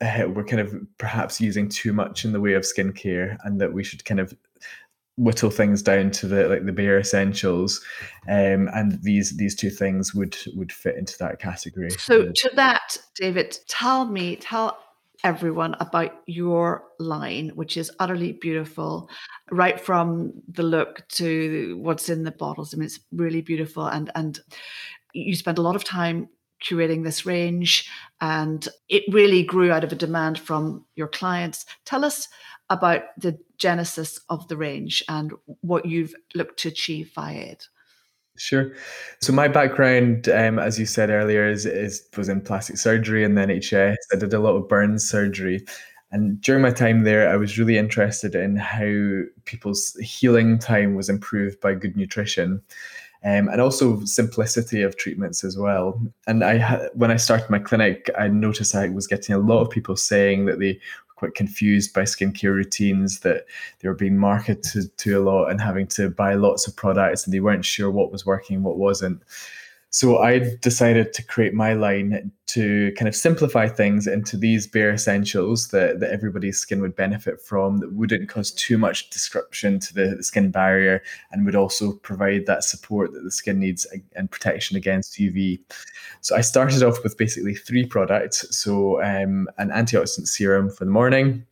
uh, 0.00 0.28
we're 0.28 0.44
kind 0.44 0.60
of 0.60 0.74
perhaps 0.98 1.40
using 1.40 1.68
too 1.68 1.92
much 1.92 2.24
in 2.24 2.32
the 2.32 2.40
way 2.40 2.54
of 2.54 2.62
skincare, 2.64 3.36
and 3.44 3.60
that 3.60 3.72
we 3.72 3.84
should 3.84 4.04
kind 4.04 4.18
of 4.18 4.34
whittle 5.16 5.50
things 5.50 5.82
down 5.82 6.10
to 6.10 6.26
the 6.26 6.48
like 6.48 6.64
the 6.64 6.72
bare 6.72 6.98
essentials 6.98 7.84
um, 8.28 8.68
and 8.74 9.02
these 9.02 9.36
these 9.36 9.54
two 9.54 9.70
things 9.70 10.14
would 10.14 10.36
would 10.54 10.72
fit 10.72 10.96
into 10.96 11.16
that 11.18 11.38
category. 11.38 11.90
So 11.90 12.30
to 12.32 12.50
that 12.54 12.96
david 13.16 13.58
tell 13.68 14.06
me 14.06 14.36
tell 14.36 14.78
everyone 15.22 15.74
about 15.80 16.22
your 16.26 16.84
line 16.98 17.50
which 17.54 17.76
is 17.76 17.90
utterly 17.98 18.32
beautiful 18.32 19.10
right 19.50 19.78
from 19.78 20.32
the 20.48 20.62
look 20.62 21.06
to 21.08 21.78
what's 21.82 22.08
in 22.08 22.24
the 22.24 22.30
bottles. 22.30 22.72
I 22.72 22.78
mean 22.78 22.86
it's 22.86 23.00
really 23.12 23.42
beautiful 23.42 23.86
and 23.86 24.10
and 24.14 24.40
you 25.12 25.34
spend 25.34 25.58
a 25.58 25.62
lot 25.62 25.76
of 25.76 25.84
time 25.84 26.28
curating 26.64 27.04
this 27.04 27.26
range 27.26 27.90
and 28.20 28.68
it 28.88 29.02
really 29.12 29.42
grew 29.42 29.72
out 29.72 29.84
of 29.84 29.92
a 29.92 29.96
demand 29.96 30.38
from 30.38 30.84
your 30.94 31.08
clients. 31.08 31.64
Tell 31.84 32.04
us 32.04 32.28
about 32.70 33.02
the 33.18 33.38
genesis 33.58 34.20
of 34.30 34.48
the 34.48 34.56
range 34.56 35.04
and 35.08 35.32
what 35.60 35.84
you've 35.84 36.14
looked 36.34 36.58
to 36.60 36.68
achieve 36.68 37.12
via 37.14 37.36
it. 37.36 37.68
Sure. 38.36 38.72
So 39.20 39.34
my 39.34 39.48
background, 39.48 40.28
um, 40.30 40.58
as 40.58 40.78
you 40.78 40.86
said 40.86 41.10
earlier, 41.10 41.46
is, 41.46 41.66
is 41.66 42.08
was 42.16 42.30
in 42.30 42.40
plastic 42.40 42.78
surgery 42.78 43.22
and 43.22 43.36
then 43.36 43.48
NHS. 43.48 43.96
I 44.12 44.16
did 44.16 44.32
a 44.32 44.38
lot 44.38 44.56
of 44.56 44.66
burn 44.66 44.98
surgery, 44.98 45.62
and 46.12 46.40
during 46.40 46.62
my 46.62 46.70
time 46.70 47.04
there, 47.04 47.28
I 47.28 47.36
was 47.36 47.58
really 47.58 47.76
interested 47.76 48.34
in 48.34 48.56
how 48.56 49.22
people's 49.44 49.94
healing 50.00 50.58
time 50.58 50.94
was 50.94 51.08
improved 51.08 51.60
by 51.60 51.74
good 51.74 51.96
nutrition. 51.96 52.62
Um, 53.22 53.48
and 53.48 53.60
also 53.60 54.02
simplicity 54.06 54.80
of 54.80 54.96
treatments 54.96 55.44
as 55.44 55.58
well. 55.58 56.00
And 56.26 56.42
I, 56.42 56.88
when 56.94 57.10
I 57.10 57.16
started 57.16 57.50
my 57.50 57.58
clinic, 57.58 58.08
I 58.18 58.28
noticed 58.28 58.74
I 58.74 58.88
was 58.88 59.06
getting 59.06 59.34
a 59.34 59.38
lot 59.38 59.60
of 59.60 59.68
people 59.68 59.94
saying 59.94 60.46
that 60.46 60.58
they 60.58 60.80
quite 61.20 61.34
confused 61.34 61.92
by 61.92 62.00
skincare 62.00 62.54
routines 62.54 63.20
that 63.20 63.44
they 63.78 63.88
were 63.88 63.94
being 63.94 64.16
marketed 64.16 64.96
to 64.96 65.18
a 65.18 65.20
lot 65.20 65.50
and 65.50 65.60
having 65.60 65.86
to 65.86 66.08
buy 66.08 66.32
lots 66.32 66.66
of 66.66 66.74
products 66.74 67.26
and 67.26 67.34
they 67.34 67.40
weren't 67.40 67.62
sure 67.62 67.90
what 67.90 68.10
was 68.10 68.24
working 68.24 68.62
what 68.62 68.78
wasn't 68.78 69.20
So 69.92 70.18
I 70.18 70.56
decided 70.60 71.12
to 71.14 71.26
create 71.26 71.52
my 71.52 71.72
line 71.72 72.30
to 72.46 72.92
kind 72.96 73.08
of 73.08 73.14
simplify 73.14 73.66
things 73.66 74.06
into 74.06 74.36
these 74.36 74.66
bare 74.66 74.92
essentials 74.92 75.68
that, 75.68 75.98
that 75.98 76.12
everybody's 76.12 76.58
skin 76.58 76.80
would 76.80 76.94
benefit 76.94 77.40
from, 77.40 77.78
that 77.78 77.92
wouldn't 77.92 78.28
cause 78.28 78.52
too 78.52 78.78
much 78.78 79.10
disruption 79.10 79.80
to 79.80 79.94
the, 79.94 80.14
the 80.16 80.22
skin 80.22 80.52
barrier 80.52 81.02
and 81.32 81.44
would 81.44 81.56
also 81.56 81.92
provide 81.92 82.46
that 82.46 82.62
support 82.62 83.12
that 83.12 83.24
the 83.24 83.32
skin 83.32 83.58
needs 83.58 83.84
and 84.14 84.30
protection 84.30 84.76
against 84.76 85.18
UV. 85.18 85.58
So 86.20 86.36
I 86.36 86.40
started 86.40 86.84
off 86.84 87.02
with 87.02 87.18
basically 87.18 87.56
three 87.56 87.84
products. 87.84 88.46
So 88.56 89.02
um, 89.02 89.48
an 89.58 89.70
antioxidant 89.70 90.28
serum 90.28 90.70
for 90.70 90.84
the 90.84 90.90
morning, 90.92 91.44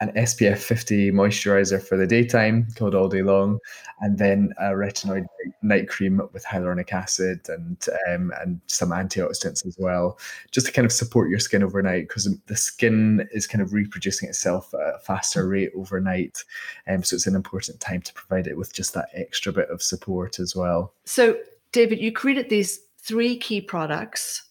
an 0.00 0.12
SPF 0.12 0.58
50 0.58 1.10
moisturizer 1.10 1.82
for 1.82 1.96
the 1.96 2.06
daytime 2.06 2.68
called 2.76 2.94
All 2.94 3.08
Day 3.08 3.22
Long, 3.22 3.58
and 4.00 4.16
then 4.16 4.52
a 4.58 4.70
retinoid 4.70 5.26
night 5.62 5.88
cream 5.88 6.20
with 6.32 6.44
hyaluronic 6.44 6.92
acid 6.92 7.40
and 7.48 7.84
um, 8.08 8.32
and 8.40 8.60
some 8.68 8.90
antioxidants 8.90 9.66
as 9.66 9.76
well, 9.78 10.18
just 10.52 10.66
to 10.66 10.72
kind 10.72 10.86
of 10.86 10.92
support 10.92 11.30
your 11.30 11.40
skin 11.40 11.64
overnight 11.64 12.08
because 12.08 12.28
the 12.46 12.56
skin 12.56 13.28
is 13.32 13.46
kind 13.46 13.60
of 13.60 13.72
reproducing 13.72 14.28
itself 14.28 14.72
at 14.74 14.94
a 14.94 14.98
faster 15.00 15.48
rate 15.48 15.72
overnight, 15.76 16.44
and 16.86 16.98
um, 16.98 17.02
so 17.02 17.16
it's 17.16 17.26
an 17.26 17.34
important 17.34 17.80
time 17.80 18.02
to 18.02 18.12
provide 18.14 18.46
it 18.46 18.56
with 18.56 18.72
just 18.72 18.94
that 18.94 19.08
extra 19.14 19.52
bit 19.52 19.68
of 19.68 19.82
support 19.82 20.38
as 20.38 20.54
well. 20.54 20.92
So, 21.04 21.38
David, 21.72 21.98
you 21.98 22.12
created 22.12 22.48
these 22.48 22.80
three 22.98 23.36
key 23.36 23.60
products 23.60 24.47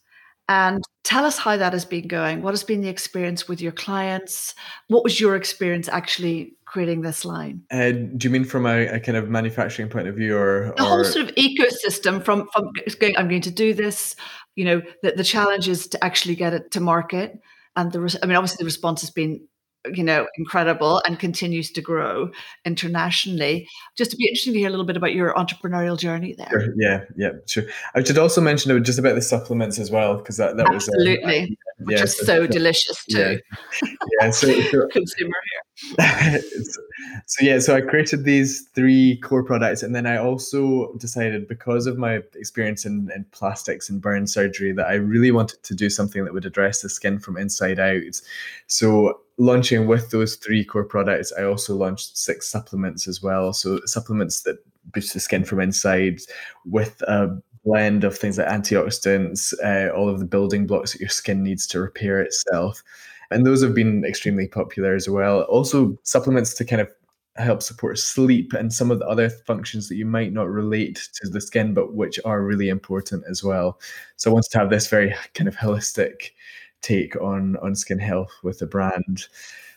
and 0.50 0.84
tell 1.04 1.26
us 1.26 1.38
how 1.38 1.58
that 1.58 1.74
has 1.74 1.86
been 1.86 2.08
going. 2.08 2.42
What 2.42 2.52
has 2.52 2.64
been 2.64 2.82
the 2.82 2.90
experience 2.90 3.48
with 3.48 3.62
your 3.62 3.72
clients? 3.72 4.56
What 4.88 5.04
was 5.04 5.20
your 5.20 5.36
experience 5.36 5.88
actually 5.90 6.54
creating 6.66 7.02
this 7.02 7.26
line? 7.26 7.64
Uh, 7.72 7.92
do 7.92 8.18
you 8.22 8.30
mean 8.30 8.44
from 8.44 8.66
a, 8.66 8.88
a, 8.88 9.00
kind 9.00 9.18
of 9.18 9.30
manufacturing 9.30 9.90
point 9.90 10.08
of 10.08 10.16
view, 10.16 10.38
or 10.38 10.74
the 10.78 10.84
whole 10.84 11.04
sort 11.04 11.30
of 11.30 11.36
ecosystem? 11.36 12.24
From 12.24 12.48
from 12.54 12.72
going, 13.00 13.18
I'm 13.18 13.28
going 13.28 13.42
to 13.42 13.52
do 13.52 13.74
this. 13.74 14.16
You 14.56 14.66
know, 14.66 14.82
the, 15.04 15.12
the 15.12 15.24
challenge 15.24 15.68
is 15.68 15.88
to 15.88 16.04
actually 16.04 16.36
get 16.36 16.54
it 16.54 16.72
to 16.72 16.80
market, 16.80 17.40
and 17.76 17.92
the 17.92 18.20
I 18.22 18.26
mean, 18.26 18.36
obviously 18.36 18.58
the 18.60 18.66
response 18.66 19.02
has 19.02 19.10
been 19.10 19.48
you 19.94 20.04
know, 20.04 20.28
incredible 20.38 21.02
and 21.06 21.20
continues 21.20 21.72
to 21.72 21.82
grow 21.82 22.30
internationally. 22.66 23.68
Just 23.98 24.12
to 24.12 24.18
be 24.18 24.26
interesting 24.26 24.54
to 24.54 24.60
hear 24.60 24.68
a 24.68 24.72
little 24.72 24.86
bit 24.86 24.98
about 24.98 25.14
your 25.14 25.34
entrepreneurial 25.34 25.98
journey 25.98 26.36
there. 26.38 26.50
Sure. 26.50 26.74
Yeah, 26.78 27.04
yeah, 27.16 27.32
sure. 27.46 27.64
I 27.96 28.04
should 28.04 28.18
also 28.18 28.42
mention 28.42 28.84
just 28.84 29.00
about 29.00 29.16
the 29.16 29.22
supplements 29.22 29.80
as 29.80 29.92
well, 29.92 30.18
because 30.18 30.38
that, 30.38 30.58
that 30.58 30.72
was 30.72 30.88
absolutely, 30.88 31.44
uh, 31.44 31.48
which 31.80 31.98
yeah, 31.98 32.04
is 32.04 32.18
so, 32.18 32.26
so, 32.26 32.48
delicious 32.48 33.06
too. 33.06 33.40
Yeah, 33.84 33.90
yeah 34.22 34.30
so, 34.32 34.48
so 34.72 34.88
consumer 34.88 35.36
here. 35.52 35.67
so 37.28 37.46
yeah, 37.46 37.60
so 37.60 37.76
I 37.76 37.82
created 37.82 38.24
these 38.24 38.62
three 38.74 39.18
core 39.18 39.44
products, 39.44 39.84
and 39.84 39.96
then 39.96 40.08
I 40.08 40.18
also 40.18 40.92
decided 40.98 41.48
because 41.48 41.86
of 41.86 41.98
my 42.00 42.16
experience 42.34 42.86
in, 42.86 43.10
in 43.16 43.26
plastics 43.32 43.88
and 43.90 44.02
burn 44.02 44.26
surgery 44.26 44.72
that 44.72 44.88
I 44.88 44.96
really 44.96 45.32
wanted 45.32 45.62
to 45.64 45.76
do 45.76 45.90
something 45.90 46.24
that 46.26 46.34
would 46.34 46.46
address 46.46 46.82
the 46.82 46.90
skin 46.90 47.20
from 47.20 47.38
inside 47.38 47.80
out. 47.80 48.20
So 48.66 49.22
launching 49.38 49.86
with 49.86 50.10
those 50.10 50.36
three 50.38 50.66
core 50.66 50.84
products, 50.84 51.32
I 51.38 51.44
also 51.44 51.76
launched 51.76 52.18
six 52.18 52.50
supplements 52.50 53.08
as 53.08 53.22
well. 53.22 53.54
So 53.54 53.80
supplements 53.86 54.42
that 54.44 54.58
boost 54.94 55.14
the 55.14 55.20
skin 55.20 55.44
from 55.46 55.60
inside 55.60 56.20
with 56.66 57.02
a 57.04 57.38
blend 57.64 58.04
of 58.04 58.18
things 58.18 58.38
like 58.40 58.48
antioxidants, 58.48 59.54
uh, 59.64 59.94
all 59.94 60.10
of 60.10 60.20
the 60.20 60.26
building 60.26 60.66
blocks 60.66 60.94
that 60.94 61.02
your 61.02 61.10
skin 61.10 61.44
needs 61.44 61.68
to 61.68 61.80
repair 61.80 62.20
itself. 62.20 62.82
And 63.32 63.46
those 63.46 63.62
have 63.64 63.74
been 63.74 64.06
extremely 64.06 64.48
popular 64.48 64.96
as 64.96 65.10
well. 65.10 65.42
Also, 65.44 65.98
supplements 66.04 66.54
to 66.56 66.66
kind 66.66 66.82
of 66.82 66.90
help 67.38 67.62
support 67.62 68.00
sleep 68.00 68.54
and 68.54 68.74
some 68.74 68.90
of 68.92 69.00
the 69.00 69.08
other 69.08 69.30
functions 69.30 69.90
that 69.90 69.96
you 69.96 70.06
might 70.06 70.34
not 70.34 70.50
relate 70.50 71.08
to 71.22 71.30
the 71.30 71.42
skin, 71.42 71.74
but 71.74 71.94
which 71.94 72.20
are 72.26 72.44
really 72.44 72.70
important 72.70 73.24
as 73.30 73.44
well. 73.44 73.80
So 74.16 74.30
I 74.30 74.34
wanted 74.34 74.52
to 74.52 74.60
have 74.60 74.70
this 74.70 74.88
very 74.88 75.14
kind 75.34 75.48
of 75.48 75.56
holistic 75.56 76.32
take 76.82 77.16
on 77.22 77.58
on 77.58 77.76
skin 77.76 78.00
health 78.00 78.32
with 78.44 78.60
the 78.60 78.68
brand. 78.68 79.28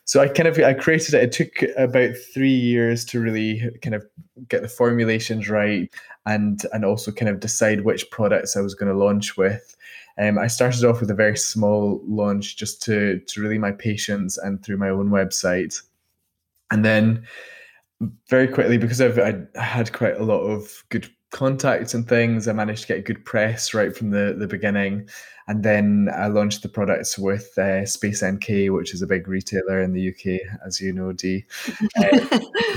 So 0.04 0.20
I 0.20 0.28
kind 0.28 0.48
of 0.48 0.58
I 0.58 0.74
created 0.74 1.14
it. 1.14 1.22
It 1.22 1.32
took 1.32 1.70
about 1.76 2.16
three 2.34 2.54
years 2.54 3.04
to 3.06 3.20
really 3.20 3.70
kind 3.82 3.94
of 3.94 4.04
get 4.48 4.62
the 4.62 4.68
formulations 4.68 5.48
right 5.48 5.88
and 6.26 6.60
and 6.72 6.84
also 6.84 7.12
kind 7.12 7.28
of 7.28 7.40
decide 7.40 7.84
which 7.84 8.10
products 8.10 8.56
I 8.56 8.60
was 8.60 8.74
going 8.74 8.92
to 8.92 8.98
launch 8.98 9.36
with. 9.36 9.76
Um, 10.20 10.38
I 10.38 10.48
started 10.48 10.84
off 10.84 11.00
with 11.00 11.10
a 11.10 11.14
very 11.14 11.36
small 11.36 12.02
launch 12.06 12.56
just 12.56 12.82
to 12.82 13.20
to 13.20 13.40
really 13.40 13.58
my 13.58 13.72
patients 13.72 14.36
and 14.38 14.62
through 14.62 14.76
my 14.76 14.90
own 14.90 15.08
website, 15.10 15.80
and 16.70 16.84
then 16.84 17.24
very 18.28 18.48
quickly 18.48 18.78
because 18.78 19.00
I've 19.00 19.18
I 19.18 19.60
had 19.60 19.92
quite 19.92 20.16
a 20.16 20.24
lot 20.24 20.40
of 20.40 20.84
good 20.90 21.08
contacts 21.30 21.94
and 21.94 22.08
things. 22.08 22.48
I 22.48 22.52
managed 22.52 22.82
to 22.82 22.88
get 22.88 23.04
good 23.04 23.24
press 23.24 23.72
right 23.72 23.96
from 23.96 24.10
the, 24.10 24.34
the 24.38 24.46
beginning. 24.46 25.08
And 25.48 25.62
then 25.64 26.08
I 26.14 26.28
launched 26.28 26.62
the 26.62 26.68
products 26.68 27.18
with 27.18 27.56
uh, 27.58 27.84
Space 27.84 28.22
NK, 28.22 28.70
which 28.70 28.94
is 28.94 29.02
a 29.02 29.06
big 29.06 29.26
retailer 29.26 29.80
in 29.80 29.92
the 29.92 30.08
UK, 30.10 30.40
as 30.64 30.80
you 30.80 30.92
know, 30.92 31.12
Dee. 31.12 31.44
Uh, 31.96 32.28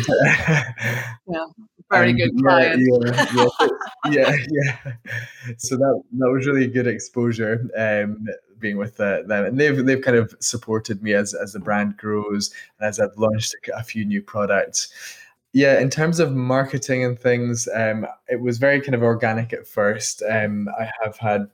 yeah, 1.28 1.46
very 1.94 2.14
good 2.14 2.32
client. 2.40 2.82
Yeah, 2.82 3.26
yeah, 3.36 3.70
yeah, 4.12 4.36
yeah, 4.50 4.94
So 5.58 5.78
that 5.78 6.02
that 6.20 6.30
was 6.32 6.48
really 6.48 6.68
good 6.68 6.88
exposure. 6.88 7.70
Um, 7.78 8.26
being 8.60 8.78
with 8.78 9.00
uh, 9.00 9.24
them, 9.24 9.46
and 9.46 9.60
they've 9.60 9.86
they've 9.86 10.02
kind 10.02 10.18
of 10.18 10.36
supported 10.40 11.04
me 11.04 11.14
as 11.14 11.34
as 11.34 11.54
the 11.54 11.60
brand 11.60 11.98
grows 11.98 12.52
and 12.80 12.88
as 12.88 13.00
I've 13.00 13.18
launched 13.18 13.56
a, 13.68 13.78
a 13.78 13.84
few 13.84 14.06
new 14.06 14.22
products 14.22 14.92
yeah, 15.54 15.80
in 15.80 15.92
terms 15.92 16.20
of 16.20 16.34
marketing 16.34 17.04
and 17.06 17.18
things, 17.18 17.70
um, 17.76 18.08
it 18.28 18.42
was 18.42 18.58
very 18.58 18.82
kind 18.82 18.96
of 18.96 19.04
organic 19.04 19.54
at 19.54 19.68
first. 19.68 20.24
Um, 20.28 20.68
I 20.80 20.90
have 21.02 21.16
had 21.18 21.48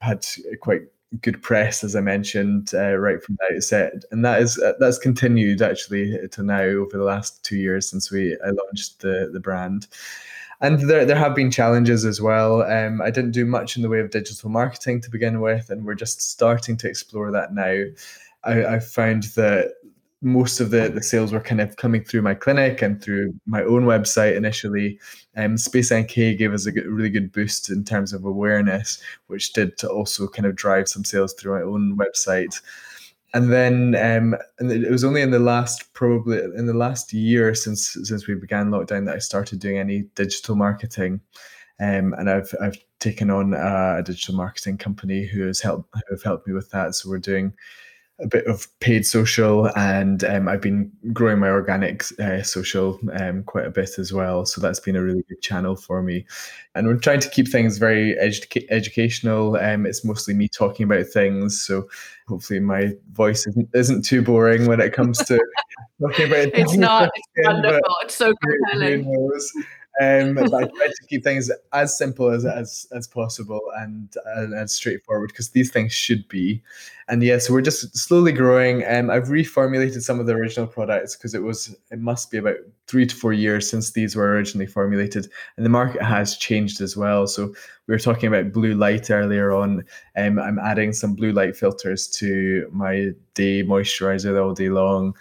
had 0.00 0.24
quite 0.60 0.82
good 1.20 1.42
press, 1.42 1.82
as 1.82 1.96
I 1.96 2.00
mentioned, 2.00 2.70
uh, 2.74 2.96
right 2.96 3.22
from 3.22 3.36
the 3.38 3.56
outset, 3.56 4.04
and 4.10 4.24
that 4.24 4.40
is 4.40 4.58
uh, 4.58 4.74
that's 4.78 4.98
continued 4.98 5.62
actually 5.62 6.16
to 6.28 6.42
now 6.42 6.62
over 6.62 6.96
the 6.96 7.04
last 7.04 7.44
two 7.44 7.56
years 7.56 7.88
since 7.88 8.10
we 8.10 8.36
I 8.44 8.50
launched 8.50 9.00
the 9.00 9.30
the 9.32 9.40
brand. 9.40 9.88
And 10.62 10.78
there, 10.90 11.06
there 11.06 11.16
have 11.16 11.34
been 11.34 11.50
challenges 11.50 12.04
as 12.04 12.20
well. 12.20 12.62
Um, 12.62 13.00
I 13.00 13.10
didn't 13.10 13.30
do 13.30 13.46
much 13.46 13.76
in 13.76 13.82
the 13.82 13.88
way 13.88 14.00
of 14.00 14.10
digital 14.10 14.50
marketing 14.50 15.00
to 15.00 15.10
begin 15.10 15.40
with, 15.40 15.70
and 15.70 15.86
we're 15.86 15.94
just 15.94 16.20
starting 16.20 16.76
to 16.78 16.88
explore 16.88 17.30
that 17.30 17.54
now. 17.54 17.84
I, 18.44 18.74
I 18.74 18.78
found 18.78 19.24
that 19.36 19.74
most 20.22 20.60
of 20.60 20.70
the, 20.70 20.88
the 20.88 21.02
sales 21.02 21.32
were 21.32 21.40
kind 21.40 21.60
of 21.60 21.76
coming 21.76 22.04
through 22.04 22.22
my 22.22 22.34
clinic 22.34 22.82
and 22.82 23.02
through 23.02 23.32
my 23.46 23.62
own 23.62 23.84
website 23.84 24.36
initially. 24.36 24.98
Um, 25.36 25.56
Space 25.56 25.92
NK 25.92 26.14
gave 26.36 26.52
us 26.52 26.66
a 26.66 26.72
good, 26.72 26.86
really 26.86 27.08
good 27.08 27.32
boost 27.32 27.70
in 27.70 27.84
terms 27.84 28.12
of 28.12 28.24
awareness, 28.24 29.02
which 29.28 29.52
did 29.54 29.78
to 29.78 29.88
also 29.88 30.28
kind 30.28 30.46
of 30.46 30.56
drive 30.56 30.88
some 30.88 31.04
sales 31.04 31.32
through 31.32 31.58
my 31.58 31.62
own 31.62 31.96
website. 31.96 32.60
And 33.32 33.52
then, 33.52 33.94
um, 33.94 34.34
and 34.58 34.70
it 34.70 34.90
was 34.90 35.04
only 35.04 35.22
in 35.22 35.30
the 35.30 35.38
last 35.38 35.92
probably 35.94 36.38
in 36.38 36.66
the 36.66 36.74
last 36.74 37.12
year 37.12 37.54
since 37.54 37.96
since 38.02 38.26
we 38.26 38.34
began 38.34 38.70
lockdown 38.70 39.06
that 39.06 39.14
I 39.14 39.20
started 39.20 39.60
doing 39.60 39.78
any 39.78 40.02
digital 40.16 40.56
marketing. 40.56 41.20
Um, 41.78 42.12
and 42.18 42.28
I've 42.28 42.52
I've 42.60 42.76
taken 42.98 43.30
on 43.30 43.54
a, 43.54 43.98
a 43.98 44.02
digital 44.04 44.34
marketing 44.34 44.78
company 44.78 45.26
who 45.26 45.46
has 45.46 45.60
helped 45.60 45.94
who 45.94 46.14
have 46.14 46.24
helped 46.24 46.48
me 46.48 46.54
with 46.54 46.70
that. 46.70 46.96
So 46.96 47.08
we're 47.08 47.18
doing 47.18 47.54
a 48.22 48.26
bit 48.26 48.46
of 48.46 48.66
paid 48.80 49.06
social, 49.06 49.66
and 49.76 50.24
um, 50.24 50.48
I've 50.48 50.60
been 50.60 50.90
growing 51.12 51.38
my 51.38 51.48
organic 51.48 52.04
uh, 52.20 52.42
social 52.42 52.98
um, 53.18 53.42
quite 53.44 53.66
a 53.66 53.70
bit 53.70 53.98
as 53.98 54.12
well. 54.12 54.44
So 54.46 54.60
that's 54.60 54.80
been 54.80 54.96
a 54.96 55.02
really 55.02 55.24
good 55.28 55.40
channel 55.40 55.76
for 55.76 56.02
me. 56.02 56.26
And 56.74 56.86
we're 56.86 56.96
trying 56.96 57.20
to 57.20 57.30
keep 57.30 57.48
things 57.48 57.78
very 57.78 58.14
edu- 58.20 58.66
educational. 58.70 59.56
Um, 59.56 59.86
it's 59.86 60.04
mostly 60.04 60.34
me 60.34 60.48
talking 60.48 60.84
about 60.84 61.06
things, 61.06 61.60
so 61.60 61.88
hopefully 62.28 62.60
my 62.60 62.92
voice 63.12 63.46
isn't, 63.46 63.68
isn't 63.74 64.04
too 64.04 64.22
boring 64.22 64.66
when 64.66 64.80
it 64.80 64.92
comes 64.92 65.18
to 65.18 65.40
talking 66.00 66.26
about. 66.26 66.48
It's 66.54 66.76
not. 66.76 67.10
It's 67.14 67.28
wonderful. 67.48 67.96
It's 68.02 68.14
so 68.14 68.34
compelling. 68.42 69.30
Um, 70.00 70.34
but 70.34 70.54
I 70.54 70.64
try 70.76 70.86
to 70.86 71.06
keep 71.08 71.24
things 71.24 71.50
as 71.72 71.96
simple 71.96 72.30
as 72.30 72.44
as, 72.44 72.86
as 72.92 73.06
possible 73.06 73.60
and, 73.78 74.14
and 74.36 74.54
as 74.54 74.72
straightforward 74.72 75.28
because 75.28 75.50
these 75.50 75.70
things 75.70 75.92
should 75.92 76.26
be. 76.28 76.62
And 77.08 77.22
yeah, 77.22 77.38
so 77.38 77.52
we're 77.52 77.60
just 77.60 77.96
slowly 77.96 78.30
growing. 78.30 78.84
And 78.84 79.10
um, 79.10 79.16
I've 79.16 79.28
reformulated 79.28 80.00
some 80.02 80.20
of 80.20 80.26
the 80.26 80.34
original 80.34 80.68
products 80.68 81.16
because 81.16 81.34
it 81.34 81.42
was 81.42 81.74
it 81.90 81.98
must 81.98 82.30
be 82.30 82.38
about 82.38 82.56
three 82.86 83.04
to 83.04 83.14
four 83.14 83.32
years 83.32 83.68
since 83.68 83.90
these 83.90 84.14
were 84.14 84.30
originally 84.30 84.66
formulated, 84.66 85.28
and 85.56 85.66
the 85.66 85.70
market 85.70 86.02
has 86.02 86.36
changed 86.36 86.80
as 86.80 86.96
well. 86.96 87.26
So 87.26 87.52
we 87.86 87.94
were 87.94 87.98
talking 87.98 88.28
about 88.28 88.52
blue 88.52 88.74
light 88.74 89.10
earlier 89.10 89.52
on. 89.52 89.84
Um, 90.16 90.38
I'm 90.38 90.60
adding 90.60 90.92
some 90.92 91.14
blue 91.14 91.32
light 91.32 91.56
filters 91.56 92.06
to 92.18 92.70
my 92.72 93.10
day 93.34 93.64
moisturizer 93.64 94.40
all 94.40 94.54
day 94.54 94.68
long 94.68 95.14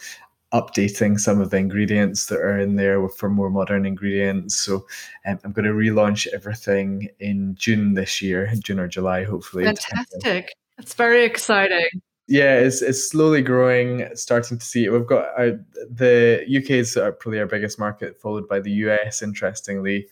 updating 0.53 1.19
some 1.19 1.39
of 1.39 1.51
the 1.51 1.57
ingredients 1.57 2.25
that 2.27 2.39
are 2.39 2.59
in 2.59 2.75
there 2.75 3.07
for 3.09 3.29
more 3.29 3.49
modern 3.49 3.85
ingredients. 3.85 4.55
So 4.55 4.85
um, 5.25 5.39
I'm 5.43 5.51
going 5.51 5.65
to 5.65 5.71
relaunch 5.71 6.27
everything 6.27 7.09
in 7.19 7.55
June 7.55 7.93
this 7.93 8.21
year, 8.21 8.51
June 8.59 8.79
or 8.79 8.87
July, 8.87 9.23
hopefully. 9.23 9.65
Fantastic. 9.65 10.53
That's 10.77 10.93
very 10.93 11.23
exciting. 11.23 11.87
Yeah, 12.27 12.59
it's, 12.59 12.81
it's 12.81 13.09
slowly 13.09 13.41
growing, 13.41 14.07
starting 14.13 14.59
to 14.59 14.65
see 14.65 14.85
it. 14.85 14.91
We've 14.91 15.05
got 15.05 15.29
our, 15.37 15.59
the 15.89 16.43
UK 16.47 16.71
is 16.71 16.93
probably 16.93 17.39
our 17.39 17.47
biggest 17.47 17.79
market, 17.79 18.19
followed 18.19 18.47
by 18.47 18.59
the 18.59 18.71
US, 18.71 19.21
interestingly. 19.21 20.07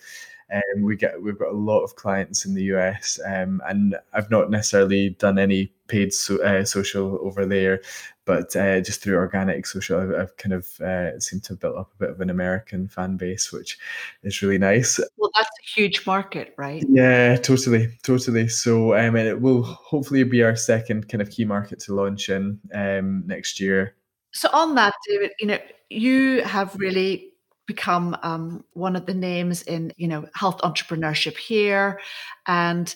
Um, 0.54 0.84
we 0.84 0.96
get 0.96 1.22
we've 1.22 1.38
got 1.38 1.50
a 1.50 1.58
lot 1.58 1.84
of 1.84 1.96
clients 1.96 2.46
in 2.46 2.54
the 2.54 2.64
US, 2.76 3.20
um, 3.26 3.62
and 3.68 3.98
I've 4.14 4.32
not 4.32 4.50
necessarily 4.50 5.10
done 5.12 5.38
any 5.38 5.74
paid 5.88 6.14
so, 6.14 6.42
uh, 6.44 6.64
social 6.66 7.20
over 7.22 7.46
there, 7.46 7.82
but 8.26 8.56
uh, 8.56 8.82
just 8.82 9.02
through 9.02 9.16
organic 9.16 9.66
social, 9.66 10.00
I've, 10.00 10.14
I've 10.14 10.38
kind 10.38 10.54
of 10.54 10.80
uh, 10.82 11.20
seemed 11.20 11.44
to 11.46 11.54
have 11.54 11.60
built 11.60 11.78
up 11.78 11.92
a 11.94 11.98
bit 11.98 12.10
of 12.10 12.22
an 12.22 12.30
American 12.30 12.88
fan 12.88 13.18
base, 13.18 13.52
which 13.52 13.78
is 14.24 14.42
really 14.42 14.58
nice. 14.58 15.00
Well, 15.18 15.32
that's 15.36 15.50
a 15.50 15.80
huge 15.80 16.06
market, 16.06 16.54
right? 16.58 16.84
Yeah, 16.88 17.38
totally, 17.38 17.98
totally. 18.04 18.48
So, 18.48 18.96
um, 18.98 19.16
it 19.16 19.42
will 19.42 19.64
hopefully 19.64 20.24
be 20.24 20.44
our 20.44 20.56
second 20.56 21.10
kind 21.10 21.22
of 21.22 21.30
key 21.30 21.46
market 21.46 21.80
to 21.82 21.96
launch 21.96 22.30
in 22.30 22.60
um, 22.74 23.24
next 23.26 23.60
year. 23.60 23.96
So, 24.34 24.50
on 24.54 24.76
that, 24.76 24.94
David, 25.08 25.32
you 25.40 25.48
know, 25.48 25.60
you 25.90 26.42
have 26.44 26.76
really 26.76 27.34
become 27.68 28.18
um, 28.24 28.64
one 28.74 28.96
of 28.96 29.06
the 29.06 29.14
names 29.14 29.62
in 29.64 29.94
you 29.98 30.08
know 30.08 30.28
health 30.34 30.60
entrepreneurship 30.62 31.38
here, 31.38 32.00
and 32.48 32.96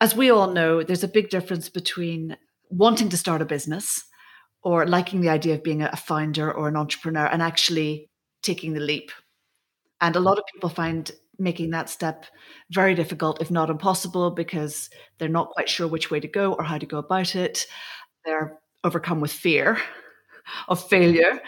as 0.00 0.14
we 0.14 0.30
all 0.30 0.52
know, 0.52 0.82
there's 0.82 1.04
a 1.04 1.08
big 1.08 1.30
difference 1.30 1.68
between 1.68 2.36
wanting 2.68 3.08
to 3.08 3.16
start 3.16 3.42
a 3.42 3.46
business 3.46 4.04
or 4.62 4.86
liking 4.86 5.20
the 5.20 5.28
idea 5.28 5.54
of 5.54 5.62
being 5.62 5.82
a 5.82 5.96
founder 5.96 6.52
or 6.52 6.68
an 6.68 6.76
entrepreneur 6.76 7.26
and 7.26 7.40
actually 7.42 8.10
taking 8.42 8.72
the 8.72 8.80
leap. 8.80 9.10
And 10.00 10.16
a 10.16 10.20
lot 10.20 10.38
of 10.38 10.44
people 10.52 10.68
find 10.68 11.10
making 11.38 11.70
that 11.70 11.88
step 11.88 12.26
very 12.70 12.94
difficult, 12.94 13.40
if 13.40 13.50
not 13.50 13.70
impossible, 13.70 14.30
because 14.30 14.90
they're 15.18 15.28
not 15.28 15.50
quite 15.50 15.68
sure 15.68 15.86
which 15.86 16.10
way 16.10 16.20
to 16.20 16.28
go 16.28 16.54
or 16.54 16.64
how 16.64 16.78
to 16.78 16.86
go 16.86 16.98
about 16.98 17.36
it. 17.36 17.66
They're 18.24 18.58
overcome 18.84 19.20
with 19.20 19.32
fear 19.32 19.78
of 20.68 20.86
failure. 20.88 21.40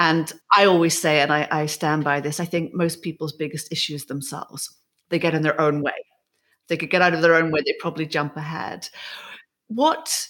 And 0.00 0.32
I 0.56 0.64
always 0.66 0.98
say, 0.98 1.20
and 1.20 1.32
I, 1.32 1.48
I 1.50 1.66
stand 1.66 2.04
by 2.04 2.20
this, 2.20 2.40
I 2.40 2.44
think 2.44 2.74
most 2.74 3.02
people's 3.02 3.32
biggest 3.32 3.72
issues 3.72 4.06
themselves. 4.06 4.70
They 5.08 5.18
get 5.18 5.34
in 5.34 5.42
their 5.42 5.60
own 5.60 5.82
way. 5.82 5.92
If 5.96 6.68
they 6.68 6.76
could 6.76 6.90
get 6.90 7.02
out 7.02 7.14
of 7.14 7.22
their 7.22 7.34
own 7.34 7.50
way, 7.50 7.60
they'd 7.64 7.78
probably 7.80 8.06
jump 8.06 8.36
ahead. 8.36 8.88
What 9.66 10.28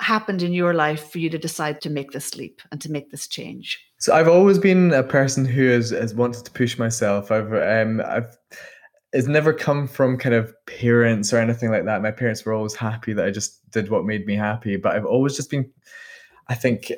happened 0.00 0.42
in 0.42 0.52
your 0.52 0.74
life 0.74 1.10
for 1.10 1.18
you 1.18 1.30
to 1.30 1.38
decide 1.38 1.80
to 1.80 1.90
make 1.90 2.10
this 2.10 2.34
leap 2.34 2.60
and 2.70 2.80
to 2.80 2.90
make 2.90 3.10
this 3.10 3.26
change? 3.26 3.80
So 3.98 4.14
I've 4.14 4.28
always 4.28 4.58
been 4.58 4.92
a 4.92 5.02
person 5.02 5.44
who 5.44 5.68
has, 5.68 5.90
has 5.90 6.14
wanted 6.14 6.44
to 6.44 6.50
push 6.50 6.78
myself. 6.78 7.30
I've 7.30 7.52
um 7.52 8.02
I've 8.04 8.36
it's 9.12 9.28
never 9.28 9.52
come 9.52 9.86
from 9.86 10.18
kind 10.18 10.34
of 10.34 10.52
parents 10.66 11.32
or 11.32 11.38
anything 11.38 11.70
like 11.70 11.84
that. 11.84 12.02
My 12.02 12.10
parents 12.10 12.44
were 12.44 12.52
always 12.52 12.74
happy 12.74 13.12
that 13.12 13.24
I 13.24 13.30
just 13.30 13.70
did 13.70 13.88
what 13.88 14.04
made 14.04 14.26
me 14.26 14.34
happy, 14.34 14.76
but 14.76 14.94
I've 14.94 15.06
always 15.06 15.36
just 15.36 15.50
been 15.50 15.70
I 16.48 16.54
think 16.54 16.92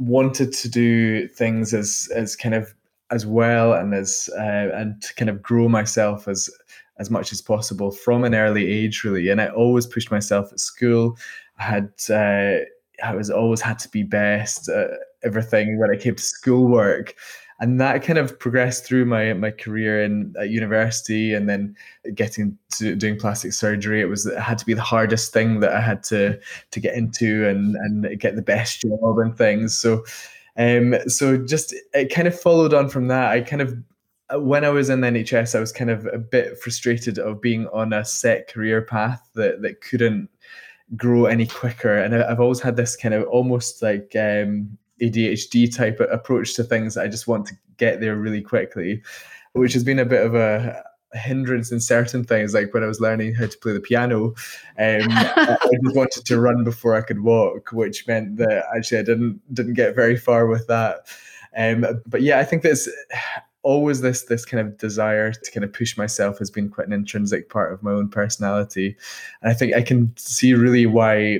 wanted 0.00 0.52
to 0.52 0.68
do 0.68 1.28
things 1.28 1.74
as 1.74 2.08
as 2.14 2.34
kind 2.34 2.54
of 2.54 2.74
as 3.10 3.26
well 3.26 3.74
and 3.74 3.94
as 3.94 4.30
uh, 4.36 4.70
and 4.74 5.00
to 5.02 5.14
kind 5.14 5.28
of 5.28 5.42
grow 5.42 5.68
myself 5.68 6.26
as 6.26 6.48
as 6.98 7.10
much 7.10 7.32
as 7.32 7.40
possible 7.40 7.90
from 7.90 8.24
an 8.24 8.34
early 8.34 8.66
age 8.66 9.04
really. 9.04 9.28
And 9.28 9.40
i 9.40 9.48
always 9.48 9.86
pushed 9.86 10.10
myself 10.10 10.52
at 10.52 10.60
school. 10.60 11.16
I 11.58 11.64
had 11.64 11.92
uh, 12.08 12.64
I 13.04 13.14
was 13.14 13.30
always 13.30 13.60
had 13.60 13.78
to 13.80 13.88
be 13.88 14.02
best 14.02 14.68
at 14.68 14.90
everything 15.22 15.78
when 15.78 15.92
it 15.92 16.00
came 16.00 16.14
to 16.14 16.22
schoolwork, 16.22 17.14
and 17.60 17.78
that 17.80 18.02
kind 18.02 18.18
of 18.18 18.38
progressed 18.38 18.84
through 18.84 19.04
my 19.04 19.32
my 19.34 19.50
career 19.50 20.02
in 20.02 20.34
at 20.40 20.50
university, 20.50 21.34
and 21.34 21.48
then 21.48 21.76
getting 22.14 22.58
to 22.76 22.96
doing 22.96 23.18
plastic 23.18 23.52
surgery. 23.52 24.00
It 24.00 24.06
was 24.06 24.26
it 24.26 24.38
had 24.38 24.58
to 24.58 24.66
be 24.66 24.74
the 24.74 24.82
hardest 24.82 25.32
thing 25.32 25.60
that 25.60 25.72
I 25.72 25.80
had 25.80 26.02
to 26.04 26.38
to 26.70 26.80
get 26.80 26.94
into 26.94 27.46
and 27.48 27.76
and 27.76 28.18
get 28.18 28.36
the 28.36 28.42
best 28.42 28.80
job 28.80 29.18
and 29.18 29.36
things. 29.36 29.76
So. 29.76 30.04
Um, 30.56 30.96
so 31.06 31.38
just 31.38 31.74
it 31.94 32.12
kind 32.12 32.26
of 32.28 32.38
followed 32.38 32.74
on 32.74 32.90
from 32.90 33.06
that. 33.08 33.30
I 33.30 33.40
kind 33.40 33.62
of 33.62 33.72
when 34.34 34.64
I 34.64 34.68
was 34.68 34.90
in 34.90 35.00
NHS, 35.00 35.54
I 35.54 35.60
was 35.60 35.72
kind 35.72 35.90
of 35.90 36.06
a 36.06 36.18
bit 36.18 36.58
frustrated 36.58 37.18
of 37.18 37.40
being 37.40 37.66
on 37.68 37.92
a 37.92 38.04
set 38.04 38.48
career 38.48 38.82
path 38.82 39.28
that 39.34 39.62
that 39.62 39.80
couldn't 39.80 40.28
grow 40.96 41.26
any 41.26 41.46
quicker. 41.46 41.96
And 41.96 42.14
I've 42.14 42.40
always 42.40 42.60
had 42.60 42.76
this 42.76 42.96
kind 42.96 43.14
of 43.14 43.26
almost 43.28 43.80
like 43.80 44.12
um, 44.18 44.76
ADHD 45.00 45.74
type 45.74 46.00
approach 46.00 46.54
to 46.54 46.64
things. 46.64 46.96
I 46.96 47.08
just 47.08 47.28
want 47.28 47.46
to 47.46 47.54
get 47.76 48.00
there 48.00 48.16
really 48.16 48.42
quickly, 48.42 49.02
which 49.52 49.72
has 49.72 49.84
been 49.84 49.98
a 49.98 50.04
bit 50.04 50.24
of 50.24 50.34
a 50.34 50.82
hindrance 51.14 51.72
in 51.72 51.80
certain 51.80 52.24
things. 52.24 52.54
Like 52.54 52.72
when 52.72 52.84
I 52.84 52.86
was 52.86 53.00
learning 53.00 53.34
how 53.34 53.46
to 53.46 53.58
play 53.58 53.72
the 53.72 53.80
piano, 53.80 54.26
um, 54.26 54.34
I 54.78 55.56
just 55.84 55.96
wanted 55.96 56.24
to 56.24 56.40
run 56.40 56.64
before 56.64 56.94
I 56.94 57.02
could 57.02 57.20
walk, 57.20 57.72
which 57.72 58.06
meant 58.06 58.36
that 58.36 58.64
actually 58.76 58.98
I 58.98 59.02
didn't 59.02 59.40
didn't 59.54 59.74
get 59.74 59.96
very 59.96 60.16
far 60.16 60.46
with 60.46 60.66
that. 60.68 61.06
Um, 61.56 61.84
but 62.06 62.22
yeah, 62.22 62.38
I 62.38 62.44
think 62.44 62.62
that's 62.62 62.88
always 63.62 64.00
this 64.00 64.22
this 64.24 64.44
kind 64.44 64.66
of 64.66 64.78
desire 64.78 65.32
to 65.32 65.50
kind 65.50 65.64
of 65.64 65.72
push 65.72 65.96
myself 65.96 66.38
has 66.38 66.50
been 66.50 66.70
quite 66.70 66.86
an 66.86 66.92
intrinsic 66.92 67.50
part 67.50 67.72
of 67.72 67.82
my 67.82 67.90
own 67.90 68.08
personality 68.08 68.96
and 69.42 69.50
i 69.50 69.54
think 69.54 69.74
i 69.74 69.82
can 69.82 70.10
see 70.16 70.54
really 70.54 70.86
why 70.86 71.38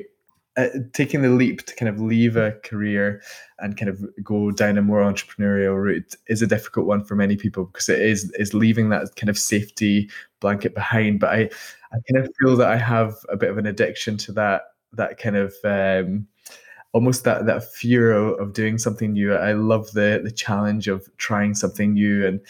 uh, 0.61 0.79
taking 0.93 1.23
the 1.23 1.31
leap 1.31 1.65
to 1.67 1.75
kind 1.77 1.89
of 1.89 2.01
leave 2.01 2.37
a 2.37 2.53
career 2.65 3.23
and 3.59 3.77
kind 3.77 3.89
of 3.89 4.03
go 4.23 4.51
down 4.51 4.79
a 4.79 4.83
more 4.83 5.01
entrepreneurial 5.01 5.81
route 5.81 6.15
is 6.29 6.43
a 6.43 6.47
difficult 6.47 6.87
one 6.87 7.05
for 7.05 7.15
many 7.15 7.37
people 7.37 7.65
because 7.67 7.89
it 7.89 8.01
is 8.01 8.31
is 8.33 8.55
leaving 8.55 8.89
that 8.89 9.15
kind 9.17 9.31
of 9.31 9.39
safety 9.39 10.11
blanket 10.41 10.75
behind. 10.75 11.21
But 11.21 11.31
i 11.31 11.51
i 11.93 11.99
kind 12.11 12.25
of 12.25 12.31
feel 12.41 12.57
that 12.57 12.69
i 12.69 12.77
have 12.77 13.15
a 13.29 13.37
bit 13.37 13.51
of 13.51 13.59
an 13.59 13.67
addiction 13.67 14.17
to 14.19 14.33
that 14.33 14.63
that 14.93 15.19
kind 15.19 15.37
of 15.37 15.55
um, 15.65 16.27
almost 16.93 17.25
that 17.25 17.47
that 17.47 17.73
fear 17.73 18.13
of, 18.13 18.41
of 18.41 18.53
doing 18.53 18.79
something 18.79 19.13
new. 19.13 19.35
I 19.35 19.53
love 19.53 19.91
the 19.93 20.21
the 20.23 20.31
challenge 20.31 20.89
of 20.89 21.09
trying 21.17 21.55
something 21.55 21.95
new. 21.95 22.27
And 22.27 22.41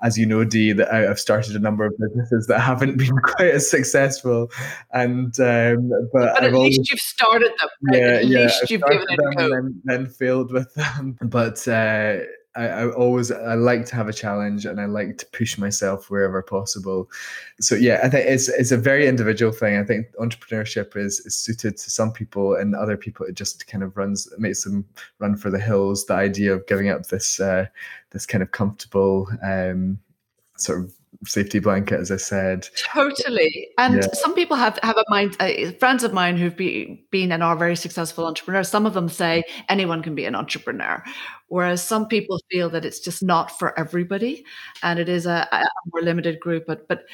as 0.00 0.16
you 0.16 0.26
know, 0.26 0.44
Dee, 0.44 0.72
that 0.72 0.92
I've 0.92 1.18
started 1.18 1.56
a 1.56 1.58
number 1.58 1.84
of 1.84 1.92
businesses 1.98 2.46
that 2.46 2.60
haven't 2.70 2.98
been 2.98 3.16
quite 3.24 3.50
as 3.50 3.70
successful. 3.70 4.50
And 4.92 5.38
um, 5.40 5.90
but, 5.90 6.12
but 6.12 6.36
at 6.36 6.44
I've 6.44 6.52
least 6.52 6.54
always, 6.54 6.90
you've 6.90 7.00
started 7.00 7.52
them. 7.58 7.68
Right? 7.82 7.98
Yeah, 7.98 8.06
at 8.08 8.26
yeah, 8.26 8.38
least 8.40 8.60
I've 8.62 8.70
you've 8.70 8.82
given 8.82 9.06
it 9.08 9.18
a 9.18 9.36
go. 9.36 9.44
And 9.44 9.52
then, 9.52 9.82
then 9.84 10.06
failed 10.06 10.52
with 10.52 10.72
them. 10.74 11.16
But 11.28 11.66
uh, 11.68 12.18
I, 12.58 12.66
I, 12.66 12.90
always 12.90 13.30
I 13.30 13.54
like 13.54 13.86
to 13.86 13.94
have 13.94 14.08
a 14.08 14.12
challenge 14.12 14.66
and 14.66 14.80
I 14.80 14.86
like 14.86 15.16
to 15.18 15.26
push 15.26 15.56
myself 15.56 16.10
wherever 16.10 16.42
possible. 16.42 17.08
So 17.60 17.76
yeah, 17.76 18.00
I 18.02 18.08
think 18.08 18.26
it's 18.28 18.48
it's 18.48 18.72
a 18.72 18.76
very 18.76 19.06
individual 19.06 19.52
thing. 19.52 19.78
I 19.78 19.84
think 19.84 20.06
entrepreneurship 20.16 20.96
is 20.96 21.20
is 21.20 21.36
suited 21.36 21.76
to 21.76 21.90
some 21.90 22.12
people 22.12 22.54
and 22.56 22.74
other 22.74 22.96
people 22.96 23.26
it 23.26 23.36
just 23.36 23.66
kind 23.68 23.84
of 23.84 23.96
runs 23.96 24.28
makes 24.38 24.64
them 24.64 24.84
run 25.20 25.36
for 25.36 25.50
the 25.50 25.60
hills. 25.60 26.06
The 26.06 26.14
idea 26.14 26.52
of 26.52 26.66
giving 26.66 26.88
up 26.88 27.06
this 27.06 27.38
uh, 27.38 27.66
this 28.10 28.26
kind 28.26 28.42
of 28.42 28.50
comfortable 28.50 29.28
um, 29.42 30.00
sort 30.56 30.80
of 30.80 30.97
safety 31.26 31.58
blanket, 31.58 32.00
as 32.00 32.10
I 32.10 32.16
said. 32.16 32.68
Totally. 32.76 33.68
And 33.78 33.96
yeah. 33.96 34.08
some 34.12 34.34
people 34.34 34.56
have 34.56 34.78
have 34.82 34.96
a 34.96 35.04
mind. 35.08 35.36
Uh, 35.40 35.72
friends 35.78 36.04
of 36.04 36.12
mine 36.12 36.36
who've 36.36 36.56
be, 36.56 37.04
been 37.10 37.32
and 37.32 37.42
are 37.42 37.56
very 37.56 37.76
successful 37.76 38.26
entrepreneurs. 38.26 38.68
Some 38.68 38.86
of 38.86 38.94
them 38.94 39.08
say 39.08 39.42
anyone 39.68 40.02
can 40.02 40.14
be 40.14 40.24
an 40.24 40.34
entrepreneur, 40.34 41.02
whereas 41.48 41.82
some 41.82 42.06
people 42.06 42.40
feel 42.50 42.70
that 42.70 42.84
it's 42.84 43.00
just 43.00 43.22
not 43.22 43.58
for 43.58 43.78
everybody, 43.78 44.44
and 44.82 44.98
it 44.98 45.08
is 45.08 45.26
a, 45.26 45.48
a 45.50 45.66
more 45.92 46.02
limited 46.02 46.40
group. 46.40 46.64
But 46.66 46.86
but 46.88 47.04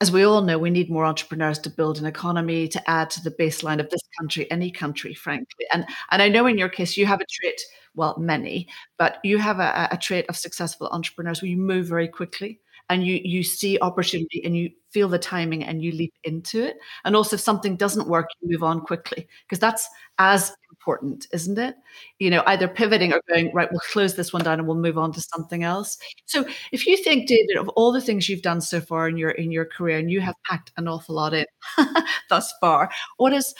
as 0.00 0.12
we 0.12 0.24
all 0.24 0.42
know, 0.42 0.58
we 0.58 0.70
need 0.70 0.90
more 0.90 1.06
entrepreneurs 1.06 1.58
to 1.60 1.70
build 1.70 1.98
an 1.98 2.06
economy 2.06 2.68
to 2.68 2.90
add 2.90 3.08
to 3.10 3.22
the 3.22 3.30
baseline 3.30 3.80
of 3.80 3.88
this 3.88 4.02
country, 4.18 4.50
any 4.50 4.70
country, 4.70 5.14
frankly. 5.14 5.66
And 5.72 5.86
and 6.10 6.20
I 6.20 6.28
know 6.28 6.46
in 6.46 6.58
your 6.58 6.68
case 6.68 6.96
you 6.96 7.06
have 7.06 7.20
a 7.20 7.26
trait. 7.30 7.60
Well, 7.94 8.18
many, 8.18 8.68
but 8.98 9.20
you 9.24 9.38
have 9.38 9.58
a, 9.58 9.88
a 9.90 9.96
trait 9.96 10.26
of 10.28 10.36
successful 10.36 10.86
entrepreneurs 10.88 11.40
where 11.40 11.50
you 11.50 11.56
move 11.56 11.86
very 11.86 12.08
quickly 12.08 12.60
and 12.88 13.06
you 13.06 13.20
you 13.24 13.42
see 13.42 13.78
opportunity 13.80 14.42
and 14.44 14.56
you 14.56 14.70
feel 14.90 15.08
the 15.08 15.18
timing 15.18 15.64
and 15.64 15.82
you 15.82 15.92
leap 15.92 16.14
into 16.24 16.64
it. 16.64 16.76
And 17.04 17.14
also 17.14 17.36
if 17.36 17.40
something 17.40 17.76
doesn't 17.76 18.08
work 18.08 18.28
you 18.40 18.50
move 18.50 18.62
on 18.62 18.80
quickly 18.80 19.26
because 19.44 19.58
that's 19.58 19.88
as 20.18 20.54
important 20.70 21.26
isn't 21.32 21.58
it? 21.58 21.76
You 22.18 22.30
know 22.30 22.42
either 22.46 22.68
pivoting 22.68 23.12
or 23.12 23.20
going 23.28 23.52
right 23.52 23.70
we'll 23.70 23.80
close 23.80 24.14
this 24.14 24.32
one 24.32 24.42
down 24.42 24.58
and 24.58 24.68
we'll 24.68 24.76
move 24.76 24.98
on 24.98 25.12
to 25.12 25.20
something 25.20 25.64
else. 25.64 25.98
So 26.26 26.46
if 26.72 26.86
you 26.86 26.96
think 26.96 27.28
david 27.28 27.56
of 27.58 27.68
all 27.70 27.92
the 27.92 28.00
things 28.00 28.28
you've 28.28 28.42
done 28.42 28.60
so 28.60 28.80
far 28.80 29.08
in 29.08 29.16
your 29.16 29.30
in 29.30 29.50
your 29.50 29.64
career 29.64 29.98
and 29.98 30.10
you 30.10 30.20
have 30.20 30.34
packed 30.44 30.72
an 30.76 30.88
awful 30.88 31.16
lot 31.16 31.34
in 31.34 31.46
thus 32.30 32.52
far 32.60 32.90
what 33.16 33.32
has 33.32 33.54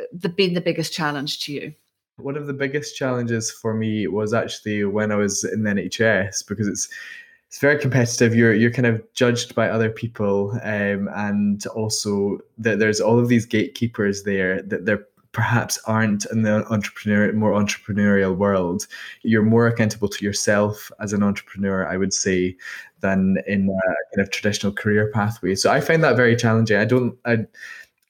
uh, 0.00 0.04
the, 0.12 0.28
been 0.28 0.54
the 0.54 0.60
biggest 0.60 0.92
challenge 0.92 1.40
to 1.40 1.52
you? 1.52 1.74
One 2.16 2.36
of 2.36 2.46
the 2.46 2.52
biggest 2.52 2.96
challenges 2.96 3.50
for 3.50 3.72
me 3.74 4.06
was 4.06 4.34
actually 4.34 4.84
when 4.84 5.10
I 5.10 5.16
was 5.16 5.44
in 5.44 5.62
the 5.62 5.70
NHS 5.70 6.46
because 6.46 6.68
it's 6.68 6.88
it's 7.50 7.58
very 7.58 7.80
competitive. 7.80 8.32
You're 8.32 8.54
you're 8.54 8.70
kind 8.70 8.86
of 8.86 9.02
judged 9.12 9.56
by 9.56 9.68
other 9.68 9.90
people, 9.90 10.52
um, 10.62 11.08
and 11.16 11.66
also 11.74 12.38
that 12.58 12.78
there's 12.78 13.00
all 13.00 13.18
of 13.18 13.26
these 13.26 13.44
gatekeepers 13.44 14.22
there 14.22 14.62
that 14.62 14.86
there 14.86 15.04
perhaps 15.32 15.76
aren't 15.86 16.26
in 16.26 16.42
the 16.42 16.64
entrepreneur 16.70 17.32
more 17.32 17.50
entrepreneurial 17.50 18.36
world. 18.36 18.86
You're 19.22 19.42
more 19.42 19.66
accountable 19.66 20.08
to 20.08 20.24
yourself 20.24 20.92
as 21.00 21.12
an 21.12 21.24
entrepreneur, 21.24 21.88
I 21.88 21.96
would 21.96 22.12
say, 22.12 22.56
than 23.00 23.38
in 23.48 23.68
a 23.68 24.16
kind 24.16 24.24
of 24.24 24.30
traditional 24.30 24.72
career 24.72 25.10
pathway. 25.12 25.56
So 25.56 25.72
I 25.72 25.80
find 25.80 26.04
that 26.04 26.14
very 26.14 26.36
challenging. 26.36 26.76
I 26.76 26.84
don't 26.84 27.18
I 27.24 27.46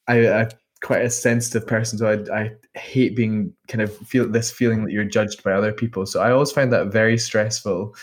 I, 0.07 0.29
I 0.42 0.48
quite 0.82 1.02
a 1.02 1.10
sensitive 1.10 1.66
person, 1.66 1.98
so 1.98 2.24
I, 2.32 2.42
I 2.42 2.50
hate 2.78 3.14
being 3.16 3.52
kind 3.68 3.82
of 3.82 3.94
feel 3.98 4.28
this 4.28 4.50
feeling 4.50 4.84
that 4.84 4.92
you're 4.92 5.04
judged 5.04 5.42
by 5.42 5.52
other 5.52 5.72
people. 5.72 6.06
So 6.06 6.20
I 6.20 6.30
always 6.30 6.52
find 6.52 6.72
that 6.72 6.86
very 6.92 7.18
stressful, 7.18 7.94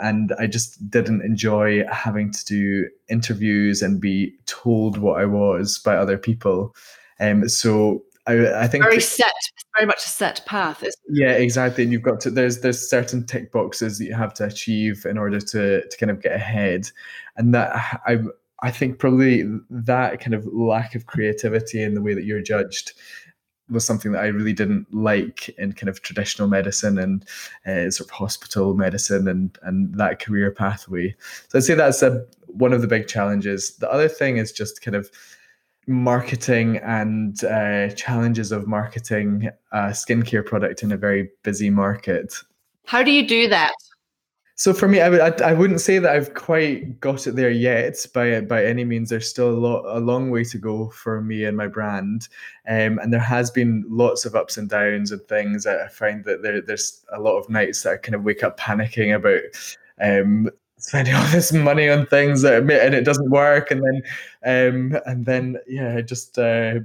and 0.00 0.34
I 0.38 0.46
just 0.46 0.90
didn't 0.90 1.22
enjoy 1.22 1.84
having 1.90 2.30
to 2.32 2.44
do 2.44 2.88
interviews 3.08 3.82
and 3.82 4.00
be 4.00 4.34
told 4.46 4.98
what 4.98 5.20
I 5.20 5.24
was 5.24 5.78
by 5.78 5.96
other 5.96 6.18
people. 6.18 6.74
Um, 7.18 7.48
so 7.48 8.04
I, 8.26 8.64
I 8.64 8.66
think 8.66 8.84
very 8.84 9.00
set, 9.00 9.32
very 9.76 9.86
much 9.86 10.04
a 10.04 10.08
set 10.08 10.44
path. 10.46 10.84
yeah, 11.08 11.32
exactly. 11.32 11.84
And 11.84 11.92
you've 11.92 12.02
got 12.02 12.20
to 12.20 12.30
there's 12.30 12.60
there's 12.60 12.88
certain 12.88 13.24
tick 13.24 13.52
boxes 13.52 13.98
that 13.98 14.04
you 14.04 14.14
have 14.14 14.34
to 14.34 14.44
achieve 14.44 15.06
in 15.06 15.16
order 15.16 15.40
to 15.40 15.88
to 15.88 15.96
kind 15.96 16.10
of 16.10 16.20
get 16.20 16.32
ahead, 16.32 16.90
and 17.36 17.54
that 17.54 18.00
I 18.06 18.18
I 18.62 18.70
think 18.70 18.98
probably 18.98 19.44
that 19.68 20.20
kind 20.20 20.34
of 20.34 20.46
lack 20.46 20.94
of 20.94 21.06
creativity 21.06 21.82
in 21.82 21.94
the 21.94 22.02
way 22.02 22.14
that 22.14 22.24
you're 22.24 22.42
judged 22.42 22.92
was 23.68 23.84
something 23.84 24.12
that 24.12 24.22
I 24.22 24.28
really 24.28 24.52
didn't 24.52 24.92
like 24.94 25.48
in 25.58 25.72
kind 25.72 25.88
of 25.88 26.00
traditional 26.02 26.48
medicine 26.48 26.98
and 26.98 27.24
uh, 27.66 27.90
sort 27.90 28.08
of 28.08 28.10
hospital 28.10 28.74
medicine 28.74 29.28
and 29.28 29.58
and 29.62 29.94
that 29.96 30.20
career 30.20 30.50
pathway. 30.50 31.14
So 31.48 31.58
I'd 31.58 31.64
say 31.64 31.74
that's 31.74 32.02
a, 32.02 32.24
one 32.46 32.72
of 32.72 32.80
the 32.80 32.86
big 32.86 33.08
challenges. 33.08 33.76
The 33.76 33.90
other 33.90 34.08
thing 34.08 34.36
is 34.36 34.52
just 34.52 34.82
kind 34.82 34.94
of 34.94 35.10
marketing 35.86 36.78
and 36.78 37.44
uh, 37.44 37.90
challenges 37.90 38.52
of 38.52 38.66
marketing 38.66 39.50
a 39.72 39.78
skincare 39.88 40.44
product 40.44 40.82
in 40.82 40.92
a 40.92 40.96
very 40.96 41.30
busy 41.42 41.70
market. 41.70 42.34
How 42.86 43.02
do 43.02 43.10
you 43.10 43.26
do 43.26 43.48
that? 43.48 43.72
So 44.58 44.72
for 44.72 44.88
me, 44.88 45.02
I 45.02 45.10
would 45.10 45.20
I, 45.20 45.50
I 45.50 45.52
wouldn't 45.52 45.82
say 45.82 45.98
that 45.98 46.10
I've 46.10 46.32
quite 46.32 46.98
got 46.98 47.26
it 47.26 47.36
there 47.36 47.50
yet 47.50 48.06
by 48.14 48.40
by 48.40 48.64
any 48.64 48.84
means. 48.84 49.10
There's 49.10 49.28
still 49.28 49.50
a 49.50 49.52
lot 49.52 49.84
a 49.84 50.00
long 50.00 50.30
way 50.30 50.44
to 50.44 50.56
go 50.56 50.88
for 50.88 51.20
me 51.20 51.44
and 51.44 51.58
my 51.58 51.66
brand, 51.66 52.28
um, 52.66 52.98
and 52.98 53.12
there 53.12 53.20
has 53.20 53.50
been 53.50 53.84
lots 53.86 54.24
of 54.24 54.34
ups 54.34 54.56
and 54.56 54.66
downs 54.66 55.12
and 55.12 55.20
things. 55.28 55.66
I 55.66 55.88
find 55.88 56.24
that 56.24 56.42
there 56.42 56.62
there's 56.62 57.04
a 57.12 57.20
lot 57.20 57.36
of 57.36 57.50
nights 57.50 57.82
that 57.82 57.92
I 57.92 57.96
kind 57.98 58.14
of 58.14 58.24
wake 58.24 58.42
up 58.42 58.58
panicking 58.58 59.14
about 59.14 59.42
um, 60.00 60.48
spending 60.78 61.14
all 61.16 61.26
this 61.26 61.52
money 61.52 61.90
on 61.90 62.06
things 62.06 62.40
that 62.40 62.62
and 62.62 62.94
it 62.94 63.04
doesn't 63.04 63.30
work, 63.30 63.70
and 63.70 63.82
then 63.82 64.02
um, 64.42 65.00
and 65.04 65.26
then 65.26 65.58
yeah, 65.68 66.00
just. 66.00 66.38
Uh, 66.38 66.80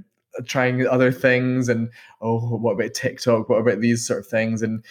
trying 0.45 0.87
other 0.87 1.11
things 1.11 1.67
and 1.67 1.89
oh 2.21 2.55
what 2.55 2.71
about 2.71 2.93
tiktok 2.93 3.49
what 3.49 3.59
about 3.59 3.81
these 3.81 4.07
sort 4.07 4.19
of 4.19 4.25
things 4.25 4.61
and 4.61 4.81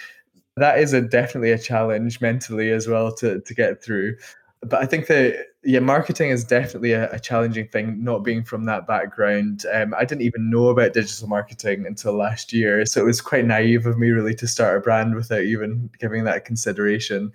that 0.57 0.79
is 0.79 0.93
a 0.93 1.01
definitely 1.01 1.53
a 1.53 1.59
challenge 1.59 2.21
mentally 2.21 2.71
as 2.71 2.87
well 2.87 3.13
to 3.17 3.41
to 3.41 3.55
get 3.55 3.83
through. 3.83 4.17
But 4.63 4.83
I 4.83 4.87
think 4.87 5.07
that 5.07 5.47
yeah, 5.63 5.81
marketing 5.81 6.31
is 6.31 6.45
definitely 6.45 6.93
a, 6.93 7.11
a 7.13 7.19
challenging 7.19 7.69
thing. 7.69 8.03
Not 8.03 8.25
being 8.25 8.45
from 8.45 8.65
that 8.65 8.87
background, 8.87 9.65
um, 9.73 9.95
I 9.95 10.05
didn't 10.05 10.23
even 10.23 10.51
know 10.51 10.69
about 10.69 10.93
digital 10.93 11.29
marketing 11.29 11.87
until 11.87 12.15
last 12.15 12.53
year, 12.53 12.85
so 12.87 13.01
it 13.01 13.05
was 13.05 13.21
quite 13.21 13.45
naive 13.45 13.87
of 13.87 13.99
me 13.99 14.11
really 14.11 14.35
to 14.37 14.47
start 14.47 14.77
a 14.77 14.81
brand 14.81 15.15
without 15.15 15.43
even 15.43 15.91
giving 15.99 16.25
that 16.25 16.45
consideration. 16.45 17.33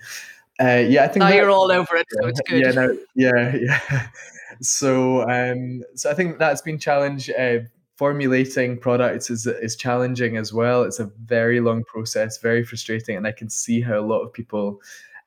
Uh, 0.60 0.84
yeah, 0.88 1.04
I 1.04 1.08
think 1.08 1.18
now 1.18 1.30
that, 1.30 1.36
you're 1.36 1.50
all 1.52 1.72
over 1.72 1.96
it, 1.96 2.08
so 2.10 2.28
it's 2.28 2.42
good. 2.48 2.62
Yeah, 2.62 2.72
no, 2.72 2.98
yeah, 3.16 3.56
yeah. 3.62 4.08
So, 4.62 5.30
um, 5.30 5.84
so 5.96 6.10
I 6.10 6.14
think 6.14 6.40
that's 6.40 6.62
been 6.62 6.80
challenged. 6.80 7.30
Uh, 7.32 7.60
formulating 7.96 8.78
products 8.78 9.30
is 9.30 9.48
is 9.48 9.76
challenging 9.76 10.38
as 10.38 10.54
well. 10.54 10.84
It's 10.84 11.00
a 11.00 11.12
very 11.26 11.60
long 11.60 11.84
process, 11.84 12.38
very 12.38 12.64
frustrating, 12.64 13.16
and 13.16 13.28
I 13.28 13.32
can 13.32 13.50
see 13.50 13.82
how 13.82 14.00
a 14.00 14.02
lot 14.02 14.22
of 14.22 14.34
people 14.34 14.82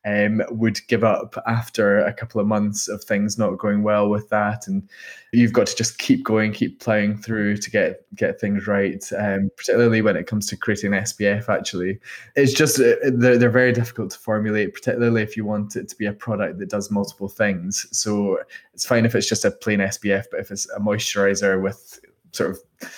um, 0.04 0.42
would 0.50 0.86
give 0.86 1.02
up 1.02 1.34
after 1.46 1.98
a 1.98 2.12
couple 2.12 2.40
of 2.40 2.46
months 2.46 2.88
of 2.88 3.02
things 3.02 3.36
not 3.36 3.58
going 3.58 3.82
well 3.82 4.08
with 4.08 4.28
that, 4.28 4.66
and 4.66 4.88
you've 5.32 5.52
got 5.52 5.66
to 5.66 5.76
just 5.76 5.98
keep 5.98 6.24
going, 6.24 6.52
keep 6.52 6.78
ploughing 6.80 7.16
through 7.16 7.56
to 7.56 7.70
get 7.70 8.02
get 8.14 8.40
things 8.40 8.66
right. 8.66 9.04
Um, 9.16 9.50
particularly 9.56 10.02
when 10.02 10.16
it 10.16 10.26
comes 10.26 10.46
to 10.48 10.56
creating 10.56 10.92
SPF, 10.92 11.48
actually, 11.48 11.98
it's 12.36 12.52
just 12.52 12.78
uh, 12.80 12.96
they're, 13.12 13.38
they're 13.38 13.50
very 13.50 13.72
difficult 13.72 14.10
to 14.10 14.18
formulate, 14.18 14.74
particularly 14.74 15.22
if 15.22 15.36
you 15.36 15.44
want 15.44 15.74
it 15.74 15.88
to 15.88 15.96
be 15.96 16.06
a 16.06 16.12
product 16.12 16.58
that 16.58 16.68
does 16.68 16.90
multiple 16.90 17.28
things. 17.28 17.86
So 17.92 18.40
it's 18.74 18.86
fine 18.86 19.06
if 19.06 19.14
it's 19.14 19.28
just 19.28 19.44
a 19.44 19.50
plain 19.50 19.80
SPF, 19.80 20.24
but 20.30 20.40
if 20.40 20.50
it's 20.50 20.68
a 20.70 20.80
moisturizer 20.80 21.60
with 21.60 22.00
sort 22.32 22.50
of 22.50 22.90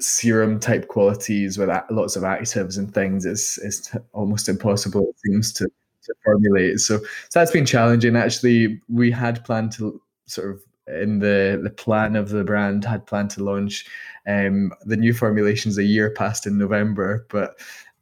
serum 0.00 0.58
type 0.58 0.88
qualities 0.88 1.58
with 1.58 1.70
lots 1.90 2.16
of 2.16 2.22
actives 2.22 2.76
and 2.76 2.92
things 2.92 3.24
is 3.24 3.58
is 3.62 3.94
almost 4.12 4.48
impossible 4.48 5.08
it 5.08 5.16
seems 5.24 5.52
to, 5.52 5.64
to 6.02 6.14
formulate. 6.24 6.80
So 6.80 6.98
so 6.98 7.38
that's 7.38 7.52
been 7.52 7.66
challenging. 7.66 8.16
Actually 8.16 8.80
we 8.88 9.10
had 9.10 9.44
planned 9.44 9.72
to 9.72 10.00
sort 10.26 10.50
of 10.50 10.62
in 10.88 11.20
the 11.20 11.60
the 11.62 11.70
plan 11.70 12.16
of 12.16 12.30
the 12.30 12.44
brand 12.44 12.84
had 12.84 13.06
planned 13.06 13.30
to 13.30 13.44
launch 13.44 13.86
um, 14.26 14.72
the 14.84 14.96
new 14.96 15.12
formulations 15.12 15.78
a 15.78 15.84
year 15.84 16.10
past 16.10 16.46
in 16.46 16.58
November 16.58 17.26
but 17.30 17.60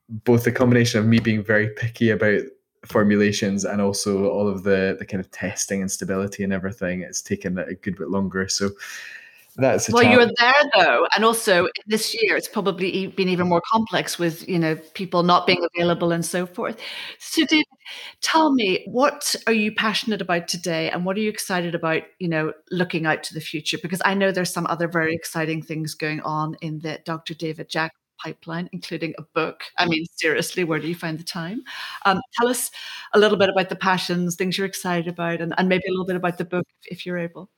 both 0.08 0.44
the 0.44 0.52
combination 0.52 0.98
of 0.98 1.06
me 1.06 1.20
being 1.20 1.44
very 1.44 1.68
picky 1.70 2.10
about 2.10 2.42
formulations 2.86 3.64
and 3.64 3.80
also 3.82 4.28
all 4.30 4.48
of 4.48 4.62
the 4.62 4.96
the 4.98 5.04
kind 5.04 5.20
of 5.20 5.30
testing 5.30 5.82
and 5.82 5.90
stability 5.90 6.42
and 6.42 6.52
everything 6.52 7.02
it's 7.02 7.20
taken 7.20 7.58
a 7.58 7.74
good 7.74 7.96
bit 7.96 8.08
longer. 8.08 8.48
So 8.48 8.70
that's 9.56 9.90
well 9.90 10.02
challenge. 10.02 10.30
you're 10.38 10.52
there 10.52 10.70
though 10.76 11.06
and 11.14 11.24
also 11.24 11.68
this 11.86 12.14
year 12.20 12.36
it's 12.36 12.48
probably 12.48 13.08
been 13.08 13.28
even 13.28 13.48
more 13.48 13.62
complex 13.70 14.18
with 14.18 14.48
you 14.48 14.58
know 14.58 14.76
people 14.94 15.22
not 15.22 15.46
being 15.46 15.66
available 15.74 16.12
and 16.12 16.24
so 16.24 16.46
forth 16.46 16.78
so 17.18 17.44
David, 17.46 17.64
tell 18.20 18.52
me 18.52 18.84
what 18.86 19.34
are 19.46 19.52
you 19.52 19.74
passionate 19.74 20.20
about 20.20 20.48
today 20.48 20.90
and 20.90 21.04
what 21.04 21.16
are 21.16 21.20
you 21.20 21.28
excited 21.28 21.74
about 21.74 22.02
you 22.18 22.28
know 22.28 22.52
looking 22.70 23.06
out 23.06 23.22
to 23.24 23.34
the 23.34 23.40
future 23.40 23.78
because 23.82 24.02
i 24.04 24.14
know 24.14 24.32
there's 24.32 24.52
some 24.52 24.66
other 24.68 24.88
very 24.88 25.14
exciting 25.14 25.62
things 25.62 25.94
going 25.94 26.20
on 26.20 26.56
in 26.60 26.78
the 26.80 26.98
dr 27.04 27.34
david 27.34 27.68
jack 27.68 27.92
pipeline, 28.22 28.68
including 28.72 29.14
a 29.18 29.22
book. 29.34 29.64
I 29.78 29.86
mean, 29.86 30.04
seriously, 30.16 30.64
where 30.64 30.78
do 30.78 30.88
you 30.88 30.94
find 30.94 31.18
the 31.18 31.24
time? 31.24 31.62
Um, 32.04 32.20
tell 32.38 32.48
us 32.48 32.70
a 33.14 33.18
little 33.18 33.38
bit 33.38 33.48
about 33.48 33.68
the 33.68 33.76
passions, 33.76 34.36
things 34.36 34.58
you're 34.58 34.66
excited 34.66 35.08
about, 35.08 35.40
and, 35.40 35.54
and 35.56 35.68
maybe 35.68 35.84
a 35.88 35.90
little 35.90 36.06
bit 36.06 36.16
about 36.16 36.38
the 36.38 36.44
book 36.44 36.66
if 36.84 37.06
you're 37.06 37.18
able. 37.18 37.48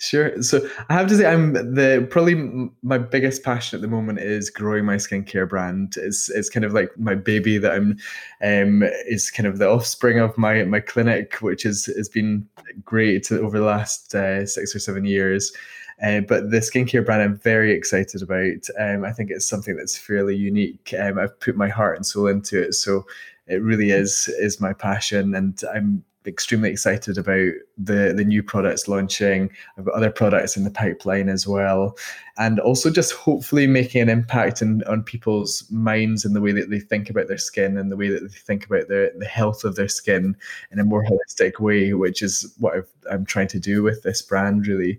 Sure. 0.00 0.40
So 0.42 0.60
I 0.88 0.94
have 0.94 1.08
to 1.08 1.16
say, 1.16 1.26
I'm 1.26 1.54
the 1.54 2.06
probably 2.08 2.70
my 2.82 2.98
biggest 2.98 3.42
passion 3.42 3.76
at 3.76 3.82
the 3.82 3.88
moment 3.88 4.20
is 4.20 4.48
growing 4.48 4.84
my 4.84 4.94
skincare 4.94 5.48
brand. 5.48 5.94
It's 5.96 6.30
it's 6.30 6.48
kind 6.48 6.64
of 6.64 6.72
like 6.72 6.96
my 6.96 7.16
baby 7.16 7.58
that 7.58 7.72
I'm, 7.72 7.98
um, 8.40 8.84
is 9.08 9.28
kind 9.28 9.48
of 9.48 9.58
the 9.58 9.68
offspring 9.68 10.20
of 10.20 10.38
my 10.38 10.62
my 10.64 10.78
clinic, 10.78 11.34
which 11.40 11.66
is 11.66 11.86
has 11.96 12.08
been 12.08 12.48
great 12.84 13.32
over 13.32 13.58
the 13.58 13.64
last 13.64 14.14
uh, 14.14 14.46
six 14.46 14.74
or 14.74 14.78
seven 14.78 15.04
years. 15.04 15.52
Uh, 16.00 16.20
but 16.20 16.52
the 16.52 16.58
skincare 16.58 17.04
brand 17.04 17.22
I'm 17.22 17.36
very 17.36 17.72
excited 17.72 18.22
about. 18.22 18.68
Um, 18.78 19.04
I 19.04 19.10
think 19.12 19.30
it's 19.32 19.48
something 19.48 19.74
that's 19.76 19.98
fairly 19.98 20.36
unique. 20.36 20.94
Um, 20.96 21.18
I've 21.18 21.38
put 21.40 21.56
my 21.56 21.68
heart 21.68 21.96
and 21.96 22.06
soul 22.06 22.28
into 22.28 22.62
it, 22.62 22.74
so 22.74 23.04
it 23.48 23.62
really 23.62 23.90
is 23.90 24.28
is 24.38 24.60
my 24.60 24.72
passion, 24.74 25.34
and 25.34 25.60
I'm 25.74 26.04
extremely 26.28 26.70
excited 26.70 27.18
about 27.18 27.52
the 27.76 28.12
the 28.16 28.24
new 28.24 28.42
products 28.42 28.86
launching. 28.86 29.50
I've 29.76 29.86
got 29.86 29.94
other 29.94 30.10
products 30.10 30.56
in 30.56 30.64
the 30.64 30.70
pipeline 30.70 31.28
as 31.28 31.46
well, 31.46 31.96
and 32.36 32.60
also 32.60 32.90
just 32.90 33.12
hopefully 33.12 33.66
making 33.66 34.02
an 34.02 34.08
impact 34.08 34.62
in, 34.62 34.84
on 34.84 35.02
people's 35.02 35.68
minds 35.70 36.24
and 36.24 36.36
the 36.36 36.40
way 36.40 36.52
that 36.52 36.70
they 36.70 36.80
think 36.80 37.10
about 37.10 37.28
their 37.28 37.38
skin 37.38 37.76
and 37.76 37.90
the 37.90 37.96
way 37.96 38.08
that 38.10 38.20
they 38.20 38.28
think 38.28 38.66
about 38.66 38.88
the 38.88 39.12
the 39.18 39.26
health 39.26 39.64
of 39.64 39.76
their 39.76 39.88
skin 39.88 40.36
in 40.70 40.78
a 40.78 40.84
more 40.84 41.04
holistic 41.04 41.58
way, 41.58 41.94
which 41.94 42.22
is 42.22 42.54
what 42.58 42.74
i 43.10 43.14
am 43.14 43.24
trying 43.24 43.48
to 43.48 43.58
do 43.58 43.82
with 43.82 44.02
this 44.02 44.22
brand 44.22 44.66
really. 44.66 44.98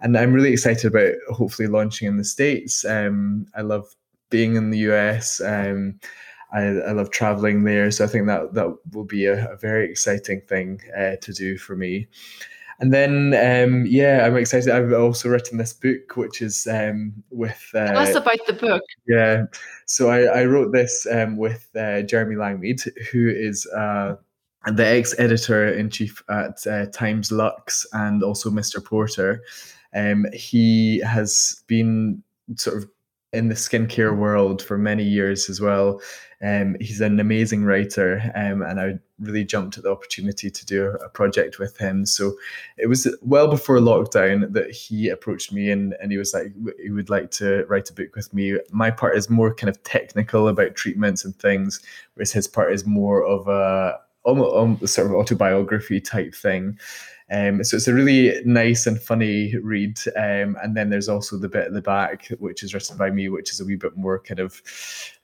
And 0.00 0.16
I'm 0.16 0.34
really 0.34 0.52
excited 0.52 0.84
about 0.84 1.14
hopefully 1.30 1.68
launching 1.68 2.06
in 2.06 2.18
the 2.18 2.24
states. 2.24 2.84
Um, 2.84 3.46
I 3.56 3.62
love 3.62 3.96
being 4.30 4.56
in 4.56 4.70
the 4.70 4.90
US. 4.90 5.40
Um, 5.40 5.98
I, 6.56 6.62
I 6.88 6.92
love 6.92 7.10
traveling 7.10 7.64
there. 7.64 7.90
So 7.90 8.04
I 8.04 8.08
think 8.08 8.26
that 8.26 8.54
that 8.54 8.74
will 8.92 9.04
be 9.04 9.26
a, 9.26 9.52
a 9.52 9.56
very 9.56 9.90
exciting 9.90 10.40
thing 10.40 10.80
uh, 10.96 11.16
to 11.20 11.32
do 11.32 11.58
for 11.58 11.76
me. 11.76 12.08
And 12.78 12.92
then, 12.92 13.34
um, 13.34 13.86
yeah, 13.86 14.26
I'm 14.26 14.36
excited. 14.36 14.70
I've 14.70 14.92
also 14.92 15.28
written 15.28 15.58
this 15.58 15.72
book, 15.72 16.16
which 16.16 16.42
is 16.42 16.66
um, 16.66 17.12
with. 17.30 17.70
Uh, 17.74 17.86
Tell 17.86 17.98
us 17.98 18.14
about 18.14 18.38
the 18.46 18.52
book. 18.52 18.82
Yeah. 19.06 19.44
So 19.86 20.10
I, 20.10 20.22
I 20.24 20.44
wrote 20.44 20.72
this 20.72 21.06
um, 21.10 21.36
with 21.36 21.68
uh, 21.74 22.02
Jeremy 22.02 22.36
Langmead, 22.36 22.86
who 23.10 23.28
is 23.28 23.66
uh, 23.74 24.16
the 24.66 24.86
ex 24.86 25.14
editor 25.18 25.72
in 25.72 25.90
chief 25.90 26.22
at 26.28 26.66
uh, 26.66 26.86
Times 26.86 27.32
Lux 27.32 27.86
and 27.92 28.22
also 28.22 28.50
Mr. 28.50 28.84
Porter. 28.84 29.42
Um, 29.94 30.26
he 30.34 30.98
has 31.00 31.62
been 31.66 32.22
sort 32.56 32.76
of 32.76 32.90
in 33.32 33.48
the 33.48 33.54
skincare 33.54 34.16
world 34.16 34.62
for 34.62 34.78
many 34.78 35.04
years 35.04 35.50
as 35.50 35.60
well. 35.60 36.00
Um, 36.42 36.76
he's 36.80 37.00
an 37.00 37.18
amazing 37.18 37.64
writer, 37.64 38.30
um, 38.34 38.62
and 38.62 38.78
I 38.78 38.98
really 39.18 39.44
jumped 39.44 39.78
at 39.78 39.84
the 39.84 39.90
opportunity 39.90 40.50
to 40.50 40.66
do 40.66 40.88
a 40.88 41.08
project 41.08 41.58
with 41.58 41.78
him. 41.78 42.04
So 42.04 42.34
it 42.76 42.88
was 42.88 43.08
well 43.22 43.48
before 43.48 43.78
lockdown 43.78 44.52
that 44.52 44.70
he 44.70 45.08
approached 45.08 45.52
me, 45.52 45.70
and, 45.70 45.94
and 46.00 46.12
he 46.12 46.18
was 46.18 46.34
like, 46.34 46.52
he 46.82 46.90
would 46.90 47.08
like 47.08 47.30
to 47.32 47.64
write 47.66 47.88
a 47.88 47.94
book 47.94 48.14
with 48.14 48.32
me. 48.34 48.58
My 48.70 48.90
part 48.90 49.16
is 49.16 49.30
more 49.30 49.54
kind 49.54 49.70
of 49.70 49.82
technical 49.82 50.48
about 50.48 50.74
treatments 50.74 51.24
and 51.24 51.34
things, 51.36 51.80
whereas 52.14 52.32
his 52.32 52.46
part 52.46 52.72
is 52.72 52.84
more 52.84 53.24
of 53.24 53.48
a 53.48 53.98
almost, 54.24 54.54
almost 54.54 54.94
sort 54.94 55.06
of 55.06 55.14
autobiography 55.14 56.00
type 56.00 56.34
thing. 56.34 56.78
Um, 57.30 57.64
so 57.64 57.76
it's 57.76 57.88
a 57.88 57.94
really 57.94 58.40
nice 58.44 58.86
and 58.86 59.00
funny 59.00 59.56
read. 59.56 59.98
Um, 60.16 60.56
and 60.62 60.76
then 60.76 60.90
there's 60.90 61.08
also 61.08 61.36
the 61.36 61.48
bit 61.48 61.66
at 61.66 61.72
the 61.72 61.82
back, 61.82 62.28
which 62.38 62.62
is 62.62 62.72
written 62.72 62.96
by 62.96 63.10
me, 63.10 63.28
which 63.28 63.50
is 63.50 63.60
a 63.60 63.64
wee 63.64 63.76
bit 63.76 63.96
more 63.96 64.20
kind 64.20 64.40
of 64.40 64.62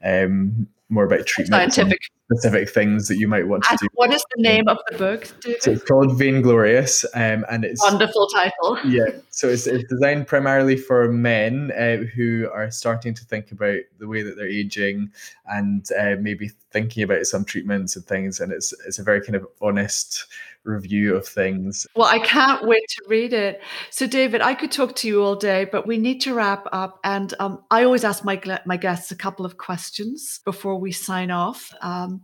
um, 0.04 0.66
more 0.92 1.04
about 1.04 1.24
treatment, 1.26 1.72
scientific, 1.72 2.00
specific 2.30 2.68
things 2.68 3.08
that 3.08 3.16
you 3.16 3.26
might 3.26 3.48
want 3.48 3.62
to 3.64 3.70
and 3.70 3.78
do. 3.78 3.86
What 3.94 4.12
is 4.12 4.22
the 4.36 4.42
name 4.42 4.68
of 4.68 4.78
the 4.90 4.98
book? 4.98 5.24
So 5.60 5.72
it's 5.72 5.84
called 5.84 6.18
Vainglorious, 6.18 7.04
um, 7.14 7.46
and 7.50 7.64
it's 7.64 7.82
wonderful 7.82 8.28
title. 8.28 8.78
Yeah, 8.84 9.08
so 9.30 9.48
it's, 9.48 9.66
it's 9.66 9.88
designed 9.88 10.26
primarily 10.26 10.76
for 10.76 11.10
men 11.10 11.72
uh, 11.72 12.04
who 12.14 12.48
are 12.52 12.70
starting 12.70 13.14
to 13.14 13.24
think 13.24 13.52
about 13.52 13.78
the 13.98 14.06
way 14.06 14.22
that 14.22 14.36
they're 14.36 14.46
aging 14.48 15.10
and 15.46 15.86
uh, 15.98 16.16
maybe 16.20 16.50
thinking 16.70 17.02
about 17.02 17.26
some 17.26 17.44
treatments 17.44 17.96
and 17.96 18.04
things. 18.04 18.40
And 18.40 18.52
it's 18.52 18.74
it's 18.86 18.98
a 18.98 19.02
very 19.02 19.22
kind 19.22 19.36
of 19.36 19.46
honest 19.62 20.26
review 20.64 21.16
of 21.16 21.26
things. 21.26 21.86
Well, 21.96 22.08
I 22.08 22.18
can't 22.18 22.66
wait 22.66 22.84
to 22.88 23.02
read 23.08 23.32
it. 23.32 23.60
So, 23.90 24.06
David, 24.06 24.40
I 24.40 24.54
could 24.54 24.72
talk 24.72 24.94
to 24.96 25.08
you 25.08 25.22
all 25.22 25.36
day, 25.36 25.66
but 25.70 25.86
we 25.86 25.98
need 25.98 26.20
to 26.22 26.34
wrap 26.34 26.66
up. 26.72 27.00
And 27.04 27.32
um, 27.40 27.62
I 27.70 27.84
always 27.84 28.04
ask 28.04 28.24
my 28.24 28.40
my 28.66 28.76
guests 28.76 29.10
a 29.10 29.16
couple 29.16 29.44
of 29.44 29.58
questions 29.58 30.40
before 30.44 30.78
we 30.78 30.92
sign 30.92 31.30
off. 31.30 31.72
Um, 31.80 32.22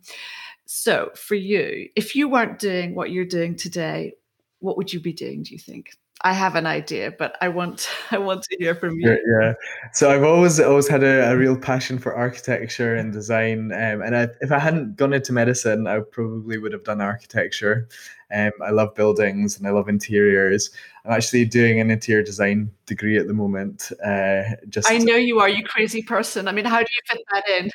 so, 0.66 1.10
for 1.14 1.34
you, 1.34 1.88
if 1.96 2.14
you 2.14 2.28
weren't 2.28 2.58
doing 2.58 2.94
what 2.94 3.10
you're 3.10 3.24
doing 3.24 3.56
today, 3.56 4.14
what 4.60 4.76
would 4.76 4.92
you 4.92 5.00
be 5.00 5.12
doing? 5.12 5.42
Do 5.42 5.52
you 5.52 5.58
think? 5.58 5.90
I 6.22 6.32
have 6.32 6.56
an 6.56 6.66
idea, 6.66 7.12
but 7.16 7.36
I 7.40 7.48
want 7.48 7.88
I 8.10 8.18
want 8.18 8.42
to 8.44 8.56
hear 8.58 8.74
from 8.74 8.98
you. 8.98 9.16
Yeah, 9.40 9.54
so 9.92 10.10
I've 10.10 10.24
always 10.24 10.58
always 10.60 10.88
had 10.88 11.02
a, 11.02 11.30
a 11.30 11.36
real 11.36 11.56
passion 11.56 11.98
for 11.98 12.14
architecture 12.14 12.96
and 12.96 13.12
design, 13.12 13.72
um, 13.72 14.02
and 14.02 14.16
I, 14.16 14.28
if 14.40 14.50
I 14.50 14.58
hadn't 14.58 14.96
gone 14.96 15.12
into 15.12 15.32
medicine, 15.32 15.86
I 15.86 16.00
probably 16.00 16.58
would 16.58 16.72
have 16.72 16.84
done 16.84 17.00
architecture. 17.00 17.88
Um, 18.30 18.50
I 18.62 18.70
love 18.70 18.94
buildings 18.94 19.56
and 19.56 19.66
I 19.66 19.70
love 19.70 19.88
interiors. 19.88 20.70
I'm 21.04 21.12
actually 21.12 21.46
doing 21.46 21.80
an 21.80 21.90
interior 21.90 22.22
design 22.22 22.70
degree 22.84 23.16
at 23.16 23.26
the 23.26 23.32
moment. 23.32 23.90
Uh, 24.04 24.42
just 24.68 24.90
I 24.90 24.98
know 24.98 25.16
you 25.16 25.40
are, 25.40 25.48
you 25.48 25.64
crazy 25.64 26.02
person. 26.02 26.46
I 26.46 26.52
mean, 26.52 26.66
how 26.66 26.80
do 26.80 26.86
you 26.90 27.00
fit 27.10 27.24
that 27.32 27.48
in? 27.48 27.70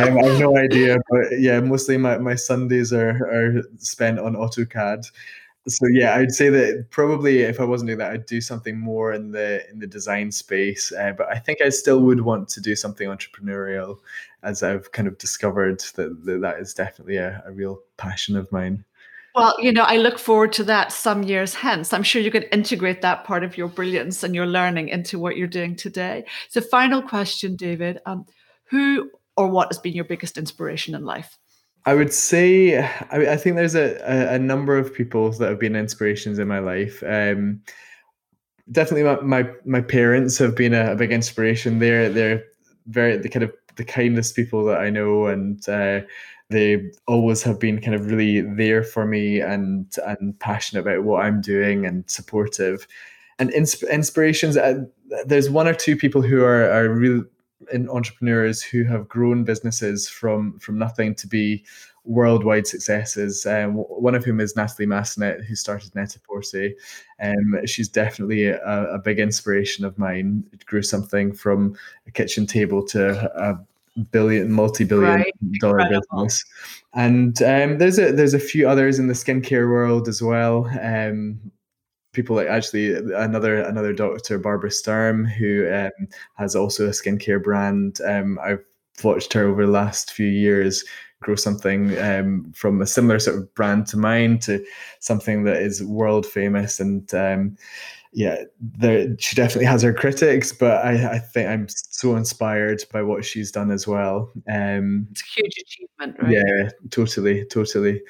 um, 0.00 0.18
I 0.18 0.28
have 0.28 0.40
no 0.40 0.56
idea, 0.64 0.96
but 1.08 1.38
yeah, 1.38 1.60
mostly 1.60 1.96
my, 1.98 2.18
my 2.18 2.34
Sundays 2.34 2.92
are, 2.92 3.10
are 3.10 3.62
spent 3.78 4.18
on 4.18 4.34
AutoCAD 4.34 5.08
so 5.68 5.86
yeah 5.88 6.16
i'd 6.16 6.32
say 6.32 6.48
that 6.48 6.86
probably 6.90 7.42
if 7.42 7.60
i 7.60 7.64
wasn't 7.64 7.86
doing 7.86 7.98
that 7.98 8.12
i'd 8.12 8.26
do 8.26 8.40
something 8.40 8.78
more 8.78 9.12
in 9.12 9.30
the 9.30 9.68
in 9.70 9.78
the 9.78 9.86
design 9.86 10.30
space 10.30 10.92
uh, 10.92 11.12
but 11.16 11.28
i 11.28 11.38
think 11.38 11.60
i 11.60 11.68
still 11.68 12.00
would 12.00 12.20
want 12.20 12.48
to 12.48 12.60
do 12.60 12.74
something 12.74 13.08
entrepreneurial 13.08 13.98
as 14.42 14.62
i've 14.62 14.90
kind 14.92 15.06
of 15.06 15.16
discovered 15.18 15.80
that 15.94 16.24
that, 16.24 16.40
that 16.40 16.58
is 16.58 16.74
definitely 16.74 17.16
a, 17.16 17.42
a 17.46 17.52
real 17.52 17.80
passion 17.96 18.36
of 18.36 18.50
mine 18.50 18.84
well, 19.34 19.56
you 19.58 19.72
know, 19.72 19.84
I 19.84 19.96
look 19.96 20.18
forward 20.18 20.52
to 20.54 20.64
that 20.64 20.92
some 20.92 21.22
years 21.22 21.54
hence. 21.54 21.94
I'm 21.94 22.02
sure 22.02 22.20
you 22.20 22.30
can 22.30 22.42
integrate 22.44 23.00
that 23.00 23.24
part 23.24 23.44
of 23.44 23.56
your 23.56 23.68
brilliance 23.68 24.22
and 24.22 24.34
your 24.34 24.44
learning 24.44 24.88
into 24.88 25.18
what 25.18 25.38
you're 25.38 25.46
doing 25.46 25.74
today. 25.74 26.26
So, 26.50 26.60
final 26.60 27.00
question, 27.00 27.56
David: 27.56 27.98
um, 28.04 28.26
Who 28.64 29.10
or 29.36 29.48
what 29.48 29.68
has 29.68 29.78
been 29.78 29.94
your 29.94 30.04
biggest 30.04 30.36
inspiration 30.36 30.94
in 30.94 31.04
life? 31.04 31.38
I 31.84 31.94
would 31.94 32.12
say 32.12 32.78
I, 32.78 33.32
I 33.32 33.36
think 33.36 33.56
there's 33.56 33.74
a, 33.74 33.96
a, 34.04 34.34
a, 34.34 34.38
number 34.38 34.78
of 34.78 34.94
people 34.94 35.30
that 35.32 35.48
have 35.48 35.58
been 35.58 35.74
inspirations 35.74 36.38
in 36.38 36.46
my 36.46 36.60
life. 36.60 37.02
Um, 37.04 37.60
definitely, 38.70 39.02
my, 39.02 39.20
my, 39.20 39.50
my 39.64 39.80
parents 39.80 40.38
have 40.38 40.54
been 40.54 40.74
a, 40.74 40.92
a, 40.92 40.96
big 40.96 41.10
inspiration. 41.10 41.80
They're 41.80 42.08
they're 42.08 42.44
very 42.86 43.16
the 43.16 43.28
kind 43.28 43.42
of 43.42 43.52
the 43.76 43.84
kindest 43.84 44.36
people 44.36 44.64
that 44.66 44.78
I 44.78 44.90
know, 44.90 45.26
and 45.26 45.68
uh, 45.68 46.00
they 46.50 46.90
always 47.08 47.42
have 47.42 47.58
been 47.58 47.80
kind 47.80 47.94
of 47.94 48.06
really 48.06 48.42
there 48.42 48.84
for 48.84 49.04
me 49.04 49.40
and 49.40 49.92
and 50.06 50.38
passionate 50.38 50.82
about 50.82 51.04
what 51.04 51.24
I'm 51.24 51.40
doing 51.40 51.84
and 51.84 52.08
supportive. 52.08 52.86
And 53.38 53.50
insp- 53.50 53.90
inspirations, 53.90 54.56
uh, 54.56 54.84
there's 55.26 55.50
one 55.50 55.66
or 55.66 55.74
two 55.74 55.96
people 55.96 56.22
who 56.22 56.44
are 56.44 56.70
are 56.70 56.88
really 56.88 57.24
in 57.72 57.88
entrepreneurs 57.88 58.62
who 58.62 58.84
have 58.84 59.08
grown 59.08 59.44
businesses 59.44 60.08
from 60.08 60.58
from 60.58 60.78
nothing 60.78 61.14
to 61.16 61.26
be 61.26 61.64
worldwide 62.04 62.66
successes. 62.66 63.46
Um, 63.46 63.74
one 63.74 64.14
of 64.14 64.24
whom 64.24 64.40
is 64.40 64.56
Natalie 64.56 64.86
Massenet, 64.86 65.44
who 65.44 65.54
started 65.54 65.94
Net-a-Porter. 65.94 66.70
Um, 67.20 67.64
she's 67.66 67.88
definitely 67.88 68.46
a, 68.46 68.58
a, 68.94 68.98
big 68.98 69.20
inspiration 69.20 69.84
of 69.84 69.96
mine. 69.98 70.42
It 70.52 70.66
grew 70.66 70.82
something 70.82 71.32
from 71.32 71.76
a 72.08 72.10
kitchen 72.10 72.44
table 72.46 72.84
to 72.86 73.30
a 73.40 74.02
billion, 74.10 74.50
multi-billion 74.50 75.10
right. 75.10 75.32
dollar 75.60 75.80
Incredible. 75.80 76.24
business. 76.24 76.44
And 76.94 77.40
um, 77.42 77.78
there's 77.78 77.98
a 77.98 78.12
there's 78.12 78.34
a 78.34 78.40
few 78.40 78.68
others 78.68 78.98
in 78.98 79.06
the 79.06 79.14
skincare 79.14 79.68
world 79.68 80.08
as 80.08 80.20
well. 80.20 80.66
Um, 80.80 81.52
people 82.12 82.36
like 82.36 82.48
actually 82.48 82.94
another 82.94 83.62
another 83.62 83.92
doctor 83.92 84.38
Barbara 84.38 84.70
Sturm 84.70 85.24
who 85.24 85.70
um, 85.72 86.08
has 86.34 86.54
also 86.54 86.86
a 86.86 86.90
skincare 86.90 87.42
brand. 87.42 88.00
Um, 88.06 88.38
I've 88.42 88.64
watched 89.02 89.32
her 89.32 89.46
over 89.46 89.64
the 89.66 89.72
last 89.72 90.12
few 90.12 90.28
years 90.28 90.84
grow 91.22 91.36
something 91.36 91.98
um, 91.98 92.52
from 92.54 92.82
a 92.82 92.86
similar 92.86 93.18
sort 93.18 93.38
of 93.38 93.54
brand 93.54 93.86
to 93.86 93.96
mine 93.96 94.38
to 94.40 94.64
something 94.98 95.44
that 95.44 95.62
is 95.62 95.82
world 95.82 96.26
famous 96.26 96.80
and 96.80 97.12
um, 97.14 97.56
yeah 98.12 98.42
there, 98.60 99.16
she 99.18 99.34
definitely 99.34 99.64
has 99.64 99.82
her 99.82 99.94
critics 99.94 100.52
but 100.52 100.84
I, 100.84 101.14
I 101.14 101.18
think 101.18 101.48
i'm 101.48 101.66
so 101.68 102.16
inspired 102.16 102.82
by 102.92 103.02
what 103.02 103.24
she's 103.24 103.50
done 103.50 103.70
as 103.70 103.86
well. 103.86 104.30
Um, 104.50 105.06
it's 105.12 105.22
a 105.22 105.40
huge 105.40 105.56
achievement 105.58 106.22
right? 106.22 106.32
yeah 106.32 106.68
totally 106.90 107.46
totally 107.46 108.02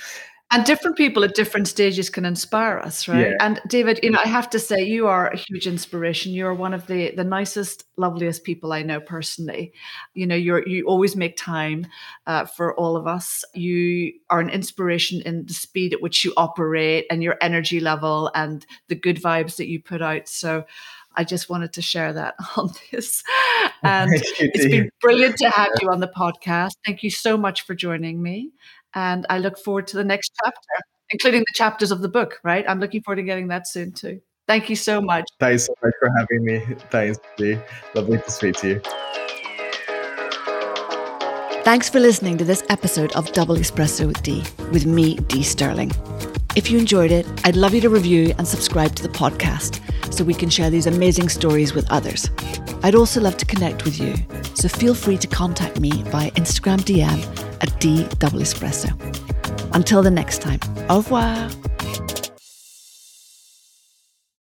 and 0.52 0.64
different 0.64 0.96
people 0.96 1.24
at 1.24 1.34
different 1.34 1.66
stages 1.66 2.10
can 2.10 2.24
inspire 2.24 2.78
us 2.78 3.08
right 3.08 3.30
yeah. 3.30 3.36
and 3.40 3.60
david 3.66 3.98
you 4.02 4.10
know 4.10 4.18
i 4.24 4.28
have 4.28 4.48
to 4.48 4.58
say 4.58 4.82
you 4.82 5.06
are 5.06 5.28
a 5.28 5.36
huge 5.36 5.66
inspiration 5.66 6.32
you're 6.32 6.54
one 6.54 6.74
of 6.74 6.86
the 6.86 7.12
the 7.16 7.24
nicest 7.24 7.84
loveliest 7.96 8.44
people 8.44 8.72
i 8.72 8.82
know 8.82 9.00
personally 9.00 9.72
you 10.14 10.26
know 10.26 10.36
you're 10.36 10.66
you 10.68 10.84
always 10.86 11.16
make 11.16 11.36
time 11.36 11.86
uh, 12.26 12.44
for 12.44 12.78
all 12.78 12.96
of 12.96 13.06
us 13.06 13.44
you 13.54 14.12
are 14.30 14.40
an 14.40 14.50
inspiration 14.50 15.22
in 15.22 15.44
the 15.46 15.54
speed 15.54 15.92
at 15.92 16.02
which 16.02 16.24
you 16.24 16.32
operate 16.36 17.06
and 17.10 17.22
your 17.22 17.36
energy 17.40 17.80
level 17.80 18.30
and 18.34 18.66
the 18.88 18.94
good 18.94 19.20
vibes 19.20 19.56
that 19.56 19.68
you 19.68 19.82
put 19.82 20.02
out 20.02 20.28
so 20.28 20.64
I 21.14 21.24
just 21.24 21.50
wanted 21.50 21.74
to 21.74 21.82
share 21.82 22.12
that 22.14 22.34
on 22.56 22.70
this. 22.90 23.22
And 23.84 24.12
it's 24.14 24.66
been 24.66 24.90
brilliant 25.00 25.38
to 25.38 25.50
have 25.50 25.70
you 25.80 25.88
on 25.90 25.98
the 25.98 26.06
podcast. 26.06 26.70
Thank 26.86 27.02
you 27.02 27.10
so 27.10 27.36
much 27.36 27.62
for 27.62 27.74
joining 27.74 28.22
me. 28.22 28.52
And 28.94 29.26
I 29.30 29.38
look 29.38 29.58
forward 29.58 29.86
to 29.88 29.96
the 29.96 30.04
next 30.04 30.32
chapter, 30.44 30.84
including 31.10 31.40
the 31.40 31.54
chapters 31.54 31.90
of 31.90 32.00
the 32.00 32.08
book, 32.08 32.40
right? 32.44 32.64
I'm 32.68 32.80
looking 32.80 33.02
forward 33.02 33.16
to 33.16 33.22
getting 33.22 33.48
that 33.48 33.66
soon 33.66 33.92
too. 33.92 34.20
Thank 34.48 34.68
you 34.68 34.76
so 34.76 35.00
much. 35.00 35.24
Thanks 35.38 35.66
so 35.66 35.74
much 35.82 35.94
for 35.98 36.10
having 36.18 36.44
me. 36.44 36.60
Thanks, 36.90 37.18
Dee. 37.36 37.58
Lovely 37.94 38.18
to 38.18 38.30
speak 38.30 38.56
to 38.56 38.68
you. 38.68 38.80
Thanks 41.64 41.88
for 41.88 42.00
listening 42.00 42.38
to 42.38 42.44
this 42.44 42.64
episode 42.68 43.12
of 43.12 43.32
Double 43.32 43.54
Espresso 43.54 44.08
with 44.08 44.20
Dee, 44.22 44.42
with 44.72 44.84
me, 44.84 45.14
Dee 45.14 45.44
Sterling. 45.44 45.92
If 46.54 46.70
you 46.70 46.78
enjoyed 46.78 47.10
it, 47.10 47.26
I'd 47.46 47.56
love 47.56 47.72
you 47.72 47.80
to 47.80 47.88
review 47.88 48.34
and 48.36 48.46
subscribe 48.46 48.94
to 48.96 49.02
the 49.02 49.08
podcast 49.08 49.80
so 50.12 50.22
we 50.22 50.34
can 50.34 50.50
share 50.50 50.68
these 50.68 50.86
amazing 50.86 51.30
stories 51.30 51.72
with 51.72 51.90
others. 51.90 52.28
I'd 52.82 52.94
also 52.94 53.22
love 53.22 53.38
to 53.38 53.46
connect 53.46 53.84
with 53.84 53.98
you, 53.98 54.14
so 54.52 54.68
feel 54.68 54.94
free 54.94 55.16
to 55.16 55.26
contact 55.26 55.80
me 55.80 55.90
via 56.04 56.30
Instagram 56.32 56.80
DM 56.80 57.18
at 57.62 57.80
D 57.80 58.06
Double 58.18 58.40
Espresso. 58.40 58.92
Until 59.74 60.02
the 60.02 60.10
next 60.10 60.42
time, 60.42 60.60
au 60.90 60.98
revoir. 60.98 61.48